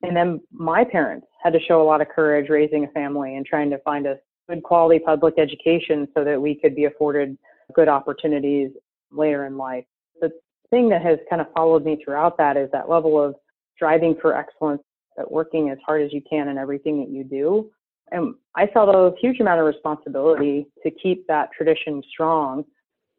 And 0.03 0.17
then 0.17 0.41
my 0.51 0.85
parents 0.85 1.27
had 1.43 1.53
to 1.53 1.61
show 1.61 1.83
a 1.83 1.85
lot 1.85 2.01
of 2.01 2.09
courage 2.09 2.49
raising 2.49 2.85
a 2.85 2.89
family 2.89 3.37
and 3.37 3.45
trying 3.45 3.71
to 3.71 3.79
find 3.79 4.07
a 4.07 4.17
good 4.49 4.63
quality 4.63 4.99
public 4.99 5.35
education 5.39 6.09
so 6.17 6.25
that 6.25 6.41
we 6.41 6.55
could 6.55 6.75
be 6.75 6.87
afforded 6.87 7.37
good 7.75 7.89
opportunities 7.89 8.71
later 9.13 9.47
in 9.47 9.57
life. 9.57 9.85
The 10.21 10.31
thing 10.71 10.89
that 10.89 11.03
has 11.03 11.19
kind 11.29 11.43
of 11.43 11.49
followed 11.55 11.85
me 11.85 12.01
throughout 12.03 12.39
that 12.39 12.57
is 12.57 12.71
that 12.73 12.89
level 12.89 13.23
of 13.23 13.35
striving 13.77 14.17
for 14.21 14.35
excellence, 14.35 14.83
that 15.17 15.31
working 15.31 15.69
as 15.69 15.79
hard 15.85 16.03
as 16.03 16.13
you 16.13 16.23
can 16.29 16.49
in 16.49 16.57
everything 16.57 17.01
that 17.01 17.11
you 17.11 17.23
do. 17.23 17.71
And 18.13 18.35
I 18.57 18.67
felt 18.67 18.89
a 18.89 19.15
huge 19.21 19.41
amount 19.41 19.61
of 19.61 19.67
responsibility 19.67 20.67
to 20.83 20.91
keep 20.91 21.27
that 21.29 21.51
tradition 21.57 22.03
strong, 22.11 22.65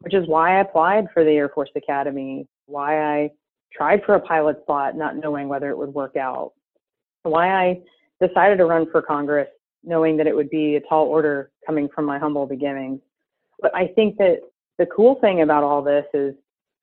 which 0.00 0.14
is 0.14 0.26
why 0.26 0.56
I 0.56 0.60
applied 0.60 1.06
for 1.14 1.24
the 1.24 1.30
Air 1.30 1.48
Force 1.48 1.70
Academy 1.76 2.46
why 2.66 3.02
I 3.02 3.30
tried 3.72 4.02
for 4.04 4.14
a 4.14 4.20
pilot 4.20 4.60
spot 4.62 4.96
not 4.96 5.16
knowing 5.16 5.48
whether 5.48 5.70
it 5.70 5.78
would 5.78 5.92
work 5.92 6.16
out, 6.16 6.52
why 7.22 7.48
I 7.48 7.80
decided 8.20 8.58
to 8.58 8.66
run 8.66 8.90
for 8.90 9.02
Congress 9.02 9.48
knowing 9.84 10.16
that 10.16 10.26
it 10.26 10.36
would 10.36 10.50
be 10.50 10.76
a 10.76 10.80
tall 10.80 11.06
order 11.06 11.50
coming 11.66 11.88
from 11.94 12.04
my 12.04 12.18
humble 12.18 12.46
beginnings. 12.46 13.00
But 13.60 13.74
I 13.74 13.88
think 13.88 14.16
that 14.18 14.38
the 14.78 14.86
cool 14.86 15.16
thing 15.20 15.42
about 15.42 15.64
all 15.64 15.82
this 15.82 16.04
is 16.14 16.34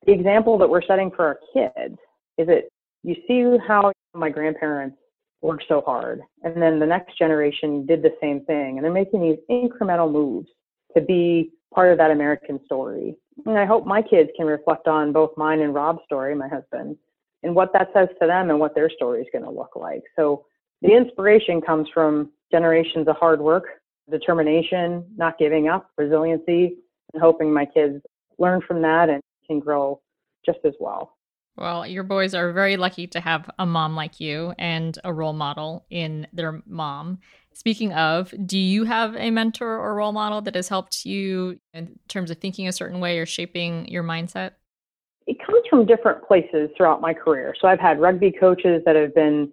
the 0.06 0.12
example 0.12 0.58
that 0.58 0.68
we're 0.68 0.82
setting 0.82 1.10
for 1.10 1.26
our 1.26 1.38
kids 1.52 1.98
is 2.38 2.46
that 2.46 2.64
you 3.02 3.16
see 3.26 3.56
how 3.66 3.92
my 4.14 4.28
grandparents 4.28 4.96
worked 5.42 5.64
so 5.68 5.80
hard 5.80 6.20
and 6.42 6.60
then 6.60 6.78
the 6.78 6.86
next 6.86 7.16
generation 7.16 7.86
did 7.86 8.02
the 8.02 8.14
same 8.20 8.44
thing 8.44 8.76
and 8.76 8.84
they're 8.84 8.92
making 8.92 9.22
these 9.22 9.38
incremental 9.50 10.10
moves 10.10 10.48
to 10.94 11.00
be 11.00 11.50
part 11.74 11.92
of 11.92 11.98
that 11.98 12.10
American 12.10 12.60
story. 12.64 13.16
And 13.46 13.58
I 13.58 13.64
hope 13.64 13.86
my 13.86 14.02
kids 14.02 14.30
can 14.36 14.46
reflect 14.46 14.86
on 14.86 15.12
both 15.12 15.30
mine 15.36 15.60
and 15.60 15.74
Rob's 15.74 16.02
story, 16.04 16.34
my 16.34 16.48
husband, 16.48 16.96
and 17.42 17.54
what 17.54 17.72
that 17.72 17.88
says 17.94 18.08
to 18.20 18.26
them 18.26 18.50
and 18.50 18.58
what 18.58 18.74
their 18.74 18.90
story 18.90 19.22
is 19.22 19.28
going 19.32 19.44
to 19.44 19.50
look 19.50 19.76
like. 19.76 20.02
So 20.16 20.44
the 20.82 20.94
inspiration 20.94 21.60
comes 21.60 21.88
from 21.92 22.30
generations 22.50 23.08
of 23.08 23.16
hard 23.16 23.40
work, 23.40 23.64
determination, 24.10 25.04
not 25.16 25.38
giving 25.38 25.68
up, 25.68 25.90
resiliency, 25.96 26.76
and 27.12 27.22
hoping 27.22 27.52
my 27.52 27.64
kids 27.64 28.02
learn 28.38 28.60
from 28.66 28.82
that 28.82 29.08
and 29.08 29.22
can 29.46 29.60
grow 29.60 30.00
just 30.44 30.58
as 30.64 30.74
well. 30.80 31.16
Well, 31.60 31.86
your 31.86 32.04
boys 32.04 32.34
are 32.34 32.52
very 32.52 32.78
lucky 32.78 33.06
to 33.08 33.20
have 33.20 33.50
a 33.58 33.66
mom 33.66 33.94
like 33.94 34.18
you 34.18 34.54
and 34.58 34.98
a 35.04 35.12
role 35.12 35.34
model 35.34 35.84
in 35.90 36.26
their 36.32 36.62
mom. 36.66 37.18
Speaking 37.52 37.92
of, 37.92 38.32
do 38.46 38.58
you 38.58 38.84
have 38.84 39.14
a 39.16 39.30
mentor 39.30 39.76
or 39.76 39.94
role 39.94 40.12
model 40.12 40.40
that 40.40 40.54
has 40.54 40.68
helped 40.68 41.04
you 41.04 41.60
in 41.74 41.98
terms 42.08 42.30
of 42.30 42.38
thinking 42.38 42.66
a 42.66 42.72
certain 42.72 42.98
way 42.98 43.18
or 43.18 43.26
shaping 43.26 43.86
your 43.88 44.02
mindset? 44.02 44.52
It 45.26 45.36
comes 45.44 45.60
from 45.68 45.84
different 45.84 46.26
places 46.26 46.70
throughout 46.78 47.02
my 47.02 47.12
career. 47.12 47.54
So 47.60 47.68
I've 47.68 47.78
had 47.78 48.00
rugby 48.00 48.32
coaches 48.32 48.80
that 48.86 48.96
have 48.96 49.14
been 49.14 49.52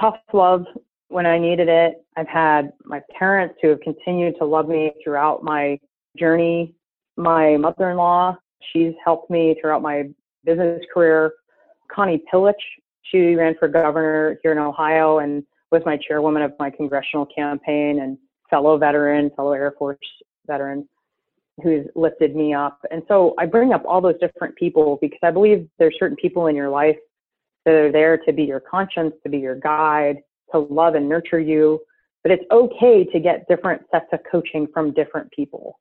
tough 0.00 0.14
love 0.32 0.64
when 1.08 1.26
I 1.26 1.40
needed 1.40 1.68
it. 1.68 2.04
I've 2.16 2.28
had 2.28 2.72
my 2.84 3.00
parents 3.18 3.56
who 3.60 3.68
have 3.70 3.80
continued 3.80 4.36
to 4.38 4.44
love 4.44 4.68
me 4.68 4.92
throughout 5.02 5.42
my 5.42 5.80
journey. 6.16 6.76
My 7.16 7.56
mother 7.56 7.90
in 7.90 7.96
law, 7.96 8.36
she's 8.72 8.94
helped 9.04 9.28
me 9.28 9.56
throughout 9.60 9.82
my 9.82 10.04
business 10.44 10.82
career. 10.92 11.32
Connie 11.90 12.22
Pillich, 12.32 12.54
she 13.02 13.34
ran 13.34 13.54
for 13.58 13.68
governor 13.68 14.38
here 14.42 14.52
in 14.52 14.58
Ohio 14.58 15.18
and 15.18 15.44
was 15.70 15.82
my 15.84 15.96
chairwoman 15.96 16.42
of 16.42 16.52
my 16.58 16.70
congressional 16.70 17.26
campaign 17.26 18.00
and 18.00 18.18
fellow 18.50 18.78
veteran, 18.78 19.30
fellow 19.36 19.52
Air 19.52 19.74
Force 19.78 19.98
veteran 20.46 20.86
who's 21.62 21.86
lifted 21.94 22.34
me 22.34 22.54
up. 22.54 22.78
And 22.90 23.02
so 23.08 23.34
I 23.38 23.46
bring 23.46 23.72
up 23.72 23.82
all 23.86 24.00
those 24.00 24.18
different 24.20 24.56
people 24.56 24.98
because 25.00 25.18
I 25.22 25.30
believe 25.30 25.68
there's 25.78 25.96
certain 25.98 26.16
people 26.16 26.46
in 26.46 26.56
your 26.56 26.70
life 26.70 26.96
that 27.64 27.74
are 27.74 27.92
there 27.92 28.16
to 28.18 28.32
be 28.32 28.44
your 28.44 28.60
conscience, 28.60 29.14
to 29.22 29.28
be 29.28 29.38
your 29.38 29.56
guide, 29.56 30.18
to 30.52 30.58
love 30.58 30.94
and 30.94 31.08
nurture 31.08 31.40
you. 31.40 31.80
But 32.22 32.32
it's 32.32 32.44
okay 32.50 33.04
to 33.04 33.20
get 33.20 33.46
different 33.48 33.82
sets 33.90 34.06
of 34.12 34.20
coaching 34.30 34.66
from 34.72 34.92
different 34.92 35.30
people 35.30 35.78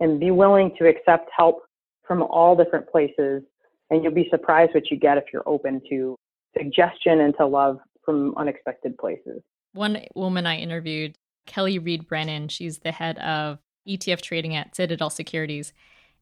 and 0.00 0.18
be 0.18 0.30
willing 0.30 0.74
to 0.78 0.88
accept 0.88 1.30
help 1.36 1.62
from 2.06 2.22
all 2.22 2.56
different 2.56 2.88
places. 2.88 3.42
And 3.90 4.02
you'll 4.02 4.14
be 4.14 4.28
surprised 4.30 4.74
what 4.74 4.90
you 4.90 4.98
get 4.98 5.18
if 5.18 5.24
you're 5.32 5.48
open 5.48 5.80
to 5.90 6.16
suggestion 6.56 7.20
and 7.20 7.34
to 7.38 7.46
love 7.46 7.78
from 8.04 8.34
unexpected 8.36 8.96
places. 8.98 9.42
One 9.72 10.02
woman 10.14 10.46
I 10.46 10.56
interviewed, 10.56 11.16
Kelly 11.46 11.78
Reed 11.78 12.08
Brennan, 12.08 12.48
she's 12.48 12.78
the 12.78 12.92
head 12.92 13.18
of 13.18 13.58
ETF 13.86 14.20
trading 14.20 14.54
at 14.54 14.74
Citadel 14.74 15.10
Securities 15.10 15.72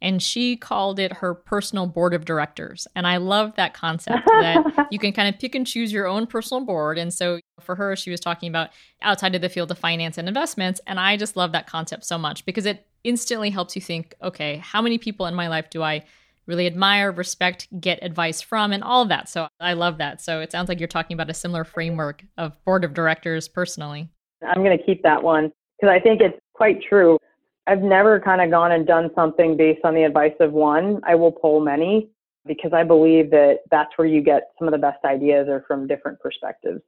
and 0.05 0.23
she 0.23 0.57
called 0.57 0.99
it 0.99 1.15
her 1.15 1.35
personal 1.35 1.87
board 1.87 2.13
of 2.13 2.27
directors. 2.27 2.87
And 2.95 3.07
I 3.07 3.17
love 3.17 3.55
that 3.57 3.73
concept 3.73 4.27
that 4.27 4.89
you 4.91 4.99
can 4.99 5.13
kind 5.13 5.33
of 5.33 5.41
pick 5.41 5.55
and 5.55 5.67
choose 5.67 5.93
your 5.93 6.07
own 6.07 6.27
personal 6.27 6.65
board. 6.65 6.99
And 6.99 7.13
so 7.13 7.41
for 7.61 7.75
her, 7.75 7.97
she 7.97 8.11
was 8.11 8.21
talking 8.21 8.51
about 8.51 8.69
outside 9.01 9.35
of 9.35 9.41
the 9.41 9.49
field 9.49 9.71
of 9.71 9.79
finance 9.79 10.19
and 10.19 10.29
investments. 10.29 10.81
And 10.87 11.01
I 11.01 11.17
just 11.17 11.37
love 11.37 11.53
that 11.53 11.67
concept 11.67 12.05
so 12.05 12.19
much 12.19 12.45
because 12.45 12.67
it 12.67 12.87
instantly 13.03 13.49
helps 13.49 13.77
you 13.77 13.83
think, 13.83 14.15
okay, 14.23 14.59
how 14.59 14.83
many 14.83 14.99
people 14.99 15.25
in 15.27 15.35
my 15.35 15.49
life 15.49 15.71
do 15.71 15.83
I 15.83 16.05
really 16.47 16.67
admire, 16.67 17.11
respect, 17.13 17.69
get 17.81 17.99
advice 18.03 18.41
from, 18.41 18.73
and 18.73 18.83
all 18.83 19.03
of 19.03 19.09
that. 19.09 19.29
So 19.29 19.49
I 19.61 19.73
love 19.73 19.99
that. 19.99 20.21
So 20.21 20.41
it 20.41 20.53
sounds 20.53 20.69
like 20.69 20.79
you're 20.79 20.89
talking 20.89 21.15
about 21.15 21.31
a 21.31 21.35
similar 21.35 21.65
framework 21.65 22.25
of 22.37 22.63
board 22.65 22.85
of 22.85 22.95
directors 22.95 23.49
personally. 23.49 24.09
I'm 24.47 24.63
going 24.63 24.77
to 24.77 24.85
keep 24.85 25.03
that 25.03 25.23
one 25.23 25.53
because 25.81 25.93
I 25.93 26.01
think 26.01 26.21
it's 26.21 26.39
quite 26.55 26.83
true. 26.83 27.19
I've 27.67 27.83
never 27.83 28.21
kind 28.21 28.43
of 28.43 28.51
gone 28.51 28.73
and 28.73 28.87
done 28.87 29.11
something 29.15 29.57
based 29.57 29.81
on 29.85 29.95
the 29.95 30.03
advice 30.03 30.35
of 30.41 30.53
one. 30.53 31.01
I 31.07 31.15
will 31.15 31.33
pull 31.33 31.61
many 31.61 32.11
because 32.47 32.73
I 32.75 32.85
believe 32.85 33.31
that 33.31 33.61
that's 33.71 33.91
where 33.97 34.07
you 34.07 34.21
get 34.21 34.51
some 34.59 34.69
of 34.69 34.73
the 34.73 34.79
best 34.79 35.03
ideas 35.05 35.47
or 35.49 35.65
from 35.67 35.87
different 35.87 36.21
perspectives. 36.21 36.83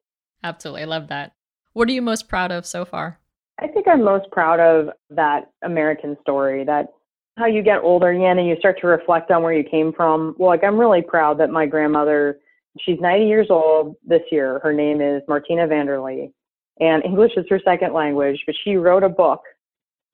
Absolutely. 0.45 0.83
I 0.83 0.87
love 0.87 1.09
that. 1.09 1.33
What 1.73 1.89
are 1.89 1.93
you 1.93 2.03
most 2.03 2.29
proud 2.29 2.53
of 2.53 2.67
so 2.67 2.85
far? 2.85 3.19
I 3.59 3.69
think 3.69 3.89
I'm 3.89 4.05
most 4.05 4.31
proud 4.31 4.61
of 4.61 4.91
that 5.11 5.51
American 5.63 6.17
story, 6.21 6.63
that 6.65 6.89
how 7.37 7.47
you 7.47 7.63
get 7.63 7.83
older, 7.83 8.09
again, 8.09 8.39
and 8.39 8.49
you 8.49 8.57
start 8.59 8.81
to 8.81 8.87
reflect 8.87 9.31
on 9.31 9.43
where 9.43 9.53
you 9.53 9.65
came 9.65 9.93
from. 9.93 10.35
Well, 10.39 10.49
like 10.49 10.65
I'm 10.65 10.79
really 10.79 11.03
proud 11.03 11.39
that 11.39 11.51
my 11.51 11.67
grandmother, 11.67 12.39
she's 12.81 12.99
90 13.01 13.27
years 13.27 13.47
old 13.51 13.97
this 14.07 14.23
year. 14.31 14.59
Her 14.63 14.73
name 14.73 15.01
is 15.01 15.23
Martina 15.29 15.67
Vanderlee, 15.67 16.33
and 16.81 17.05
English 17.05 17.33
is 17.37 17.45
her 17.51 17.61
second 17.65 17.93
language, 17.93 18.43
but 18.47 18.55
she 18.65 18.77
wrote 18.77 19.03
a 19.03 19.09
book 19.09 19.43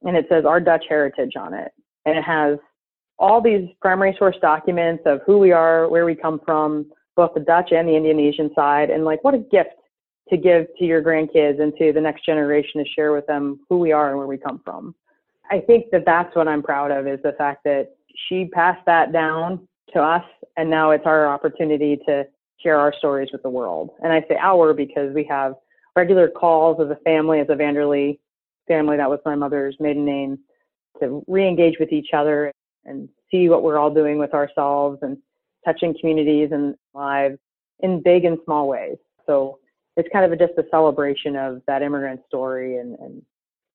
and 0.05 0.17
it 0.17 0.27
says 0.29 0.45
our 0.45 0.61
Dutch 0.61 0.85
heritage 0.89 1.35
on 1.37 1.55
it. 1.55 1.73
And 2.07 2.19
it 2.19 2.25
has 2.25 2.59
all 3.19 3.41
these 3.41 3.69
primary 3.81 4.15
source 4.19 4.37
documents 4.41 5.05
of 5.07 5.21
who 5.25 5.39
we 5.39 5.53
are, 5.53 5.89
where 5.89 6.05
we 6.05 6.15
come 6.15 6.41
from, 6.45 6.91
both 7.15 7.35
the 7.35 7.41
Dutch 7.41 7.71
and 7.71 7.89
the 7.89 7.95
Indonesian 7.95 8.51
side. 8.55 8.91
And 8.91 9.05
like, 9.05 9.23
what 9.23 9.35
a 9.35 9.39
gift 9.39 9.71
to 10.29 10.37
give 10.37 10.67
to 10.79 10.85
your 10.85 11.03
grandkids 11.03 11.61
and 11.61 11.73
to 11.79 11.93
the 11.93 12.01
next 12.01 12.25
generation 12.25 12.83
to 12.83 12.91
share 12.91 13.13
with 13.13 13.27
them 13.27 13.61
who 13.69 13.79
we 13.79 13.93
are 13.93 14.09
and 14.09 14.19
where 14.19 14.27
we 14.27 14.39
come 14.39 14.61
from. 14.65 14.95
I 15.51 15.61
think 15.61 15.87
that 15.93 16.05
that's 16.05 16.35
what 16.35 16.49
I'm 16.49 16.63
proud 16.63 16.91
of 16.91 17.07
is 17.07 17.21
the 17.23 17.33
fact 17.33 17.65
that 17.65 17.95
she 18.29 18.47
passed 18.47 18.85
that 18.87 19.13
down 19.13 19.67
to 19.93 20.01
us 20.01 20.25
and 20.57 20.71
now 20.71 20.91
it's 20.91 21.07
our 21.07 21.27
opportunity 21.27 21.99
to 22.07 22.25
share 22.63 22.79
our 22.79 22.95
stories 22.99 23.31
with 23.33 23.43
the 23.43 23.51
world. 23.51 23.91
And 24.03 24.13
I 24.13 24.21
say 24.29 24.37
our 24.41 24.73
because 24.73 25.15
we 25.15 25.25
have 25.25 25.55
regular 25.97 26.29
calls 26.29 26.81
as 26.81 26.91
a 26.91 27.01
family, 27.05 27.41
as 27.41 27.49
a 27.49 27.55
Vanderlee 27.55 28.19
family, 28.69 28.97
that 28.97 29.11
was 29.11 29.19
my 29.25 29.35
mother's 29.35 29.77
maiden 29.81 30.05
name, 30.05 30.39
to 31.01 31.25
re-engage 31.27 31.79
with 31.81 31.93
each 31.93 32.11
other 32.15 32.53
and 32.85 33.09
see 33.31 33.49
what 33.49 33.63
we're 33.63 33.79
all 33.79 33.93
doing 33.93 34.19
with 34.19 34.35
ourselves 34.35 34.99
and 35.03 35.17
touching 35.65 35.95
communities 35.99 36.51
and 36.53 36.75
lives 36.95 37.39
in 37.81 38.03
big 38.03 38.25
and 38.25 38.39
small 38.45 38.69
ways. 38.69 38.97
So 39.27 39.59
it's 39.97 40.09
kind 40.13 40.25
of 40.25 40.33
a, 40.33 40.37
just 40.37 40.59
a 40.59 40.65
celebration 40.71 41.37
of 41.37 41.63
that 41.67 41.83
immigrant 41.83 42.21
story, 42.27 42.79
and, 42.79 42.99
and 42.99 43.23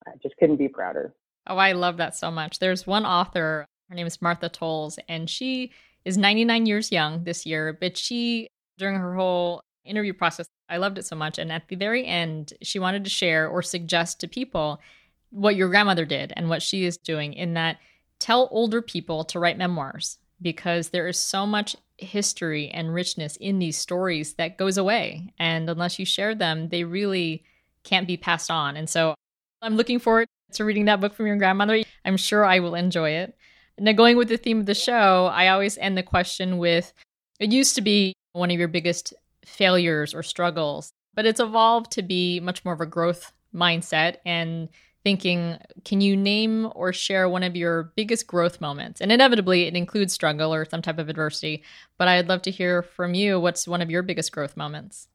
I 0.05 0.11
just 0.22 0.36
couldn't 0.38 0.57
be 0.57 0.68
prouder. 0.68 1.13
Oh, 1.48 1.58
I 1.58 1.72
love 1.72 1.98
that 1.98 2.16
so 2.16 2.30
much. 2.30 2.60
There's 2.60 2.86
one 2.86 3.06
author, 3.06 3.66
her 3.89 3.95
name 3.95 4.08
is 4.08 4.22
Martha 4.22 4.50
Towles, 4.50 5.00
and 5.08 5.30
she 5.30 5.72
is 6.06 6.18
99 6.18 6.66
years 6.66 6.91
young 6.91 7.24
this 7.24 7.45
year, 7.45 7.78
but 7.80 7.98
she, 7.98 8.48
during 8.78 8.95
her 8.95 9.16
whole 9.16 9.62
interview 9.86 10.14
process, 10.14 10.48
I 10.70 10.78
loved 10.78 10.98
it 10.98 11.06
so 11.06 11.16
much. 11.16 11.38
And 11.38 11.52
at 11.52 11.68
the 11.68 11.76
very 11.76 12.06
end, 12.06 12.54
she 12.62 12.80
wanted 12.80 13.04
to 13.06 13.10
share 13.10 13.48
or 13.48 13.62
suggest 13.62 14.20
to 14.20 14.28
people 14.28 14.82
what 15.30 15.56
your 15.56 15.70
grandmother 15.70 16.06
did 16.06 16.34
and 16.36 16.50
what 16.50 16.62
she 16.62 16.86
is 16.86 16.98
doing 16.98 17.34
in 17.34 17.54
that 17.54 17.78
tell 18.20 18.48
older 18.52 18.82
people 18.82 19.24
to 19.26 19.39
write 19.39 19.58
memoirs 19.58 20.18
because 20.41 20.89
there 20.89 21.08
is 21.08 21.18
so 21.18 21.45
much 21.45 21.76
history 21.98 22.70
and 22.70 22.93
richness 22.93 23.38
in 23.38 23.60
these 23.60 23.78
stories 23.78 24.34
that 24.36 24.58
goes 24.58 24.78
away. 24.78 25.34
And 25.39 25.70
unless 25.70 25.98
you 25.98 26.06
share 26.06 26.36
them, 26.36 26.70
they 26.70 26.84
really 26.84 27.43
can't 27.84 28.08
be 28.08 28.18
passed 28.18 28.52
on. 28.52 28.78
And 28.78 28.89
so 28.89 29.16
I'm 29.62 29.76
looking 29.76 30.00
forward 30.00 30.28
to 30.54 30.66
reading 30.66 30.86
that 30.86 31.02
book 31.02 31.14
from 31.14 31.28
your 31.28 31.38
grandmother. 31.38 31.84
I'm 32.06 32.18
sure 32.18 32.45
I 32.45 32.60
will 32.60 32.76
enjoy 32.76 33.12
it. 33.12 33.36
Now, 33.80 33.91
going 33.91 34.18
with 34.18 34.30
the 34.30 34.38
theme 34.38 34.60
of 34.60 34.66
the 34.66 34.74
show, 34.74 35.30
I 35.32 35.50
always 35.50 35.78
end 35.78 35.98
the 35.98 36.04
question 36.04 36.58
with 36.58 36.93
it 37.39 37.52
used 37.52 37.76
to 37.76 37.82
be 37.82 38.14
one 38.34 38.50
of 38.50 38.58
your 38.58 38.68
biggest 38.68 39.14
failures 39.45 40.14
or 40.14 40.24
struggles, 40.24 40.91
but 41.14 41.26
it's 41.26 41.39
evolved 41.39 41.91
to 41.91 42.02
be 42.02 42.39
much 42.39 42.66
more 42.66 42.74
of 42.74 42.82
a 42.82 42.86
growth 42.86 43.32
mindset 43.54 44.18
and 44.26 44.70
thinking, 45.04 45.58
can 45.86 46.02
you 46.02 46.18
name 46.18 46.70
or 46.74 46.91
share 46.91 47.30
one 47.30 47.43
of 47.43 47.56
your 47.56 47.93
biggest 47.95 48.26
growth 48.26 48.60
moments? 48.60 49.00
And 49.00 49.12
inevitably, 49.12 49.64
it 49.64 49.76
includes 49.76 50.12
struggle 50.12 50.54
or 50.54 50.66
some 50.66 50.82
type 50.82 50.98
of 50.98 51.08
adversity, 51.08 51.64
but 51.98 52.08
I'd 52.08 52.28
love 52.28 52.41
to 52.43 52.52
hear 52.52 52.82
from 52.82 53.14
you 53.14 53.39
what's 53.39 53.68
one 53.68 53.82
of 53.82 53.91
your 53.91 54.02
biggest 54.02 54.32
growth 54.32 54.58
moments? 54.58 55.08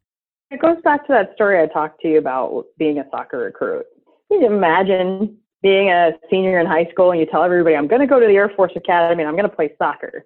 It 0.50 0.60
goes 0.60 0.76
back 0.84 1.06
to 1.06 1.12
that 1.12 1.34
story 1.34 1.60
I 1.60 1.66
talked 1.66 2.00
to 2.02 2.08
you 2.08 2.18
about 2.18 2.66
being 2.78 2.98
a 2.98 3.04
soccer 3.10 3.38
recruit. 3.38 3.86
You 4.32 4.46
imagine 4.46 5.36
being 5.62 5.90
a 5.90 6.12
senior 6.30 6.58
in 6.58 6.66
high 6.66 6.86
school 6.90 7.10
and 7.10 7.20
you 7.20 7.26
tell 7.26 7.42
everybody, 7.42 7.76
I'm 7.76 7.86
going 7.86 8.00
to 8.00 8.06
go 8.06 8.18
to 8.18 8.26
the 8.26 8.32
Air 8.32 8.50
Force 8.56 8.72
Academy 8.74 9.22
and 9.22 9.28
I'm 9.28 9.36
going 9.36 9.48
to 9.48 9.54
play 9.54 9.74
soccer. 9.78 10.24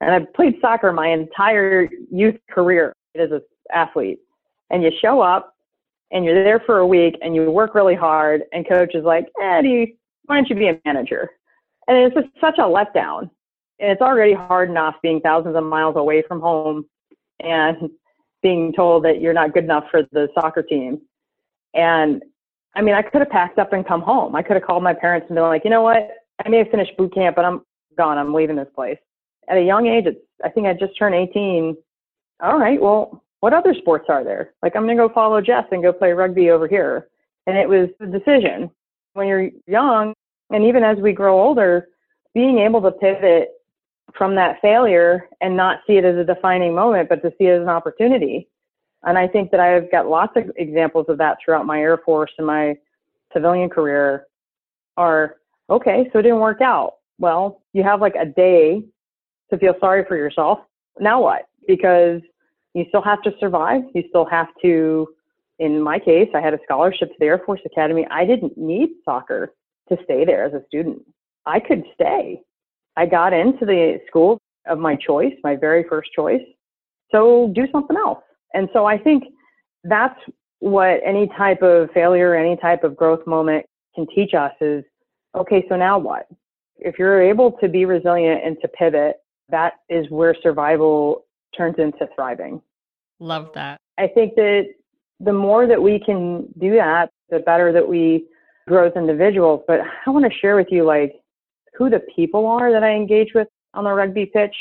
And 0.00 0.10
I've 0.10 0.32
played 0.34 0.56
soccer 0.60 0.92
my 0.92 1.08
entire 1.08 1.88
youth 2.12 2.36
career 2.50 2.92
as 3.18 3.30
an 3.30 3.40
athlete. 3.72 4.18
And 4.70 4.82
you 4.82 4.90
show 5.00 5.22
up 5.22 5.54
and 6.10 6.24
you're 6.24 6.44
there 6.44 6.60
for 6.66 6.78
a 6.78 6.86
week 6.86 7.16
and 7.22 7.34
you 7.34 7.50
work 7.50 7.74
really 7.74 7.94
hard 7.94 8.42
and 8.52 8.68
coach 8.68 8.94
is 8.94 9.04
like, 9.04 9.26
you, 9.38 9.86
why 10.26 10.36
don't 10.36 10.50
you 10.50 10.54
be 10.54 10.68
a 10.68 10.78
manager? 10.84 11.30
And 11.88 11.96
it's 11.96 12.14
just 12.14 12.28
such 12.40 12.58
a 12.58 12.62
letdown. 12.62 13.30
And 13.80 13.90
it's 13.90 14.02
already 14.02 14.34
hard 14.34 14.68
enough 14.68 14.96
being 15.02 15.20
thousands 15.20 15.56
of 15.56 15.64
miles 15.64 15.96
away 15.96 16.22
from 16.28 16.40
home 16.40 16.84
and 17.40 17.88
being 18.42 18.72
told 18.74 19.04
that 19.04 19.20
you're 19.22 19.32
not 19.32 19.54
good 19.54 19.64
enough 19.64 19.84
for 19.90 20.02
the 20.12 20.28
soccer 20.34 20.62
team. 20.62 21.00
And 21.74 22.22
I 22.76 22.82
mean, 22.82 22.94
I 22.94 23.02
could 23.02 23.22
have 23.22 23.30
packed 23.30 23.58
up 23.58 23.72
and 23.72 23.86
come 23.86 24.02
home. 24.02 24.36
I 24.36 24.42
could 24.42 24.54
have 24.54 24.64
called 24.64 24.84
my 24.84 24.94
parents 24.94 25.26
and 25.28 25.34
been 25.34 25.44
like, 25.44 25.64
you 25.64 25.70
know 25.70 25.82
what? 25.82 26.10
I 26.44 26.48
may 26.48 26.58
have 26.58 26.68
finished 26.68 26.96
boot 26.96 27.14
camp, 27.14 27.34
but 27.34 27.44
I'm 27.44 27.62
gone. 27.96 28.18
I'm 28.18 28.34
leaving 28.34 28.56
this 28.56 28.68
place. 28.74 28.98
At 29.48 29.56
a 29.56 29.62
young 29.62 29.86
age, 29.86 30.04
it's, 30.06 30.20
I 30.44 30.50
think 30.50 30.66
I 30.66 30.74
just 30.74 30.96
turned 30.98 31.14
18 31.14 31.76
all 32.42 32.58
right, 32.58 32.80
well, 32.80 33.22
what 33.40 33.54
other 33.54 33.74
sports 33.74 34.06
are 34.08 34.24
there? 34.24 34.52
Like, 34.62 34.76
I'm 34.76 34.84
going 34.84 34.96
to 34.96 35.08
go 35.08 35.12
follow 35.12 35.40
Jess 35.40 35.64
and 35.70 35.82
go 35.82 35.92
play 35.92 36.12
rugby 36.12 36.50
over 36.50 36.68
here. 36.68 37.08
And 37.46 37.56
it 37.56 37.68
was 37.68 37.88
a 38.00 38.06
decision. 38.06 38.70
When 39.14 39.26
you're 39.26 39.50
young, 39.66 40.12
and 40.50 40.64
even 40.64 40.82
as 40.82 40.98
we 40.98 41.12
grow 41.12 41.40
older, 41.40 41.88
being 42.34 42.58
able 42.58 42.82
to 42.82 42.90
pivot 42.90 43.50
from 44.16 44.34
that 44.34 44.60
failure 44.60 45.28
and 45.40 45.56
not 45.56 45.80
see 45.86 45.94
it 45.94 46.04
as 46.04 46.16
a 46.16 46.24
defining 46.24 46.74
moment, 46.74 47.08
but 47.08 47.22
to 47.22 47.30
see 47.38 47.44
it 47.44 47.56
as 47.56 47.62
an 47.62 47.68
opportunity. 47.68 48.48
And 49.04 49.18
I 49.18 49.28
think 49.28 49.50
that 49.50 49.60
I've 49.60 49.90
got 49.90 50.08
lots 50.08 50.32
of 50.36 50.50
examples 50.56 51.06
of 51.08 51.18
that 51.18 51.38
throughout 51.44 51.66
my 51.66 51.80
Air 51.80 51.98
Force 51.98 52.32
and 52.38 52.46
my 52.46 52.76
civilian 53.32 53.68
career 53.68 54.26
are 54.96 55.36
okay, 55.70 56.08
so 56.12 56.18
it 56.18 56.22
didn't 56.22 56.40
work 56.40 56.60
out. 56.60 56.94
Well, 57.18 57.62
you 57.72 57.82
have 57.82 58.00
like 58.00 58.14
a 58.14 58.26
day 58.26 58.82
to 59.50 59.58
feel 59.58 59.74
sorry 59.80 60.04
for 60.06 60.16
yourself. 60.16 60.60
Now 60.98 61.22
what? 61.22 61.48
Because 61.66 62.20
you 62.74 62.84
still 62.88 63.02
have 63.02 63.22
to 63.22 63.32
survive. 63.38 63.82
You 63.94 64.04
still 64.08 64.26
have 64.26 64.48
to, 64.62 65.08
in 65.58 65.80
my 65.80 65.98
case, 65.98 66.28
I 66.34 66.40
had 66.40 66.54
a 66.54 66.58
scholarship 66.64 67.08
to 67.08 67.14
the 67.18 67.26
Air 67.26 67.42
Force 67.44 67.60
Academy. 67.64 68.06
I 68.10 68.24
didn't 68.24 68.56
need 68.56 68.90
soccer 69.04 69.54
to 69.88 69.96
stay 70.04 70.24
there 70.24 70.44
as 70.44 70.52
a 70.52 70.64
student. 70.66 71.02
I 71.46 71.60
could 71.60 71.84
stay. 71.94 72.40
I 72.96 73.06
got 73.06 73.32
into 73.32 73.64
the 73.64 74.00
school 74.08 74.40
of 74.66 74.78
my 74.78 74.96
choice, 74.96 75.34
my 75.44 75.54
very 75.54 75.84
first 75.88 76.10
choice. 76.14 76.42
So 77.12 77.52
do 77.54 77.66
something 77.70 77.96
else. 77.96 78.22
And 78.54 78.68
so 78.72 78.86
I 78.86 78.98
think 78.98 79.24
that's 79.84 80.18
what 80.60 81.00
any 81.04 81.28
type 81.36 81.62
of 81.62 81.90
failure, 81.92 82.34
any 82.34 82.56
type 82.56 82.84
of 82.84 82.96
growth 82.96 83.26
moment 83.26 83.66
can 83.94 84.06
teach 84.14 84.34
us 84.34 84.52
is 84.60 84.84
okay, 85.34 85.64
so 85.68 85.76
now 85.76 85.98
what? 85.98 86.26
If 86.78 86.98
you're 86.98 87.22
able 87.22 87.52
to 87.52 87.68
be 87.68 87.84
resilient 87.84 88.42
and 88.44 88.56
to 88.62 88.68
pivot, 88.68 89.16
that 89.48 89.74
is 89.88 90.08
where 90.10 90.34
survival 90.42 91.24
turns 91.56 91.76
into 91.78 92.08
thriving. 92.14 92.60
Love 93.20 93.50
that. 93.54 93.80
I 93.98 94.08
think 94.08 94.34
that 94.34 94.64
the 95.20 95.32
more 95.32 95.66
that 95.66 95.80
we 95.80 95.98
can 95.98 96.46
do 96.58 96.74
that, 96.74 97.10
the 97.30 97.38
better 97.38 97.72
that 97.72 97.86
we 97.86 98.26
grow 98.68 98.86
as 98.86 98.92
individuals. 98.96 99.62
But 99.66 99.80
I 100.06 100.10
want 100.10 100.30
to 100.30 100.38
share 100.38 100.56
with 100.56 100.68
you 100.70 100.84
like 100.84 101.14
who 101.74 101.88
the 101.88 102.00
people 102.14 102.46
are 102.46 102.72
that 102.72 102.82
I 102.82 102.92
engage 102.92 103.32
with 103.34 103.48
on 103.74 103.84
the 103.84 103.92
rugby 103.92 104.26
pitch 104.26 104.54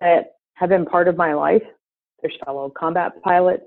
that 0.00 0.36
have 0.54 0.68
been 0.68 0.86
part 0.86 1.08
of 1.08 1.16
my 1.16 1.34
life. 1.34 1.62
There's 2.24 2.38
fellow 2.42 2.70
combat 2.70 3.22
pilots, 3.22 3.64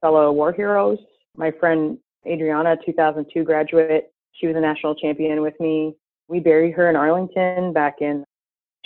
fellow 0.00 0.32
war 0.32 0.54
heroes. 0.54 0.96
My 1.36 1.50
friend 1.50 1.98
Adriana, 2.26 2.78
2002 2.86 3.44
graduate, 3.44 4.10
she 4.32 4.46
was 4.46 4.56
a 4.56 4.60
national 4.60 4.94
champion 4.94 5.42
with 5.42 5.52
me. 5.60 5.94
We 6.26 6.40
buried 6.40 6.72
her 6.72 6.88
in 6.88 6.96
Arlington 6.96 7.74
back 7.74 7.96
in 8.00 8.24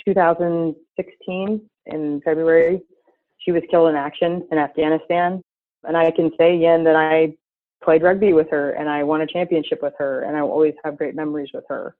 2016 0.05 1.61
in 1.85 2.21
February. 2.25 2.81
She 3.37 3.53
was 3.53 3.63
killed 3.71 3.89
in 3.89 3.95
action 3.95 4.45
in 4.51 4.57
Afghanistan. 4.57 5.41
And 5.85 5.95
I 5.95 6.11
can 6.11 6.31
say, 6.37 6.57
Yen, 6.57 6.83
that 6.83 6.97
I 6.97 7.35
played 7.81 8.03
rugby 8.03 8.33
with 8.33 8.49
her 8.49 8.71
and 8.71 8.89
I 8.89 9.03
won 9.03 9.21
a 9.21 9.27
championship 9.27 9.81
with 9.81 9.93
her 9.97 10.23
and 10.23 10.35
I 10.35 10.41
will 10.41 10.51
always 10.51 10.73
have 10.83 10.97
great 10.97 11.15
memories 11.15 11.51
with 11.53 11.63
her. 11.69 11.95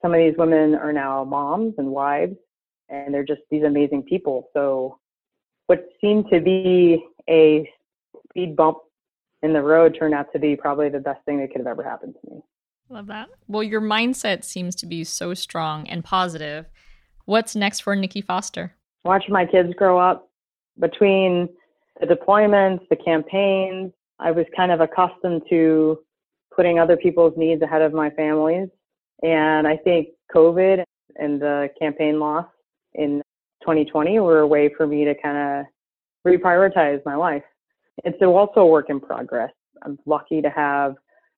Some 0.00 0.14
of 0.14 0.18
these 0.18 0.38
women 0.38 0.74
are 0.76 0.94
now 0.94 1.24
moms 1.24 1.74
and 1.76 1.88
wives 1.88 2.36
and 2.88 3.12
they're 3.12 3.22
just 3.22 3.42
these 3.50 3.64
amazing 3.64 4.04
people. 4.04 4.48
So 4.54 4.98
what 5.66 5.86
seemed 6.00 6.26
to 6.30 6.40
be 6.40 7.04
a 7.28 7.70
speed 8.28 8.56
bump 8.56 8.78
in 9.42 9.52
the 9.52 9.62
road 9.62 9.96
turned 9.98 10.14
out 10.14 10.32
to 10.32 10.38
be 10.38 10.56
probably 10.56 10.88
the 10.88 10.98
best 10.98 11.24
thing 11.24 11.38
that 11.40 11.50
could 11.50 11.60
have 11.60 11.66
ever 11.66 11.82
happened 11.82 12.14
to 12.22 12.34
me. 12.34 12.40
Love 12.88 13.06
that. 13.06 13.28
Well, 13.48 13.62
your 13.62 13.80
mindset 13.80 14.44
seems 14.44 14.74
to 14.76 14.86
be 14.86 15.04
so 15.04 15.34
strong 15.34 15.88
and 15.88 16.04
positive. 16.04 16.66
What's 17.24 17.56
next 17.56 17.80
for 17.80 17.96
Nikki 17.96 18.20
Foster? 18.20 18.74
Watch 19.04 19.24
my 19.28 19.46
kids 19.46 19.72
grow 19.74 19.98
up 19.98 20.30
between 20.78 21.48
the 22.00 22.06
deployments, 22.06 22.80
the 22.90 22.96
campaigns. 22.96 23.92
I 24.18 24.30
was 24.30 24.46
kind 24.56 24.72
of 24.72 24.80
accustomed 24.80 25.42
to 25.50 25.98
putting 26.54 26.78
other 26.78 26.96
people's 26.96 27.34
needs 27.36 27.62
ahead 27.62 27.82
of 27.82 27.92
my 27.92 28.10
family's. 28.10 28.68
And 29.22 29.66
I 29.66 29.76
think 29.76 30.08
COVID 30.34 30.84
and 31.16 31.40
the 31.40 31.68
campaign 31.80 32.18
loss 32.18 32.46
in 32.94 33.22
2020 33.64 34.20
were 34.20 34.40
a 34.40 34.46
way 34.46 34.70
for 34.76 34.86
me 34.86 35.04
to 35.04 35.14
kind 35.14 35.36
of 35.36 35.66
reprioritize 36.26 37.00
my 37.04 37.14
life. 37.14 37.42
It's 38.04 38.20
also 38.22 38.60
a 38.60 38.66
work 38.66 38.90
in 38.90 39.00
progress. 39.00 39.52
I'm 39.82 39.98
lucky 40.06 40.42
to 40.42 40.50
have 40.50 40.94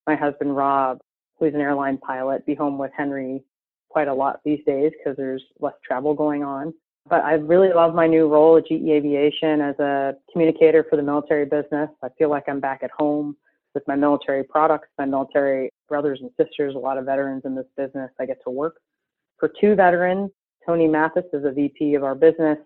my 0.07 0.17
husband 0.17 0.57
Rob 0.57 0.99
who's 1.39 1.55
an 1.55 1.61
airline 1.61 1.99
pilot, 1.99 2.45
be 2.47 2.55
home 2.55 2.79
with 2.79 2.91
Henry 2.97 3.43
quite 3.89 4.09
a 4.09 4.15
lot 4.15 4.41
these 4.45 4.61
days 4.67 4.93
because 4.99 5.17
there's 5.17 5.43
less 5.61 5.75
travel 5.87 6.15
going 6.15 6.43
on. 6.43 6.73
But 7.09 7.23
I 7.25 7.35
really 7.35 7.73
love 7.73 7.95
my 7.95 8.07
new 8.07 8.29
role 8.29 8.57
at 8.57 8.67
GE 8.67 8.89
Aviation 8.89 9.61
as 9.61 9.79
a 9.79 10.15
communicator 10.33 10.85
for 10.89 10.97
the 10.97 11.03
military 11.03 11.45
business. 11.45 11.89
I 12.03 12.09
feel 12.19 12.31
like 12.31 12.45
I'm 12.49 12.61
back 12.61 12.83
at 12.83 12.91
home 12.97 13.37
with 13.75 13.87
my 13.87 13.95
military 13.95 14.43
products, 14.43 14.89
my 14.99 15.05
military 15.05 15.71
brothers 15.89 16.21
and 16.21 16.31
sisters, 16.41 16.75
a 16.75 16.79
lot 16.79 16.99
of 16.99 17.05
veterans 17.05 17.43
in 17.45 17.55
this 17.55 17.67
business. 17.77 18.11
I 18.19 18.27
get 18.27 18.39
to 18.45 18.51
work 18.51 18.81
for 19.39 19.53
two 19.61 19.75
veterans. 19.75 20.31
Tony 20.67 20.89
Mathis 20.89 21.25
is 21.33 21.45
a 21.45 21.53
VP 21.53 21.95
of 21.95 22.03
our 22.03 22.15
business, 22.15 22.59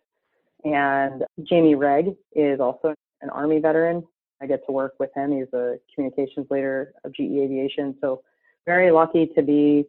and 0.65 1.23
Jamie 1.43 1.75
Reg 1.75 2.15
is 2.35 2.59
also 2.59 2.95
an 3.21 3.31
Army 3.31 3.59
veteran. 3.59 4.03
I 4.41 4.47
get 4.47 4.65
to 4.67 4.73
work 4.73 4.95
with 4.99 5.11
him. 5.15 5.33
He's 5.33 5.53
a 5.53 5.77
communications 5.95 6.47
leader 6.51 6.93
of 7.05 7.13
GE 7.13 7.21
Aviation. 7.21 7.95
So 8.01 8.23
very 8.67 8.91
lucky 8.91 9.27
to 9.37 9.43
be 9.43 9.85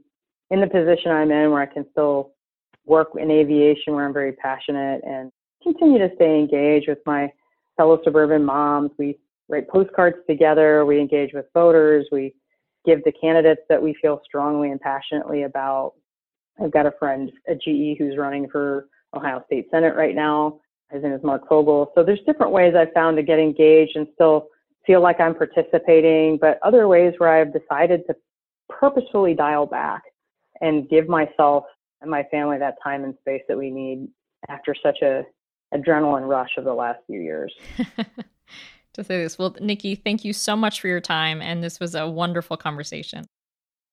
in 0.50 0.60
the 0.60 0.68
position 0.68 1.12
I'm 1.12 1.32
in 1.32 1.52
where 1.52 1.62
I 1.62 1.66
can 1.66 1.86
still 1.92 2.34
work 2.86 3.10
in 3.18 3.32
aviation 3.32 3.94
where 3.94 4.06
I'm 4.06 4.14
very 4.14 4.34
passionate 4.34 5.02
and 5.06 5.32
continue 5.64 6.00
to 6.00 6.14
stay 6.16 6.38
engaged 6.38 6.90
with 6.90 7.00
my 7.06 7.32
fellow 7.78 8.02
suburban 8.04 8.44
moms. 8.44 8.92
We 8.98 9.18
write 9.48 9.70
postcards 9.70 10.18
together, 10.28 10.86
we 10.86 11.00
engage 11.00 11.32
with 11.34 11.46
voters, 11.54 12.08
we 12.12 12.34
give 12.86 13.04
the 13.04 13.14
candidates 13.14 13.62
that 13.70 13.82
we 13.82 13.96
feel 14.02 14.20
strongly 14.26 14.72
and 14.72 14.82
passionately 14.82 15.44
about. 15.44 15.94
I've 16.62 16.72
got 16.72 16.86
a 16.86 16.92
friend 16.92 17.32
at 17.50 17.62
GE 17.62 17.98
who's 17.98 18.18
running 18.18 18.48
for 18.50 18.88
Ohio 19.14 19.44
State 19.48 19.68
Senate 19.72 19.96
right 19.96 20.16
now. 20.16 20.60
His 20.92 21.04
name 21.04 21.14
is 21.14 21.24
Mark 21.24 21.48
Fogel. 21.48 21.92
So 21.96 22.04
there's 22.04 22.20
different 22.26 22.52
ways 22.52 22.74
I've 22.78 22.94
found 22.94 23.18
to 23.18 23.24
get 23.24 23.40
engaged 23.40 23.96
and 23.96 24.08
still 24.14 24.48
feel 24.86 25.02
like 25.02 25.20
I'm 25.20 25.36
participating, 25.36 26.38
but 26.40 26.60
other 26.64 26.88
ways 26.88 27.14
where 27.18 27.30
I've 27.30 27.54
decided 27.54 28.02
to 28.08 28.16
purposefully 28.70 29.34
dial 29.34 29.66
back 29.66 30.04
and 30.60 30.90
give 30.90 31.08
myself 31.08 31.66
and 32.02 32.10
my 32.10 32.24
family 32.32 32.58
that 32.58 32.76
time 32.84 33.04
and 33.04 33.16
space 33.22 33.42
that 33.48 33.58
we 33.58 33.70
need 33.70 34.08
after 34.50 34.76
such 34.82 35.02
a 35.02 35.24
adrenaline 35.74 36.28
rush 36.28 36.52
of 36.58 36.64
the 36.64 36.74
last 36.74 37.00
few 37.08 37.20
years. 37.20 37.54
to 38.94 39.04
say 39.04 39.22
this. 39.22 39.38
Well, 39.38 39.56
Nikki, 39.62 39.96
thank 39.96 40.26
you 40.26 40.34
so 40.34 40.56
much 40.56 40.82
for 40.82 40.88
your 40.88 41.02
time. 41.02 41.42
And 41.42 41.64
this 41.64 41.80
was 41.80 41.96
a 41.96 42.10
wonderful 42.10 42.58
conversation. 42.58 43.26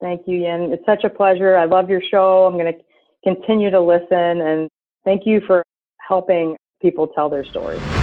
Thank 0.00 0.22
you, 0.26 0.38
Yin. 0.38 0.72
It's 0.72 0.84
such 0.86 1.04
a 1.04 1.10
pleasure. 1.10 1.56
I 1.56 1.64
love 1.64 1.90
your 1.90 2.02
show. 2.02 2.46
I'm 2.46 2.54
going 2.54 2.72
to 2.72 2.78
continue 3.24 3.70
to 3.70 3.80
listen. 3.80 4.40
And 4.40 4.68
thank 5.04 5.26
you 5.26 5.40
for 5.46 5.64
helping 5.98 6.56
people 6.80 7.08
tell 7.08 7.28
their 7.28 7.44
stories. 7.44 7.97